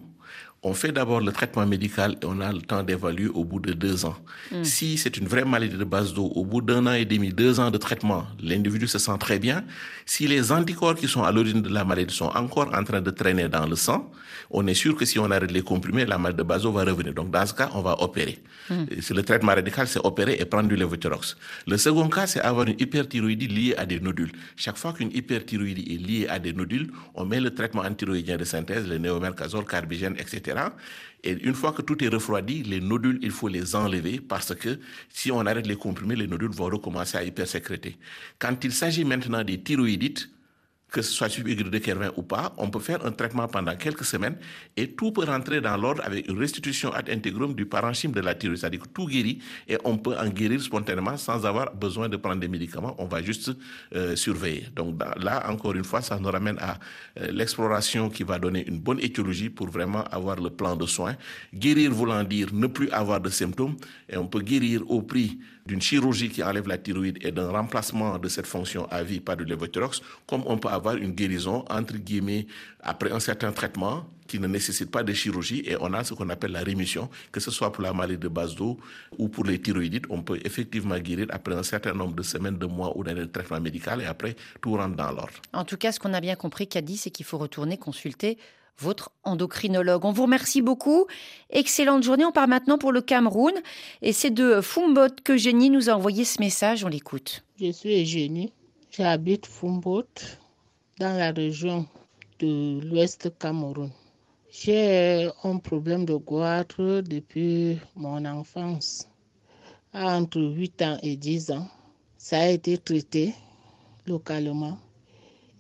on 0.63 0.75
fait 0.75 0.93
d'abord 0.93 1.21
le 1.21 1.33
traitement 1.33 1.67
médical 1.67 2.17
et 2.23 2.27
on 2.27 2.41
a 2.41 2.53
le 2.53 2.61
temps 2.61 2.83
d'évaluer 2.83 3.29
au 3.29 3.45
bout 3.45 3.61
de 3.61 3.73
deux 3.73 4.05
ans. 4.05 4.17
Mm. 4.51 4.65
Si 4.65 4.99
c'est 4.99 5.17
une 5.17 5.27
vraie 5.27 5.45
maladie 5.45 5.77
de 5.77 5.85
base 5.85 6.13
d'eau, 6.15 6.27
au 6.35 6.45
bout 6.45 6.61
d'un 6.61 6.87
an 6.87 6.93
et 6.93 7.05
demi, 7.05 7.31
deux 7.31 7.61
ans 7.61 7.71
de 7.71 7.79
traitement, 7.79 8.27
l'individu 8.43 8.89
se 8.89 8.99
sent 8.99 9.17
très 9.21 9.39
bien. 9.39 9.65
Si 10.07 10.27
les 10.27 10.53
anticorps 10.53 10.95
qui 10.95 11.09
sont 11.09 11.23
à 11.23 11.31
l'origine 11.31 11.63
de 11.63 11.69
la 11.69 11.85
maladie 11.85 12.15
sont 12.15 12.33
encore 12.35 12.71
en 12.75 12.83
train 12.85 13.01
de 13.01 13.11
traîner 13.11 13.49
dans 13.49 13.67
le 13.67 13.77
sang, 13.77 14.11
on 14.51 14.67
est 14.67 14.75
sûr 14.75 14.97
que 14.97 15.05
si 15.05 15.19
on 15.19 15.31
arrête 15.31 15.51
les 15.51 15.63
comprimés, 15.63 16.05
la 16.05 16.19
maladie 16.19 16.39
de 16.39 16.43
base 16.43 16.63
d'eau 16.63 16.73
va 16.73 16.85
revenir. 16.85 17.15
Donc 17.15 17.31
dans 17.31 17.47
ce 17.47 17.55
cas, 17.55 17.71
on 17.75 17.83
va 17.83 18.01
opérer. 18.03 18.39
C'est 19.01 19.15
le 19.15 19.23
traitement 19.23 19.55
radical, 19.55 19.87
c'est 19.87 20.05
opérer 20.05 20.37
et 20.41 20.45
prendre 20.45 20.69
du 20.69 20.77
lévothyrox. 20.77 21.37
Le 21.67 21.77
second 21.77 22.09
cas, 22.09 22.27
c'est 22.27 22.41
avoir 22.41 22.67
une 22.67 22.77
hyperthyroïdie 22.79 23.49
liée 23.49 23.75
à 23.77 23.87
des 23.87 24.01
nodules. 24.01 24.33
Chaque 24.57 24.77
fois 24.77 24.93
qu'une 24.93 25.13
hyperthyroïdie 25.13 25.95
est 25.95 26.07
liée 26.07 26.27
à 26.29 26.39
des 26.39 26.53
nodules, 26.53 26.91
on 27.15 27.25
met 27.25 27.41
le 27.41 27.55
traitement 27.55 27.83
antithyroïdien 27.83 28.37
de 28.37 28.45
synthèse, 28.45 28.89
le 28.89 28.99
néomercazole, 28.99 29.65
carbigène, 29.65 30.17
etc. 30.19 30.46
Et 31.25 31.33
une 31.33 31.55
fois 31.55 31.73
que 31.73 31.83
tout 31.83 32.03
est 32.05 32.09
refroidi, 32.09 32.63
les 32.63 32.81
nodules, 32.81 33.19
il 33.23 33.31
faut 33.31 33.49
les 33.49 33.75
enlever 33.75 34.21
parce 34.21 34.55
que 34.55 34.79
si 35.09 35.33
on 35.33 35.41
arrête 35.41 35.67
les 35.67 35.77
comprimés, 35.77 36.17
les 36.17 36.27
nodules 36.27 36.51
vont 36.51 36.67
recommencer 36.67 37.17
à 37.17 37.25
hypersécréter. 37.25 37.97
Quand 38.39 38.63
il 38.63 38.73
s'agit 38.73 39.05
maintenant 39.05 39.43
des 39.43 39.61
thyroïdites, 39.61 40.29
que 40.91 41.03
ce 41.03 41.13
soit 41.13 41.29
subaiguë 41.29 41.65
de 41.65 41.79
Kervin 41.79 42.13
ou 42.17 42.23
pas, 42.23 42.55
on 42.59 42.71
peut 42.71 42.79
faire 42.79 43.05
un 43.05 43.11
traitement 43.11 43.49
pendant 43.49 43.75
quelques 43.77 44.05
semaines 44.05 44.37
et 44.77 44.93
tout 44.93 45.11
peut 45.11 45.25
rentrer 45.25 45.61
dans 45.61 45.77
l'ordre 45.77 46.03
avec 46.05 46.29
une 46.29 46.39
restitution 46.39 46.93
ad 46.93 47.11
integrum 47.11 47.55
du 47.55 47.67
parenchyme 47.67 48.13
de 48.13 48.21
la 48.21 48.35
thyroïde. 48.35 48.61
C'est-à-dire 48.61 48.83
que 48.83 48.89
tout 48.89 49.07
guérit 49.07 49.41
et 49.69 49.77
on 49.85 49.99
peut 49.99 50.17
en 50.17 50.29
guérir 50.29 50.61
spontanément 50.63 51.17
sans 51.17 51.45
avoir 51.45 51.75
besoin 51.75 52.09
de 52.09 52.17
prendre 52.17 52.41
des 52.41 52.49
médicaments. 52.49 52.95
On 52.99 53.07
va 53.07 53.21
juste 53.21 53.51
euh, 53.95 54.15
surveiller. 54.15 54.69
Donc 54.77 55.03
là, 55.19 55.51
encore 55.51 55.75
une 55.75 55.85
fois, 55.85 56.03
ça 56.03 56.19
nous 56.21 56.31
ramène 56.31 56.59
à 56.61 56.79
euh, 57.21 57.33
l'exploration 57.33 58.09
qui 58.09 58.23
va 58.23 58.39
donner 58.39 58.67
une 58.67 58.79
bonne 58.79 59.01
étiologie 59.01 59.51
pour 59.51 59.69
vraiment 59.69 60.05
avoir 60.05 60.37
le 60.37 60.51
plan 60.51 60.77
de 60.77 60.87
soins. 60.87 61.17
Guérir 61.53 61.91
voulant 61.91 62.23
dire 62.23 62.49
ne 62.53 62.69
plus 62.69 62.91
avoir 62.91 63.21
de 63.21 63.29
symptômes 63.29 63.77
et 64.09 64.17
on 64.17 64.29
peut 64.29 64.41
guérir 64.41 64.89
au 64.89 65.03
prix 65.03 65.39
d'une 65.67 65.83
chirurgie 65.83 66.29
qui 66.29 66.43
enlève 66.43 66.69
la 66.69 66.79
thyroïde 66.79 67.19
et 67.21 67.33
d'un 67.33 67.51
remplacement 67.51 68.19
de 68.19 68.29
cette 68.29 68.47
fonction 68.47 68.87
à 68.91 69.03
vie 69.03 69.21
par 69.21 69.37
du 69.37 69.45
lévothyrox, 69.45 70.01
comme 70.27 70.43
on 70.47 70.59
peut 70.59 70.69
avoir 70.69 70.97
une 70.97 71.13
guérison, 71.13 71.65
entre 71.69 71.97
guillemets, 71.97 72.47
après 72.81 73.11
un 73.11 73.21
certain 73.21 73.53
traitement 73.53 74.07
qui 74.27 74.41
ne 74.41 74.47
nécessite 74.47 74.91
pas 74.91 75.03
de 75.03 75.13
chirurgie 75.13 75.63
et 75.67 75.77
on 75.81 75.93
a 75.93 76.05
ce 76.05 76.15
qu'on 76.15 76.29
appelle 76.31 76.53
la 76.53 76.61
rémission, 76.61 77.09
que 77.31 77.41
ce 77.41 77.51
soit 77.51 77.73
pour 77.73 77.83
la 77.83 77.93
maladie 77.93 78.19
de 78.19 78.29
base 78.29 78.55
d'eau 78.55 78.79
ou 79.19 79.29
pour 79.29 79.45
les 79.45 79.61
thyroïdites, 79.61 80.05
on 80.11 80.23
peut 80.23 80.39
effectivement 80.45 80.99
guérir 80.99 81.27
après 81.31 81.55
un 81.55 81.63
certain 81.63 81.93
nombre 81.95 82.15
de 82.15 82.23
semaines, 82.23 82.59
de 82.59 82.67
mois 82.67 82.97
ou 82.97 83.05
de 83.05 83.25
traitement 83.27 83.61
médical 83.61 84.03
et 84.03 84.07
après 84.07 84.37
tout 84.61 84.77
rentre 84.77 84.97
dans 84.97 85.11
l'ordre. 85.11 85.41
En 85.53 85.65
tout 85.65 85.77
cas, 85.77 85.93
ce 85.93 86.01
qu'on 86.01 86.13
a 86.13 86.21
bien 86.21 86.35
compris, 86.35 86.67
Caddy, 86.67 86.97
c'est 86.97 87.11
qu'il 87.11 87.27
faut 87.27 87.39
retourner 87.39 87.77
consulter 87.77 88.39
votre 88.79 89.11
endocrinologue. 89.25 90.05
On 90.05 90.13
vous 90.13 90.25
remercie 90.25 90.63
beaucoup. 90.63 91.07
Excellente 91.51 92.03
journée. 92.03 92.25
On 92.25 92.33
part 92.33 92.49
maintenant 92.49 92.79
pour 92.79 92.93
le 92.93 93.01
Cameroun. 93.01 93.55
Et 94.03 94.13
c'est 94.13 94.31
de 94.31 94.61
Fumbot 94.61 95.15
que 95.25 95.37
Jenny 95.37 95.71
nous 95.71 95.91
a 95.91 95.95
envoyé 95.95 96.25
ce 96.25 96.41
message. 96.41 96.85
On 96.85 96.89
l'écoute. 96.89 97.45
Je 97.61 97.73
suis 97.73 98.03
Eugénie. 98.03 98.53
J'habite 98.91 99.47
Fumbot, 99.47 100.05
dans 100.99 101.17
la 101.19 101.31
région 101.31 101.87
de 102.39 102.81
l'ouest 102.81 103.31
Cameroun. 103.39 103.91
J'ai 104.51 105.29
un 105.45 105.59
problème 105.59 106.07
de 106.07 106.15
goitre 106.15 107.03
depuis 107.03 107.79
mon 107.95 108.25
enfance, 108.25 109.07
entre 109.93 110.41
8 110.41 110.83
ans 110.83 110.99
et 111.03 111.17
10 111.17 111.51
ans. 111.51 111.69
Ça 112.17 112.39
a 112.39 112.49
été 112.49 112.79
traité 112.79 113.35
localement. 114.07 114.79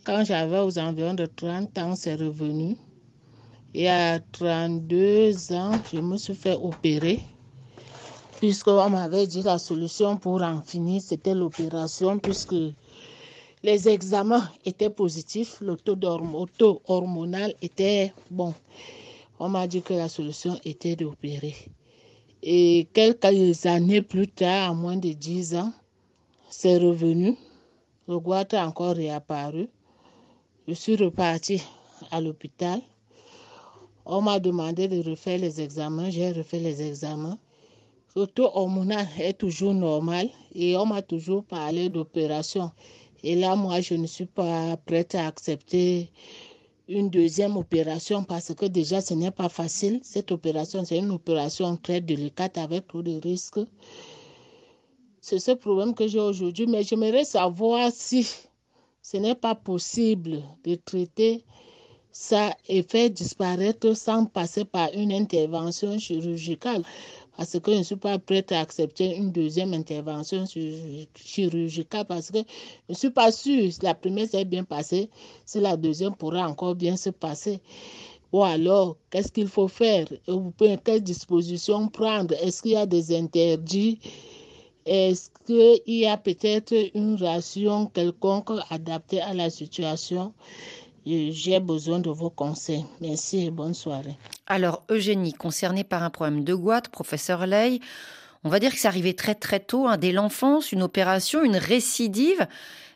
Quand 0.05 0.25
j'avais 0.25 0.61
aux 0.61 0.79
environs 0.79 1.15
de 1.15 1.27
30 1.27 1.77
ans, 1.79 1.95
c'est 1.95 2.15
revenu. 2.15 2.77
Et 3.79 3.91
à 3.91 4.21
32 4.21 5.53
ans, 5.53 5.73
je 5.93 6.01
me 6.01 6.17
suis 6.17 6.35
fait 6.35 6.55
opérer 6.55 7.21
puisqu'on 8.39 8.89
m'avait 8.89 9.27
dit 9.27 9.43
la 9.43 9.59
solution 9.59 10.17
pour 10.17 10.41
en 10.41 10.63
finir, 10.63 11.03
c'était 11.03 11.35
l'opération, 11.35 12.19
puisque 12.19 12.55
les 13.63 13.87
examens 13.87 14.49
étaient 14.65 14.89
positifs, 14.89 15.61
le 15.61 15.77
taux, 15.77 16.81
hormonal 16.87 17.53
était 17.61 18.15
bon. 18.31 18.55
On 19.39 19.51
m'a 19.51 19.67
dit 19.67 19.83
que 19.83 19.93
la 19.93 20.09
solution 20.09 20.59
était 20.65 20.97
d'opérer. 20.97 21.55
Et 22.43 22.89
quelques 22.95 23.67
années 23.67 24.01
plus 24.01 24.29
tard, 24.29 24.71
à 24.71 24.75
moins 24.75 24.97
de 24.97 25.13
10 25.13 25.55
ans, 25.55 25.73
c'est 26.49 26.79
revenu. 26.79 27.37
Le 28.09 28.19
goitre 28.21 28.57
a 28.57 28.67
encore 28.67 28.97
réapparu. 28.97 29.69
Je 30.67 30.73
suis 30.73 30.97
repartie 30.97 31.63
à 32.11 32.23
l'hôpital. 32.23 32.81
On 34.09 34.23
m'a 34.23 34.39
demandé 34.39 34.87
de 34.87 35.03
refaire 35.11 35.39
les 35.41 35.61
examens. 35.61 36.11
J'ai 36.11 36.31
refait 36.31 36.61
les 36.61 36.81
examens. 36.81 37.39
Le 38.15 38.27
taux 38.27 38.51
hormonal 38.55 39.09
est 39.19 39.33
toujours 39.37 39.75
normal 39.75 40.31
et 40.55 40.77
on 40.77 40.87
m'a 40.87 41.03
toujours 41.03 41.45
parlé 41.45 41.89
d'opération. 41.89 42.71
Et 43.25 43.35
là, 43.35 43.57
moi, 43.57 43.81
je 43.81 43.95
ne 43.95 44.07
suis 44.07 44.27
pas 44.27 44.77
prête 44.77 45.17
à 45.17 45.27
accepter 45.27 46.13
une 46.89 47.11
deuxième 47.11 47.57
opération 47.57 48.23
parce 48.23 48.55
que 48.55 48.67
déjà, 48.67 49.01
ce 49.01 49.15
n'est 49.15 49.33
pas 49.33 49.49
facile. 49.49 49.99
Cette 50.05 50.31
opération, 50.31 50.85
c'est 50.85 50.99
une 50.99 51.11
opération 51.11 51.77
très 51.77 52.01
délicate 52.01 52.59
avec 52.59 52.87
trop 52.87 53.03
de 53.03 53.21
risques. 53.21 53.59
C'est 55.21 55.41
ce 55.41 55.51
problème 55.51 55.95
que 55.95 56.07
j'ai 56.07 56.21
aujourd'hui, 56.21 56.69
mais 56.69 56.85
j'aimerais 56.85 57.25
savoir 57.25 57.91
si 57.93 58.25
ce 59.03 59.17
n'est 59.17 59.35
pas 59.35 59.57
possible 59.57 60.43
de 60.63 60.77
traiter 60.77 61.45
ça 62.19 62.57
et 62.69 62.83
faire 62.83 63.11
disparaître 63.11 63.95
sans 63.95 64.25
passer 64.27 64.65
par 64.65 64.89
une 64.95 65.13
intervention 65.13 65.99
chirurgicale. 65.99 66.83
Parce 67.37 67.61
que 67.61 67.73
je 67.73 67.79
ne 67.79 67.83
suis 67.83 67.97
pas 67.97 68.19
prête 68.19 68.51
à 68.53 68.61
accepter 68.61 69.15
une 69.15 69.31
deuxième 69.31 69.75
intervention 69.75 70.45
chir- 70.45 71.07
chirurgicale 71.15 72.07
parce 72.07 72.31
que 72.31 72.39
je 72.39 72.43
ne 72.91 72.95
suis 72.95 73.11
pas 73.11 73.31
sûre 73.31 73.71
si 73.71 73.81
la 73.83 73.95
première 73.95 74.27
s'est 74.29 74.47
bien 74.47 74.65
passée, 74.65 75.11
si 75.45 75.61
la 75.61 75.77
deuxième 75.77 76.15
pourra 76.17 76.49
encore 76.49 76.75
bien 76.75 76.97
se 76.97 77.11
passer. 77.11 77.61
Ou 78.33 78.43
alors, 78.43 78.97
qu'est-ce 79.11 79.31
qu'il 79.31 79.49
faut 79.49 79.69
faire? 79.69 80.07
Quelles 80.85 81.03
dispositions 81.03 81.89
prendre? 81.89 82.35
Est-ce 82.43 82.63
qu'il 82.63 82.73
y 82.73 82.77
a 82.77 82.87
des 82.87 83.15
interdits? 83.15 83.99
Est-ce 84.87 85.31
qu'il 85.47 85.95
y 85.95 86.07
a 86.07 86.17
peut-être 86.17 86.75
une 86.95 87.17
ration 87.17 87.87
quelconque 87.87 88.51
adaptée 88.71 89.21
à 89.21 89.35
la 89.35 89.51
situation? 89.51 90.33
J'ai 91.07 91.61
besoin 91.61 92.01
de 92.01 92.11
vos 92.11 92.31
conseils. 92.31 92.85
Merci 93.01 93.47
et 93.47 93.51
bonne 93.53 93.75
soirée. 93.75 94.17
Alors, 94.49 94.83
Eugénie, 94.91 95.33
concernée 95.33 95.85
par 95.85 96.03
un 96.03 96.11
problème 96.11 96.43
de 96.43 96.53
goitre, 96.53 96.91
professeur 96.91 97.47
Ley, 97.47 97.79
on 98.43 98.49
va 98.49 98.59
dire 98.59 98.73
que 98.73 98.79
c'est 98.79 98.89
arrivé 98.89 99.15
très 99.15 99.37
très 99.37 99.61
tôt, 99.61 99.87
hein, 99.87 99.99
dès 99.99 100.11
l'enfance, 100.11 100.73
une 100.73 100.83
opération, 100.83 101.45
une 101.45 101.57
récidive. 101.57 102.47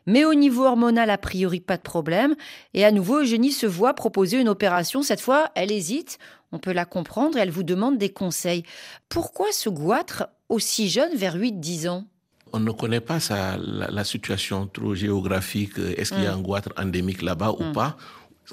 Mais 0.07 0.25
au 0.25 0.35
niveau 0.35 0.65
hormonal, 0.65 1.09
a 1.09 1.19
priori, 1.19 1.61
pas 1.61 1.77
de 1.77 1.83
problème. 1.83 2.35
Et 2.75 2.85
à 2.85 2.91
nouveau, 2.91 3.21
Eugénie 3.21 3.53
se 3.53 3.67
voit 3.67 3.95
proposer 3.95 4.41
une 4.41 4.49
opération. 4.49 5.03
Cette 5.03 5.21
fois, 5.21 5.51
elle 5.55 5.71
hésite. 5.71 6.19
On 6.51 6.59
peut 6.59 6.73
la 6.73 6.85
comprendre 6.85 7.39
elle 7.39 7.51
vous 7.51 7.63
demande 7.63 7.97
des 7.97 8.11
conseils. 8.11 8.65
Pourquoi 9.09 9.47
ce 9.53 9.69
goitre 9.69 10.29
aussi 10.49 10.89
jeune, 10.89 11.15
vers 11.15 11.37
8-10 11.37 11.89
ans? 11.89 12.05
On 12.53 12.59
ne 12.61 12.73
connaît 12.73 13.01
pas 13.01 13.21
ça, 13.21 13.57
la, 13.59 13.91
la 13.91 14.05
situation 14.05 14.67
trop 14.67 14.95
géographique. 14.95 15.79
Est-ce 15.97 16.13
qu'il 16.13 16.23
y 16.25 16.27
a 16.27 16.35
Mm. 16.35 16.39
un 16.39 16.43
goitre 16.43 16.71
endémique 16.77 17.23
là-bas 17.23 17.53
ou 17.53 17.73
pas 17.73 17.97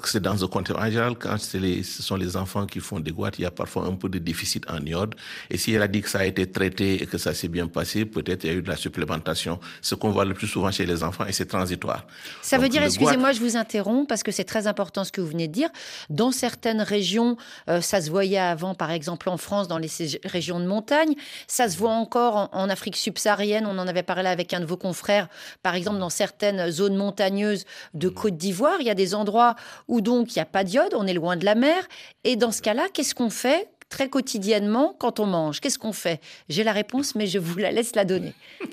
c'est 0.04 0.20
dans 0.22 0.42
un 0.44 0.46
contexte. 0.48 0.80
En 0.80 0.84
général, 0.86 1.14
quand 1.18 1.36
les- 1.54 1.82
ce 1.82 2.02
sont 2.02 2.16
les 2.16 2.36
enfants 2.36 2.66
qui 2.66 2.80
font 2.80 3.00
des 3.00 3.10
goitres, 3.12 3.38
il 3.40 3.42
y 3.42 3.46
a 3.46 3.50
parfois 3.50 3.86
un 3.86 3.94
peu 3.94 4.08
de 4.08 4.18
déficit 4.18 4.64
en 4.70 4.80
iode. 4.84 5.14
Et 5.50 5.58
si 5.58 5.72
elle 5.74 5.82
a 5.82 5.88
dit 5.88 6.02
que 6.02 6.08
ça 6.10 6.20
a 6.20 6.24
été 6.24 6.50
traité 6.50 7.02
et 7.02 7.06
que 7.06 7.18
ça 7.18 7.34
s'est 7.34 7.48
bien 7.48 7.66
passé, 7.66 8.04
peut-être 8.04 8.44
il 8.44 8.50
y 8.50 8.52
a 8.54 8.56
eu 8.56 8.62
de 8.62 8.68
la 8.68 8.76
supplémentation. 8.76 9.58
Ce 9.82 9.94
qu'on 9.94 10.10
voit 10.10 10.24
le 10.24 10.34
plus 10.34 10.46
souvent 10.46 10.70
chez 10.70 10.86
les 10.86 11.02
enfants 11.02 11.26
et 11.26 11.32
c'est 11.32 11.46
transitoire. 11.46 12.06
Ça 12.42 12.58
veut 12.58 12.68
dire, 12.68 12.82
excusez-moi, 12.82 13.32
je 13.32 13.40
vous 13.40 13.56
interromps 13.56 14.06
parce 14.08 14.22
que 14.22 14.30
c'est 14.32 14.44
très 14.44 14.66
important 14.66 15.04
ce 15.04 15.12
que 15.12 15.20
vous 15.20 15.28
venez 15.28 15.48
de 15.48 15.52
dire. 15.52 15.70
Dans 16.10 16.30
certaines 16.32 16.80
régions, 16.82 17.36
euh, 17.68 17.80
ça 17.80 18.00
se 18.00 18.10
voyait 18.10 18.38
avant, 18.38 18.74
par 18.74 18.90
exemple 18.90 19.28
en 19.28 19.36
France, 19.36 19.68
dans 19.68 19.78
les 19.78 19.88
régions 20.24 20.60
de 20.60 20.66
montagne. 20.66 21.14
Ça 21.46 21.68
se 21.68 21.76
voit 21.76 21.92
encore 21.92 22.36
en, 22.36 22.48
en 22.52 22.68
Afrique 22.68 22.96
subsaharienne. 22.96 23.66
On 23.66 23.78
en 23.78 23.88
avait 23.88 24.02
parlé 24.02 24.28
avec 24.28 24.52
un 24.54 24.60
de 24.60 24.66
vos 24.66 24.76
confrères. 24.76 25.28
Par 25.62 25.74
exemple, 25.74 25.98
dans 25.98 26.10
certaines 26.10 26.70
zones 26.70 26.96
montagneuses 26.96 27.64
de 27.94 28.08
Côte 28.08 28.36
d'Ivoire, 28.36 28.76
il 28.80 28.86
y 28.86 28.90
a 28.90 28.94
des 28.94 29.14
endroits 29.14 29.56
où 29.88 30.00
donc 30.00 30.36
il 30.36 30.38
n'y 30.38 30.42
a 30.42 30.46
pas 30.46 30.64
d'iode, 30.64 30.94
on 30.94 31.06
est 31.06 31.14
loin 31.14 31.36
de 31.36 31.44
la 31.44 31.54
mer. 31.54 31.88
Et 32.24 32.36
dans 32.36 32.52
ce 32.52 32.62
cas-là, 32.62 32.86
qu'est-ce 32.92 33.14
qu'on 33.14 33.30
fait 33.30 33.68
très 33.88 34.08
quotidiennement 34.08 34.94
quand 34.98 35.18
on 35.18 35.26
mange? 35.26 35.60
Qu'est-ce 35.60 35.78
qu'on 35.78 35.92
fait? 35.92 36.20
J'ai 36.48 36.62
la 36.62 36.72
réponse, 36.72 37.14
mais 37.14 37.26
je 37.26 37.38
vous 37.38 37.58
la 37.58 37.72
laisse 37.72 37.94
la 37.96 38.04
donner. 38.04 38.34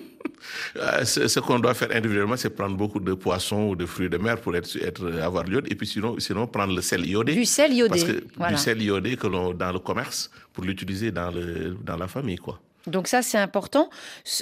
Euh, 0.78 1.05
ce 1.05 1.28
ce 1.28 1.39
qu'on 1.39 1.59
doit 1.59 1.74
faire 1.74 1.89
individuellement, 1.91 2.38
c'est 2.38 2.49
prendre 2.49 2.76
beaucoup 2.76 2.99
de 2.99 3.13
poissons 3.13 3.70
ou 3.70 3.76
de 3.76 3.86
fruits 3.86 4.09
de 4.09 4.18
mer 4.18 4.39
pour 4.39 4.55
être, 4.55 4.76
être, 4.84 5.20
avoir 5.20 5.43
l'iode. 5.43 5.66
Et 5.72 5.76
puis 5.76 5.88
sinon, 5.88 6.20
sinon, 6.20 6.45
prendre 6.45 6.76
le 6.76 6.82
sel 6.82 7.05
iodé. 7.05 7.34
Du 7.34 7.45
sel 7.45 7.74
iodé, 7.74 7.89
Parce 7.89 8.03
que 8.03 8.24
voilà. 8.38 8.55
Du 8.55 8.61
sel 8.61 8.82
iodé 8.82 9.18
que 9.18 9.28
l'on, 9.28 9.53
dans 9.53 9.72
le 9.72 9.80
commerce 9.80 10.30
pour 10.53 10.63
l'utiliser 10.63 11.11
dans, 11.11 11.32
le, 11.32 11.78
dans 11.84 11.97
la 11.97 12.07
famille. 12.07 12.38
Quoi. 12.38 12.59
Donc 12.88 13.07
ça, 13.07 13.22
c'est 13.22 13.38
important. 13.38 13.89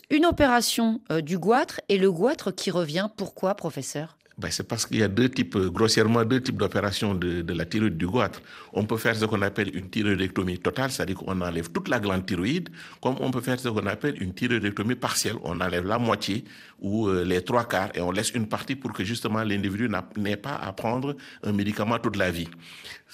Une 0.09 0.25
opération 0.25 0.99
euh, 1.11 1.21
du 1.21 1.37
goitre 1.37 1.79
et 1.89 1.97
le 1.97 2.11
goitre 2.11 2.51
qui 2.51 2.71
revient. 2.71 3.07
Pourquoi, 3.15 3.55
professeur? 3.55 4.17
Ben, 4.37 4.49
c'est 4.49 4.67
parce 4.67 4.85
qu'il 4.87 4.97
y 4.97 5.03
a 5.03 5.07
deux 5.07 5.29
types, 5.29 5.55
euh, 5.55 5.69
grossièrement 5.69 6.25
deux 6.25 6.41
types 6.41 6.57
d'opérations 6.57 7.13
de, 7.13 7.41
de, 7.43 7.53
la 7.53 7.65
thyroïde 7.65 7.97
du 7.97 8.07
goitre. 8.07 8.41
On 8.73 8.83
peut 8.85 8.97
faire 8.97 9.15
ce 9.15 9.25
qu'on 9.25 9.41
appelle 9.43 9.69
une 9.75 9.89
thyroïdectomie 9.91 10.57
totale, 10.57 10.91
c'est-à-dire 10.91 11.17
qu'on 11.17 11.39
enlève 11.39 11.69
toute 11.69 11.87
la 11.87 11.99
glande 11.99 12.25
thyroïde, 12.25 12.69
comme 12.99 13.15
on 13.19 13.29
peut 13.29 13.41
faire 13.41 13.59
ce 13.59 13.69
qu'on 13.69 13.85
appelle 13.85 14.15
une 14.21 14.33
thyroïdectomie 14.33 14.95
partielle. 14.95 15.35
On 15.43 15.61
enlève 15.61 15.85
la 15.85 15.99
moitié 15.99 16.45
ou 16.81 17.07
euh, 17.07 17.23
les 17.23 17.41
trois 17.43 17.65
quarts 17.65 17.91
et 17.93 18.01
on 18.01 18.11
laisse 18.11 18.31
une 18.31 18.47
partie 18.47 18.75
pour 18.75 18.91
que 18.91 19.03
justement 19.03 19.43
l'individu 19.43 19.87
n'ait 20.17 20.35
pas 20.37 20.55
à 20.55 20.73
prendre 20.73 21.15
un 21.43 21.51
médicament 21.51 21.99
toute 21.99 22.15
la 22.15 22.31
vie. 22.31 22.49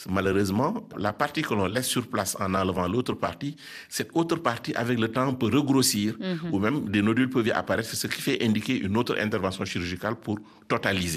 Malheureusement, 0.09 0.87
la 0.97 1.11
partie 1.11 1.41
que 1.41 1.53
l'on 1.53 1.65
laisse 1.67 1.87
sur 1.87 2.07
place 2.07 2.37
en 2.39 2.53
enlevant 2.53 2.87
l'autre 2.87 3.13
partie, 3.15 3.57
cette 3.89 4.11
autre 4.13 4.37
partie, 4.37 4.73
avec 4.75 4.97
le 4.97 5.09
temps, 5.09 5.33
peut 5.33 5.49
regrossir 5.53 6.13
mm 6.13 6.23
-hmm. 6.23 6.51
ou 6.53 6.59
même 6.65 6.77
des 6.89 7.01
nodules 7.01 7.29
peuvent 7.29 7.47
y 7.47 7.51
apparaître, 7.51 7.89
ce 8.03 8.07
qui 8.07 8.21
fait 8.27 8.37
indiquer 8.47 8.75
une 8.87 8.95
autre 9.01 9.15
intervention 9.25 9.65
chirurgicale 9.65 10.15
pour 10.25 10.37
totaliser. 10.69 11.08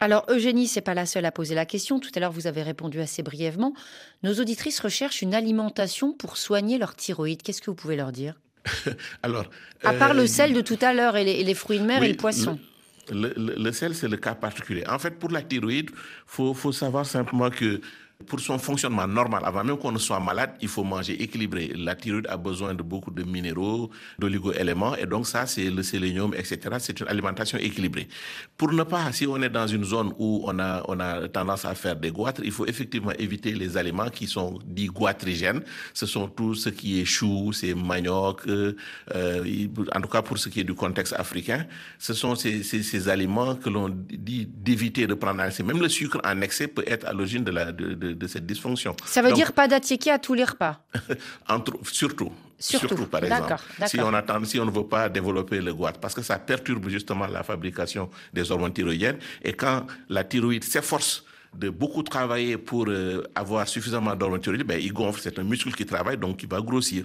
Alors 0.00 0.24
Eugénie, 0.28 0.66
c'est 0.66 0.80
pas 0.80 0.94
la 0.94 1.06
seule 1.06 1.24
à 1.26 1.30
poser 1.30 1.54
la 1.54 1.64
question. 1.64 2.00
Tout 2.00 2.10
à 2.16 2.20
l'heure, 2.20 2.32
vous 2.32 2.48
avez 2.48 2.62
répondu 2.62 3.00
assez 3.00 3.22
brièvement. 3.22 3.72
Nos 4.24 4.34
auditrices 4.40 4.80
recherchent 4.80 5.22
une 5.22 5.32
alimentation 5.32 6.12
pour 6.12 6.36
soigner 6.36 6.76
leur 6.76 6.96
thyroïde. 6.96 7.42
Qu'est-ce 7.42 7.62
que 7.62 7.70
vous 7.70 7.76
pouvez 7.76 7.94
leur 7.94 8.10
dire? 8.10 8.34
Alors, 9.22 9.46
à 9.84 9.92
part 9.92 10.10
euh, 10.10 10.14
le 10.14 10.26
sel 10.26 10.54
de 10.54 10.60
tout 10.60 10.78
à 10.80 10.92
l'heure 10.92 11.16
et, 11.16 11.40
et, 11.40 11.44
les 11.44 11.54
fruits 11.54 11.78
de 11.78 11.84
mer 11.84 12.00
oui, 12.00 12.08
et 12.08 12.10
le 12.10 12.16
poisson. 12.16 12.58
Le, 13.10 13.32
le, 13.36 13.54
le 13.56 13.72
sel, 13.72 13.94
c'est 13.94 14.08
le 14.08 14.16
cas 14.16 14.34
particulier. 14.34 14.84
En 14.88 14.98
fait, 14.98 15.12
pour 15.12 15.30
la 15.30 15.42
thyroïde, 15.42 15.90
faut, 16.26 16.52
faut 16.52 16.72
savoir 16.72 17.06
simplement 17.06 17.50
que 17.50 17.80
pour 18.26 18.40
son 18.40 18.58
fonctionnement 18.58 19.06
normal, 19.06 19.42
avant 19.44 19.64
même 19.64 19.76
qu'on 19.76 19.92
ne 19.92 19.98
soit 19.98 20.20
malade, 20.20 20.54
il 20.60 20.68
faut 20.68 20.84
manger 20.84 21.20
équilibré. 21.22 21.72
La 21.76 21.94
thyroïde 21.94 22.26
a 22.28 22.36
besoin 22.36 22.74
de 22.74 22.82
beaucoup 22.82 23.10
de 23.10 23.22
minéraux, 23.22 23.90
d'oligo-éléments, 24.18 24.96
et 24.96 25.06
donc 25.06 25.26
ça, 25.26 25.46
c'est 25.46 25.70
le 25.70 25.82
sélénium, 25.82 26.34
etc. 26.34 26.58
C'est 26.78 27.00
une 27.00 27.08
alimentation 27.08 27.58
équilibrée. 27.58 28.08
Pour 28.56 28.72
ne 28.72 28.82
pas, 28.82 29.12
si 29.12 29.26
on 29.26 29.40
est 29.42 29.48
dans 29.50 29.66
une 29.66 29.84
zone 29.84 30.12
où 30.18 30.44
on 30.46 30.58
a, 30.58 30.82
on 30.88 30.98
a 31.00 31.28
tendance 31.28 31.64
à 31.64 31.74
faire 31.74 31.96
des 31.96 32.10
goitres, 32.10 32.42
il 32.44 32.52
faut 32.52 32.66
effectivement 32.66 33.12
éviter 33.18 33.52
les 33.52 33.76
aliments 33.76 34.08
qui 34.08 34.26
sont 34.26 34.58
dits 34.64 34.86
goitrigènes. 34.86 35.62
Ce 35.94 36.06
sont 36.06 36.28
tout 36.28 36.54
ce 36.54 36.68
qui 36.68 37.00
est 37.00 37.04
chou, 37.04 37.52
c'est 37.52 37.74
manioc, 37.74 38.42
euh, 38.48 38.74
en 39.94 40.00
tout 40.00 40.08
cas 40.08 40.22
pour 40.22 40.38
ce 40.38 40.48
qui 40.48 40.60
est 40.60 40.64
du 40.64 40.74
contexte 40.74 41.14
africain. 41.14 41.66
Ce 41.98 42.14
sont 42.14 42.34
ces, 42.34 42.62
ces, 42.62 43.08
aliments 43.08 43.56
que 43.56 43.68
l'on 43.68 43.88
dit 43.88 44.46
d'éviter 44.46 45.06
de 45.06 45.14
prendre. 45.14 45.42
Même 45.64 45.80
le 45.80 45.88
sucre 45.88 46.20
en 46.24 46.40
excès 46.40 46.68
peut 46.68 46.84
être 46.86 47.06
à 47.06 47.12
l'origine 47.12 47.44
de 47.44 47.50
la, 47.50 47.72
de 47.72 48.11
de, 48.14 48.26
cette 48.26 48.46
dysfonction. 48.46 48.94
Ça 49.04 49.22
veut 49.22 49.28
Donc, 49.28 49.38
dire 49.38 49.52
pas 49.52 49.68
d'attiéké 49.68 50.10
à 50.10 50.18
tous 50.18 50.34
les 50.34 50.44
repas 50.44 50.84
entre, 51.48 51.72
surtout, 51.90 52.32
surtout. 52.58 52.88
Surtout, 52.88 53.06
par 53.06 53.24
exemple. 53.24 53.56
Si 53.86 54.00
on, 54.00 54.14
attend, 54.14 54.44
si 54.44 54.58
on 54.60 54.66
ne 54.66 54.70
veut 54.70 54.86
pas 54.86 55.08
développer 55.08 55.60
le 55.60 55.74
goitre, 55.74 56.00
parce 56.00 56.14
que 56.14 56.22
ça 56.22 56.38
perturbe 56.38 56.88
justement 56.88 57.26
la 57.26 57.42
fabrication 57.42 58.10
des 58.32 58.50
hormones 58.50 58.72
thyroïdiennes. 58.72 59.18
Et 59.42 59.52
quand 59.52 59.86
la 60.08 60.24
thyroïde 60.24 60.64
s'efforce 60.64 61.24
de 61.54 61.68
beaucoup 61.68 62.02
travailler 62.02 62.56
pour 62.56 62.86
euh, 62.88 63.22
avoir 63.34 63.68
suffisamment 63.68 64.14
d'hormones 64.16 64.40
thyroïdiennes, 64.40 64.66
ben, 64.66 64.80
il 64.80 64.92
gonfle. 64.92 65.20
C'est 65.22 65.38
un 65.38 65.44
muscle 65.44 65.72
qui 65.72 65.84
travaille, 65.84 66.16
donc 66.16 66.38
qui 66.38 66.46
va 66.46 66.60
grossir. 66.60 67.04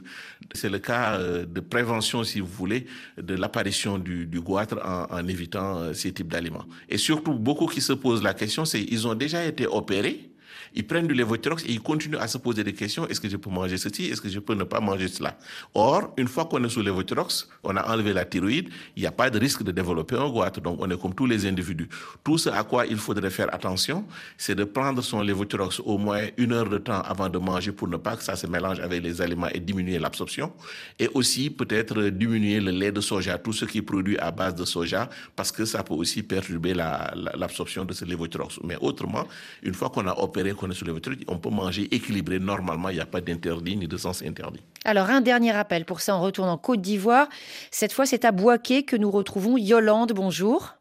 C'est 0.54 0.70
le 0.70 0.80
cas 0.80 1.16
euh, 1.16 1.46
de 1.46 1.60
prévention, 1.60 2.24
si 2.24 2.40
vous 2.40 2.48
voulez, 2.48 2.86
de 3.22 3.36
l'apparition 3.36 3.98
du, 3.98 4.26
du, 4.26 4.40
goitre 4.40 4.78
en, 4.84 5.08
en 5.14 5.28
évitant 5.28 5.78
euh, 5.80 5.94
ces 5.94 6.14
types 6.14 6.32
d'aliments. 6.32 6.66
Et 6.88 6.98
surtout, 6.98 7.34
beaucoup 7.34 7.68
qui 7.68 7.82
se 7.82 7.94
posent 7.94 8.24
la 8.24 8.34
question, 8.34 8.64
c'est 8.64 8.82
ils 8.82 9.08
ont 9.08 9.16
déjà 9.16 9.44
été 9.44 9.68
opérés 9.68 10.32
ils 10.74 10.86
prennent 10.86 11.08
du 11.08 11.14
lévothyrox 11.14 11.64
et 11.66 11.72
ils 11.72 11.82
continuent 11.82 12.18
à 12.18 12.28
se 12.28 12.38
poser 12.38 12.64
des 12.64 12.74
questions. 12.74 13.08
Est-ce 13.08 13.20
que 13.20 13.30
je 13.30 13.38
peux 13.38 13.50
manger 13.50 13.78
ceci? 13.78 14.06
Est-ce 14.06 14.22
que 14.22 14.30
je 14.30 14.40
peux 14.40 14.54
ne 14.54 14.64
pas 14.64 14.80
manger 14.80 15.08
cela? 15.08 15.38
Or, 15.74 16.14
une 16.18 16.28
fois 16.28 16.46
qu'on 16.46 16.64
est 16.64 16.70
sous 16.70 16.82
lévothyrox, 16.82 17.50
on 17.64 17.76
a 17.76 17.92
enlevé 17.92 18.14
la 18.14 18.26
thyroïde, 18.26 18.70
il 18.96 19.02
n'y 19.02 19.08
a 19.08 19.12
pas 19.12 19.30
de 19.30 19.40
risque 19.40 19.64
de 19.64 19.72
développer 19.72 20.16
un 20.16 20.30
goitre. 20.30 20.62
Donc, 20.62 20.78
on 20.80 20.90
est 20.90 21.00
comme 21.00 21.14
tous 21.14 21.26
les 21.26 21.46
individus. 21.46 21.90
Tout 22.24 22.38
ce 22.38 22.50
à 22.50 22.64
quoi 22.64 22.86
il 22.86 22.98
faudrait 22.98 23.30
faire 23.30 23.54
attention, 23.54 24.06
c'est 24.38 24.56
de 24.56 24.64
prendre 24.64 25.02
son 25.02 25.22
lévothyrox 25.22 25.82
au 25.86 25.98
moins 25.98 26.22
une 26.38 26.54
heure 26.54 26.70
de 26.70 26.78
temps 26.78 27.02
avant 27.02 27.30
de 27.30 27.38
manger 27.38 27.72
pour 27.72 27.88
ne 27.88 27.98
pas 27.98 28.16
que 28.16 28.24
ça 28.24 28.36
se 28.36 28.48
mélange 28.48 28.80
avec 28.80 29.04
les 29.04 29.22
aliments 29.22 29.50
et 29.54 29.60
diminuer 29.60 30.00
l'absorption. 30.00 30.52
Et 31.00 31.08
aussi, 31.14 31.50
peut-être 31.50 32.02
diminuer 32.10 32.60
le 32.60 32.72
lait 32.72 32.92
de 32.92 33.02
soja, 33.02 33.38
tout 33.38 33.54
ce 33.54 33.66
qui 33.66 33.80
est 33.80 33.82
produit 33.82 34.18
à 34.18 34.32
base 34.32 34.56
de 34.56 34.66
soja, 34.66 35.10
parce 35.36 35.52
que 35.52 35.66
ça 35.66 35.84
peut 35.84 35.94
aussi 35.94 36.24
perturber 36.24 36.74
l'absorption 36.74 37.82
la, 37.82 37.86
la, 37.86 37.90
de 37.90 37.94
ce 37.94 38.06
lévothyrox. 38.06 38.60
Mais 38.64 38.78
autrement, 38.82 39.28
une 39.64 39.74
fois 39.74 39.90
qu'on 39.90 40.08
a 40.08 40.14
opéré, 40.20 40.54
est 40.72 41.26
on 41.28 41.38
peut 41.38 41.50
manger 41.50 41.84
équilibré 41.94 42.40
normalement, 42.40 42.90
il 42.90 42.96
n'y 42.96 43.02
a 43.02 43.06
pas 43.06 43.22
d'interdit 43.22 43.78
ni 43.78 43.88
de 43.88 43.98
sens 43.98 44.22
interdit. 44.24 44.62
Alors, 44.86 45.10
un 45.10 45.22
dernier 45.22 45.52
appel. 45.52 45.86
Pour 45.86 46.00
ça, 46.00 46.16
on 46.16 46.22
retourne 46.22 46.50
en 46.50 46.58
Côte 46.58 46.82
d'Ivoire. 46.82 47.28
Cette 47.72 47.94
fois, 47.94 48.06
c'est 48.06 48.26
à 48.26 48.32
Boaké 48.32 48.84
que 48.84 48.96
nous 48.96 49.12
retrouvons 49.12 49.58
Yolande. 49.58 50.14
Bonjour. 50.14 50.76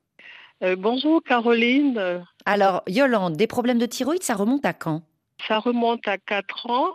Euh, 0.63 0.77
bonjour, 0.77 1.23
Caroline. 1.23 2.25
Alors, 2.45 2.83
Yolande, 2.87 3.37
des 3.37 3.47
problèmes 3.47 3.79
de 3.79 3.87
thyroïde, 3.87 4.23
ça 4.23 4.35
remonte 4.35 4.65
à 4.65 4.73
quand? 4.73 5.03
Ça 5.47 5.59
remonte 5.59 6.07
à 6.09 6.19
4 6.19 6.71
ans. 6.71 6.91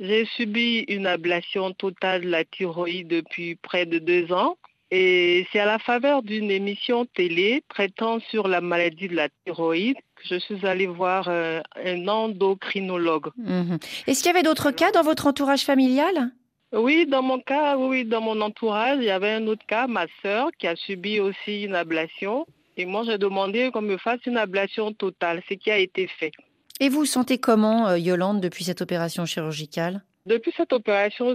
J'ai 0.00 0.24
subi 0.36 0.80
une 0.88 1.06
ablation 1.06 1.72
totale 1.72 2.22
de 2.22 2.28
la 2.28 2.44
thyroïde 2.44 3.08
depuis 3.08 3.54
près 3.54 3.86
de 3.86 3.98
deux 3.98 4.32
ans. 4.32 4.56
Et 4.96 5.44
c'est 5.50 5.58
à 5.58 5.64
la 5.66 5.80
faveur 5.80 6.22
d'une 6.22 6.52
émission 6.52 7.04
télé 7.04 7.64
traitant 7.68 8.20
sur 8.30 8.46
la 8.46 8.60
maladie 8.60 9.08
de 9.08 9.16
la 9.16 9.28
thyroïde 9.44 9.96
que 10.14 10.22
je 10.22 10.38
suis 10.38 10.64
allée 10.64 10.86
voir 10.86 11.26
euh, 11.26 11.60
un 11.84 12.06
endocrinologue. 12.06 13.30
Mmh. 13.36 13.74
Est-ce 14.06 14.22
qu'il 14.22 14.30
y 14.30 14.34
avait 14.36 14.44
d'autres 14.44 14.70
cas 14.70 14.92
dans 14.92 15.02
votre 15.02 15.26
entourage 15.26 15.64
familial? 15.64 16.30
Oui, 16.72 17.06
dans 17.06 17.22
mon 17.22 17.40
cas, 17.40 17.76
oui, 17.76 18.04
dans 18.04 18.20
mon 18.20 18.40
entourage, 18.40 18.98
il 19.00 19.06
y 19.06 19.10
avait 19.10 19.32
un 19.32 19.48
autre 19.48 19.66
cas, 19.66 19.88
ma 19.88 20.06
sœur, 20.22 20.50
qui 20.60 20.68
a 20.68 20.76
subi 20.76 21.18
aussi 21.18 21.64
une 21.64 21.74
ablation. 21.74 22.46
Et 22.76 22.86
moi, 22.86 23.02
j'ai 23.04 23.18
demandé 23.18 23.72
qu'on 23.72 23.82
me 23.82 23.96
fasse 23.96 24.20
une 24.26 24.36
ablation 24.36 24.92
totale, 24.92 25.42
ce 25.48 25.54
qui 25.54 25.72
a 25.72 25.78
été 25.78 26.06
fait. 26.06 26.30
Et 26.78 26.88
vous 26.88 27.00
vous 27.00 27.04
sentez 27.06 27.38
comment, 27.38 27.88
euh, 27.88 27.98
Yolande, 27.98 28.40
depuis 28.40 28.62
cette 28.62 28.80
opération 28.80 29.26
chirurgicale? 29.26 30.04
Depuis 30.26 30.52
cette 30.56 30.72
opération 30.72 31.34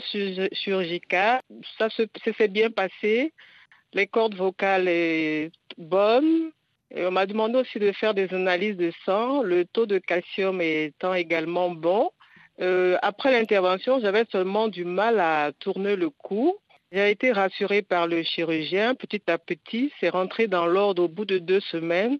chirurgicale, 0.53 1.41
ça 1.78 1.89
s'est 1.89 2.47
bien 2.47 2.72
passé. 2.72 3.34
Les 3.93 4.07
cordes 4.07 4.35
vocales 4.35 4.85
sont 4.85 5.83
bonnes. 5.83 6.51
Et 6.91 7.05
on 7.05 7.11
m'a 7.11 7.25
demandé 7.25 7.55
aussi 7.55 7.77
de 7.77 7.91
faire 7.91 8.13
des 8.13 8.33
analyses 8.33 8.77
de 8.77 8.91
sang, 9.05 9.43
le 9.43 9.65
taux 9.65 9.85
de 9.85 9.99
calcium 9.99 10.59
étant 10.59 11.13
également 11.13 11.69
bon. 11.69 12.11
Euh, 12.61 12.97
après 13.01 13.31
l'intervention, 13.31 13.99
j'avais 13.99 14.25
seulement 14.31 14.67
du 14.67 14.85
mal 14.85 15.19
à 15.19 15.51
tourner 15.59 15.95
le 15.95 16.09
cou. 16.09 16.57
J'ai 16.91 17.11
été 17.11 17.31
rassurée 17.31 17.83
par 17.83 18.07
le 18.07 18.23
chirurgien. 18.23 18.95
Petit 18.95 19.21
à 19.27 19.37
petit, 19.37 19.93
c'est 19.99 20.09
rentré 20.09 20.47
dans 20.47 20.65
l'ordre 20.65 21.03
au 21.03 21.07
bout 21.07 21.25
de 21.25 21.37
deux 21.37 21.59
semaines. 21.59 22.17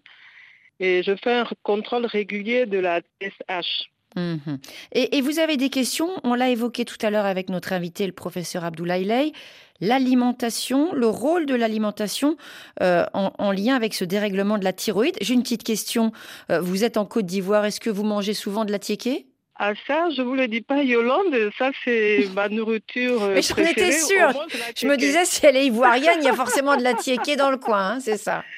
Et 0.78 1.02
je 1.02 1.16
fais 1.16 1.32
un 1.32 1.46
contrôle 1.62 2.06
régulier 2.06 2.66
de 2.66 2.78
la 2.78 3.00
TSH. 3.00 3.90
Mmh. 4.16 4.56
Et, 4.92 5.20
vous 5.20 5.38
avez 5.38 5.56
des 5.56 5.70
questions? 5.70 6.08
On 6.24 6.34
l'a 6.34 6.50
évoqué 6.50 6.84
tout 6.84 6.96
à 7.02 7.10
l'heure 7.10 7.26
avec 7.26 7.48
notre 7.48 7.72
invité, 7.72 8.06
le 8.06 8.12
professeur 8.12 8.64
Abdoulaye 8.64 9.04
Ley. 9.04 9.32
L'alimentation, 9.80 10.92
le 10.92 11.06
rôle 11.06 11.46
de 11.46 11.54
l'alimentation 11.54 12.36
euh, 12.82 13.06
en, 13.14 13.32
en, 13.38 13.50
lien 13.50 13.76
avec 13.76 13.94
ce 13.94 14.04
dérèglement 14.04 14.58
de 14.58 14.64
la 14.64 14.74
thyroïde. 14.74 15.16
J'ai 15.22 15.32
une 15.32 15.42
petite 15.42 15.62
question. 15.62 16.12
Euh, 16.50 16.60
vous 16.60 16.84
êtes 16.84 16.98
en 16.98 17.06
Côte 17.06 17.24
d'Ivoire. 17.24 17.64
Est-ce 17.64 17.80
que 17.80 17.88
vous 17.88 18.04
mangez 18.04 18.34
souvent 18.34 18.66
de 18.66 18.72
la 18.72 18.78
tiéké? 18.78 19.29
Ah 19.62 19.74
ça, 19.86 20.08
je 20.16 20.22
vous 20.22 20.34
le 20.34 20.48
dis 20.48 20.62
pas, 20.62 20.82
Yolande, 20.82 21.36
ça 21.58 21.70
c'est 21.84 22.24
ma 22.34 22.48
nourriture 22.48 23.28
Mais 23.28 23.42
j'en 23.42 23.56
étais 23.56 23.92
sûre. 23.92 24.32
Je 24.74 24.86
me 24.86 24.96
disais, 24.96 25.26
si 25.26 25.44
elle 25.44 25.56
est 25.56 25.66
ivoirienne, 25.66 26.20
il 26.22 26.24
y 26.24 26.28
a 26.28 26.34
forcément 26.34 26.78
de 26.78 26.82
la 26.82 26.94
tiéké 26.94 27.36
dans 27.36 27.50
le 27.50 27.58
coin, 27.58 27.90
hein, 27.90 28.00
c'est 28.00 28.16
ça. 28.16 28.42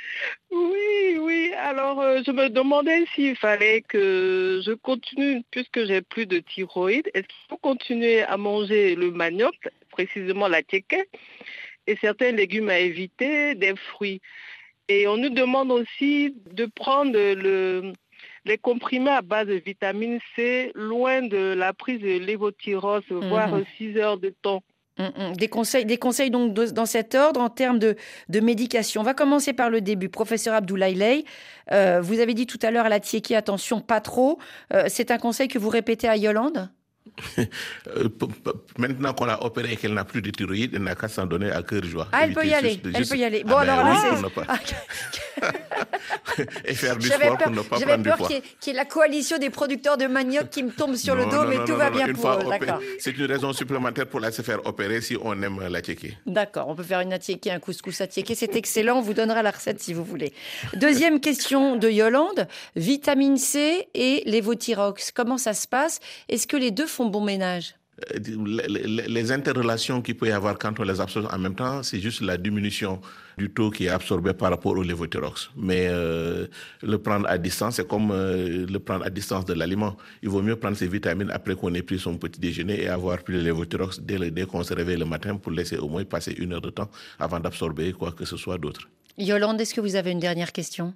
Oui, 0.53 1.19
oui. 1.19 1.53
Alors, 1.59 2.01
euh, 2.01 2.21
je 2.25 2.31
me 2.31 2.49
demandais 2.49 3.05
s'il 3.15 3.35
fallait 3.35 3.81
que 3.81 4.61
je 4.65 4.73
continue, 4.73 5.43
puisque 5.51 5.85
j'ai 5.85 6.03
plus 6.03 6.27
de 6.27 6.39
thyroïde, 6.39 7.11
est-ce 7.15 7.27
qu'il 7.27 7.49
faut 7.49 7.57
continuer 7.57 8.23
à 8.23 8.37
manger 8.37 8.95
le 8.95 9.11
manioc, 9.11 9.57
précisément 9.91 10.47
la 10.47 10.63
tiéké, 10.63 11.09
et 11.89 11.97
certains 12.01 12.31
légumes 12.31 12.69
à 12.69 12.79
éviter, 12.79 13.57
des 13.57 13.75
fruits. 13.75 14.21
Et 14.89 15.09
on 15.09 15.17
nous 15.17 15.31
demande 15.31 15.73
aussi 15.73 16.37
de 16.53 16.67
prendre 16.67 17.13
le, 17.13 17.93
les 18.45 18.59
comprimés 18.59 19.11
à 19.11 19.23
base 19.23 19.47
de 19.47 19.55
vitamine 19.55 20.19
C 20.35 20.73
loin 20.75 21.23
de 21.23 21.55
la 21.55 21.73
prise 21.73 22.01
de 22.01 22.19
lévothyrox, 22.19 23.11
mm 23.11 23.21
-hmm. 23.21 23.29
voire 23.29 23.55
6 23.79 23.97
heures 23.99 24.19
de 24.19 24.35
temps. 24.43 24.63
Mmh, 24.99 25.37
des 25.37 25.49
conseils, 25.49 25.87
des 25.87 25.97
conseils 25.97 26.31
donc 26.31 26.53
de, 26.53 26.67
dans 26.67 26.85
cet 26.85 27.15
ordre 27.15 27.41
en 27.41 27.49
termes 27.49 27.79
de, 27.79 27.97
de, 28.29 28.41
médication. 28.41 29.01
On 29.01 29.05
va 29.05 29.15
commencer 29.15 29.55
par 29.55 29.71
le 29.71 29.81
début. 29.81 30.11
Professeur 30.11 30.55
Abdoulaye 30.55 30.95
Ley, 30.95 31.25
euh, 31.73 32.01
vous 32.03 32.21
avez 32.21 32.35
dit 32.35 32.47
tout 32.47 32.59
à 32.63 32.71
l'heure 32.71 32.85
à 32.85 32.91
la 32.91 33.01
tiéké, 33.01 33.35
attention, 33.35 33.81
pas 33.81 34.03
trop. 34.03 34.39
Euh, 34.75 34.85
c'est 34.89 35.11
un 35.11 35.19
conseil 35.19 35.49
que 35.49 35.59
vous 35.59 35.71
répétez 35.71 36.09
à 36.09 36.17
Yolande? 36.17 36.71
Maintenant 38.79 39.13
qu'on 39.15 39.27
l'a 39.27 39.43
opérée 39.45 39.73
et 39.73 39.77
qu'elle 39.77 39.95
n'a 39.95 40.05
plus 40.05 40.23
de 40.23 40.31
thyroïde, 40.31 40.73
elle 40.75 40.83
n'a 40.83 40.95
qu'à 40.95 41.09
s'en 41.09 41.27
donner 41.27 41.51
à 41.51 41.63
cœur 41.63 41.85
joie. 41.85 42.09
Ah, 42.13 42.25
elle 42.25 42.33
peut 42.35 42.45
y 42.47 42.55
aller. 42.55 42.71
juste 42.71 42.87
Elle 42.95 43.07
peut 43.07 43.17
y 43.17 43.25
aller. 43.25 43.45
Bon, 43.45 43.51
ben 43.55 43.61
alors 43.69 43.85
là, 43.85 44.17
c'est- 44.23 44.35
pas- 44.35 44.45
Ah, 44.49 44.59
Et 46.65 46.75
faire 46.75 46.97
du 46.97 47.07
sport 47.09 47.19
peur, 47.21 47.39
pour 47.39 47.51
ne 47.51 47.61
pas 47.63 47.77
j'avais 47.79 47.93
prendre 47.93 48.03
du 48.03 48.09
peur 48.09 48.17
poids. 48.19 48.27
qu'il 48.29 48.37
y, 48.37 48.39
ait- 48.39 48.43
qu'il 48.61 48.73
y 48.73 48.77
ait 48.77 48.79
la 48.79 48.85
coalition 48.85 49.39
des 49.39 49.51
producteurs 49.51 49.97
de 49.99 50.07
manioc 50.07 50.49
qui 50.51 50.63
me 50.63 50.71
tombe 50.71 50.95
sur 50.97 51.15
le 51.15 51.25
dos, 51.25 51.43
non, 51.43 51.49
mais 51.49 51.59
non, 51.59 51.65
tout 51.65 51.77
va 51.77 51.91
bien 51.91 52.07
une 52.07 52.15
pour 52.15 52.31
eux. 52.31 52.45
D'accord. 52.49 52.81
C'est 52.99 53.17
une 53.17 53.25
raison 53.27 53.53
supplémentaire 53.53 54.07
pour 54.07 54.21
la 54.21 54.31
se 54.33 54.41
faire 54.43 54.65
opérer 54.67 55.01
si 55.01 55.17
on 55.23 55.41
aime 55.43 55.61
la 55.69 55.81
tchéquée. 55.81 56.17
D'accord, 56.27 56.69
on 56.69 56.75
peut 56.75 56.83
faire 56.83 57.01
une 57.01 57.13
attiéké, 57.13 57.51
un 57.51 57.59
couscous 57.61 58.01
attiéké, 58.01 58.35
c'est 58.35 58.55
excellent, 58.57 58.99
on 58.99 59.03
vous 59.03 59.15
donnera 59.15 59.43
la 59.43 59.51
recette 59.51 59.81
si 59.81 59.93
vous 59.93 60.05
voulez. 60.05 60.33
Deuxième 60.75 61.21
question 61.29 61.77
de 61.77 61.89
Yolande, 61.91 62.47
vitamine 62.77 63.37
C 63.37 63.89
et 63.95 64.23
lévothyrox, 64.27 65.11
comment 65.13 65.39
ça 65.39 65.55
se 65.55 65.67
passe? 65.69 66.01
Est-ce 66.29 66.47
que 66.47 66.57
les 66.57 66.71
deux 66.71 66.87
font 66.87 67.02
bon 67.11 67.23
ménage 67.25 67.75
Euh, 68.15 68.19
Les, 69.17 69.31
interrelations 69.33 70.01
qu'il 70.03 70.17
peut 70.17 70.29
y 70.29 70.33
avoir 70.33 70.59
quand 70.59 70.75
on 70.81 70.83
les 70.83 70.99
absorbe 71.01 71.29
en 71.33 71.39
même 71.39 71.55
temps, 71.55 71.83
c'est 71.83 72.01
juste 72.01 72.21
la 72.23 72.37
diminution 72.37 73.01
du 73.39 73.49
taux 73.51 73.71
qui 73.71 73.85
est 73.87 73.91
absorbé 73.91 74.33
par 74.33 74.51
rapport 74.51 74.73
au 74.77 74.83
lévothyrox. 74.83 75.51
Mais 75.57 75.87
euh, 75.89 76.47
le 76.83 76.97
prendre 76.99 77.27
à 77.29 77.37
distance, 77.39 77.77
c'est 77.77 77.87
comme 77.87 78.11
euh, 78.11 78.67
le 78.67 78.79
prendre 78.79 79.05
à 79.05 79.11
distance 79.11 79.45
de 79.45 79.55
l'aliment. 79.55 79.97
Il 80.23 80.31
vaut 80.31 80.43
mieux 80.43 80.57
prendre 80.57 80.77
ses 80.77 80.89
vitamines 80.89 81.31
après 81.31 81.55
qu'on 81.55 81.73
ait 81.75 81.83
pris 81.83 81.99
son 81.99 82.17
petit 82.17 82.41
déjeuner 82.41 82.83
et 82.83 82.89
avoir 82.89 83.19
pris 83.23 83.35
le 83.35 83.41
lévothyrox 83.43 84.01
dès, 84.01 84.19
le- 84.19 84.31
dès 84.31 84.47
qu'on 84.47 84.63
se 84.65 84.75
réveille 84.75 84.99
le 84.99 85.05
matin 85.15 85.37
pour 85.37 85.53
laisser 85.53 85.77
au 85.79 85.89
moins 85.89 86.05
passer 86.05 86.33
une 86.39 86.53
heure 86.55 86.61
de 86.63 86.71
temps 86.71 86.91
avant 87.19 87.41
d'absorber 87.41 87.93
quoi 87.93 88.13
que 88.13 88.25
ce 88.25 88.37
soit 88.37 88.59
d'autre. 88.59 88.89
Yolande, 89.19 89.61
est-ce 89.61 89.75
que 89.75 89.81
vous 89.81 89.97
avez 89.97 90.11
une 90.11 90.21
dernière 90.21 90.53
question? 90.53 90.95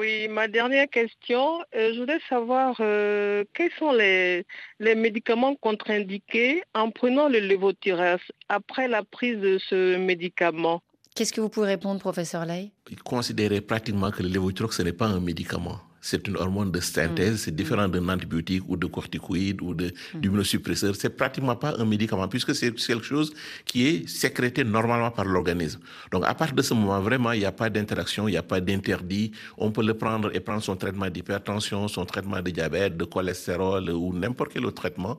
Oui, 0.00 0.28
ma 0.28 0.48
dernière 0.48 0.88
question, 0.88 1.60
euh, 1.76 1.92
je 1.92 2.00
voudrais 2.00 2.20
savoir 2.26 2.74
euh, 2.80 3.44
quels 3.52 3.70
sont 3.78 3.92
les, 3.92 4.46
les 4.78 4.94
médicaments 4.94 5.54
contre-indiqués 5.56 6.62
en 6.72 6.90
prenant 6.90 7.28
le 7.28 7.38
lévothyrox 7.38 8.22
après 8.48 8.88
la 8.88 9.02
prise 9.02 9.38
de 9.40 9.58
ce 9.58 9.98
médicament? 9.98 10.80
Qu'est-ce 11.14 11.34
que 11.34 11.42
vous 11.42 11.50
pouvez 11.50 11.66
répondre, 11.66 12.00
professeur 12.00 12.46
Lay 12.46 12.70
considérer 13.04 13.60
pratiquement 13.60 14.10
que 14.10 14.22
le 14.22 14.30
lévothyrox, 14.30 14.74
ce 14.74 14.82
n'est 14.82 14.94
pas 14.94 15.04
un 15.04 15.20
médicament. 15.20 15.82
C'est 16.00 16.26
une 16.28 16.36
hormone 16.36 16.70
de 16.70 16.80
synthèse, 16.80 17.42
c'est 17.42 17.54
différent 17.54 17.88
d'un 17.88 18.08
antibiotique 18.08 18.62
ou 18.68 18.76
de 18.76 18.86
corticoïde 18.86 19.60
ou 19.62 19.74
de- 19.74 19.92
d'immunosuppresseur. 20.14 20.94
C'est 20.96 21.10
pratiquement 21.16 21.56
pas 21.56 21.74
un 21.78 21.84
médicament 21.84 22.26
puisque 22.28 22.54
c'est 22.54 22.72
quelque 22.74 23.04
chose 23.04 23.32
qui 23.64 23.86
est 23.86 24.08
sécrété 24.08 24.64
normalement 24.64 25.10
par 25.10 25.24
l'organisme. 25.26 25.80
Donc 26.10 26.24
à 26.26 26.34
partir 26.34 26.54
de 26.56 26.62
ce 26.62 26.72
moment, 26.74 27.00
vraiment, 27.00 27.32
il 27.32 27.40
n'y 27.40 27.44
a 27.44 27.52
pas 27.52 27.68
d'interaction, 27.70 28.28
il 28.28 28.32
n'y 28.32 28.36
a 28.36 28.42
pas 28.42 28.60
d'interdit. 28.60 29.32
On 29.58 29.70
peut 29.70 29.84
le 29.84 29.94
prendre 29.94 30.34
et 30.34 30.40
prendre 30.40 30.62
son 30.62 30.76
traitement 30.76 31.08
d'hypertension, 31.10 31.86
son 31.88 32.04
traitement 32.06 32.40
de 32.40 32.50
diabète, 32.50 32.96
de 32.96 33.04
cholestérol 33.04 33.90
ou 33.90 34.12
n'importe 34.14 34.52
quel 34.54 34.64
autre 34.64 34.80
traitement. 34.82 35.18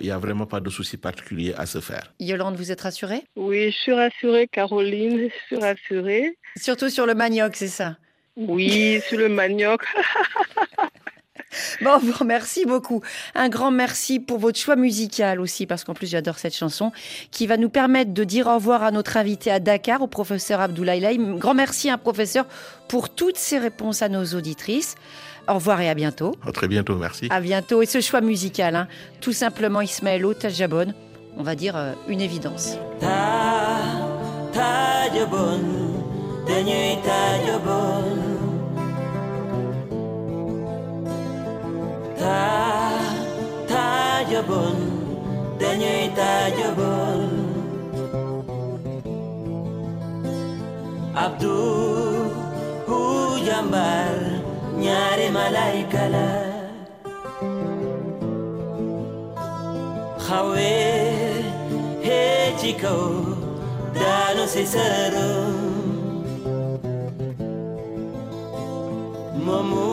Il 0.00 0.04
n'y 0.04 0.10
a 0.10 0.18
vraiment 0.18 0.46
pas 0.46 0.60
de 0.60 0.70
souci 0.70 0.96
particulier 0.96 1.52
à 1.56 1.66
se 1.66 1.80
faire. 1.80 2.12
Yolande, 2.20 2.56
vous 2.56 2.70
êtes 2.72 2.80
rassurée? 2.80 3.24
Oui, 3.36 3.70
je 3.70 3.76
suis 3.76 3.92
rassurée, 3.92 4.48
Caroline, 4.50 5.28
je 5.28 5.34
suis 5.46 5.56
rassurée. 5.56 6.38
Surtout 6.56 6.88
sur 6.88 7.06
le 7.06 7.14
manioc, 7.14 7.54
c'est 7.56 7.68
ça? 7.68 7.96
Oui, 8.36 9.00
sur 9.08 9.18
le 9.18 9.28
manioc. 9.28 9.82
Bon, 11.82 11.90
on 11.96 11.98
vous 11.98 12.12
remercie 12.12 12.64
beaucoup. 12.64 13.02
Un 13.34 13.48
grand 13.48 13.70
merci 13.70 14.20
pour 14.20 14.38
votre 14.38 14.58
choix 14.58 14.76
musical 14.76 15.40
aussi, 15.40 15.66
parce 15.66 15.84
qu'en 15.84 15.94
plus 15.94 16.08
j'adore 16.10 16.38
cette 16.38 16.54
chanson, 16.54 16.92
qui 17.30 17.46
va 17.46 17.56
nous 17.56 17.68
permettre 17.68 18.12
de 18.12 18.24
dire 18.24 18.46
au 18.46 18.54
revoir 18.54 18.82
à 18.82 18.90
notre 18.90 19.16
invité 19.16 19.50
à 19.50 19.60
Dakar, 19.60 20.02
au 20.02 20.06
professeur 20.06 20.60
Abdoulaye 20.60 21.00
Lay. 21.00 21.18
Grand 21.18 21.54
merci, 21.54 21.90
un 21.90 21.98
professeur, 21.98 22.46
pour 22.88 23.10
toutes 23.10 23.36
ces 23.36 23.58
réponses 23.58 24.02
à 24.02 24.08
nos 24.08 24.24
auditrices. 24.24 24.94
Au 25.48 25.54
revoir 25.54 25.80
et 25.80 25.88
à 25.88 25.94
bientôt. 25.94 26.34
À 26.46 26.52
très 26.52 26.68
bientôt, 26.68 26.96
merci. 26.96 27.26
À 27.30 27.40
bientôt. 27.40 27.82
Et 27.82 27.86
ce 27.86 28.00
choix 28.00 28.20
musical, 28.20 28.76
hein, 28.76 28.88
tout 29.20 29.32
simplement 29.32 29.80
Ismaël 29.80 30.24
Tajabon, 30.38 30.94
on 31.36 31.42
va 31.42 31.54
dire 31.54 31.76
euh, 31.76 31.92
une 32.08 32.20
évidence. 32.20 32.76
de 36.46 36.56
nuit 36.68 36.98
à 37.08 37.24
Yobol. 37.46 38.18
Ta, 42.18 42.42
ta 43.68 44.22
Yobol, 44.30 44.78
de 45.60 45.70
nuit 45.80 46.18
à 46.18 46.48
Yobol. 46.60 47.28
Abdu, 51.14 51.60
hu 52.88 53.00
jambar, 53.46 54.14
nyari 54.82 55.28
malaikala. 55.36 56.28
Hawe, 60.26 60.74
he 62.02 62.54
chico, 62.58 62.96
dano 63.94 64.46
se. 64.46 65.71
momo 69.46 69.90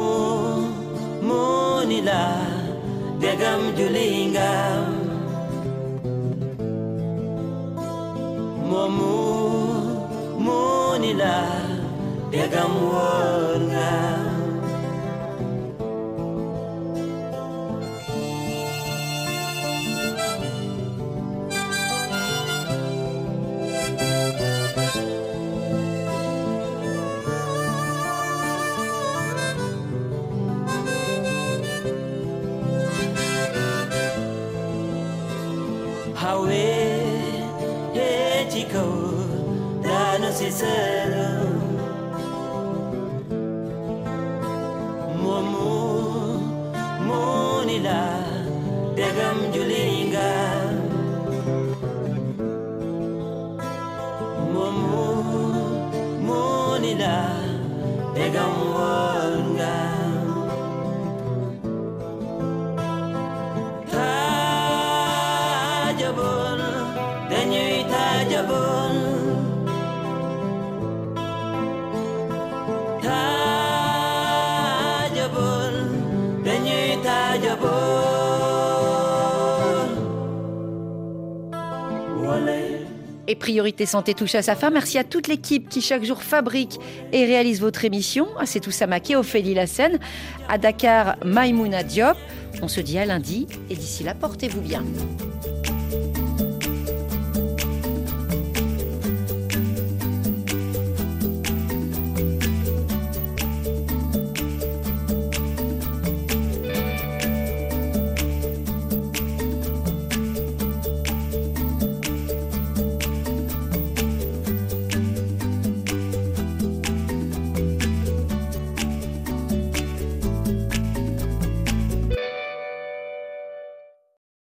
monila 1.27 2.23
degam 3.21 3.61
julingam. 3.77 4.85
Momo 8.69 9.17
monila 10.45 11.37
degam 12.31 12.73
worngam. 12.91 14.28
away, 36.29 37.43
let 37.93 38.53
it 38.55 38.71
da 39.81 40.17
nossa 40.19 40.51
se. 40.51 41.58
Et 83.29 83.35
Priorité 83.35 83.85
Santé 83.85 84.15
touche 84.15 84.33
à 84.33 84.41
sa 84.41 84.55
fin. 84.55 84.71
Merci 84.71 84.97
à 84.97 85.03
toute 85.03 85.27
l'équipe 85.27 85.69
qui 85.69 85.81
chaque 85.81 86.03
jour 86.03 86.23
fabrique 86.23 86.79
et 87.13 87.25
réalise 87.25 87.61
votre 87.61 87.85
émission. 87.85 88.27
À 88.39 88.47
C'est 88.47 88.59
tout 88.59 88.71
Samaké, 88.71 89.15
Ophélie 89.15 89.53
Lassen, 89.53 89.99
à 90.49 90.57
Dakar, 90.57 91.15
Maïmouna 91.23 91.83
Diop. 91.83 92.17
On 92.63 92.67
se 92.67 92.81
dit 92.81 92.97
à 92.97 93.05
lundi 93.05 93.45
et 93.69 93.75
d'ici 93.75 94.03
là, 94.03 94.15
portez-vous 94.15 94.61
bien. 94.61 94.83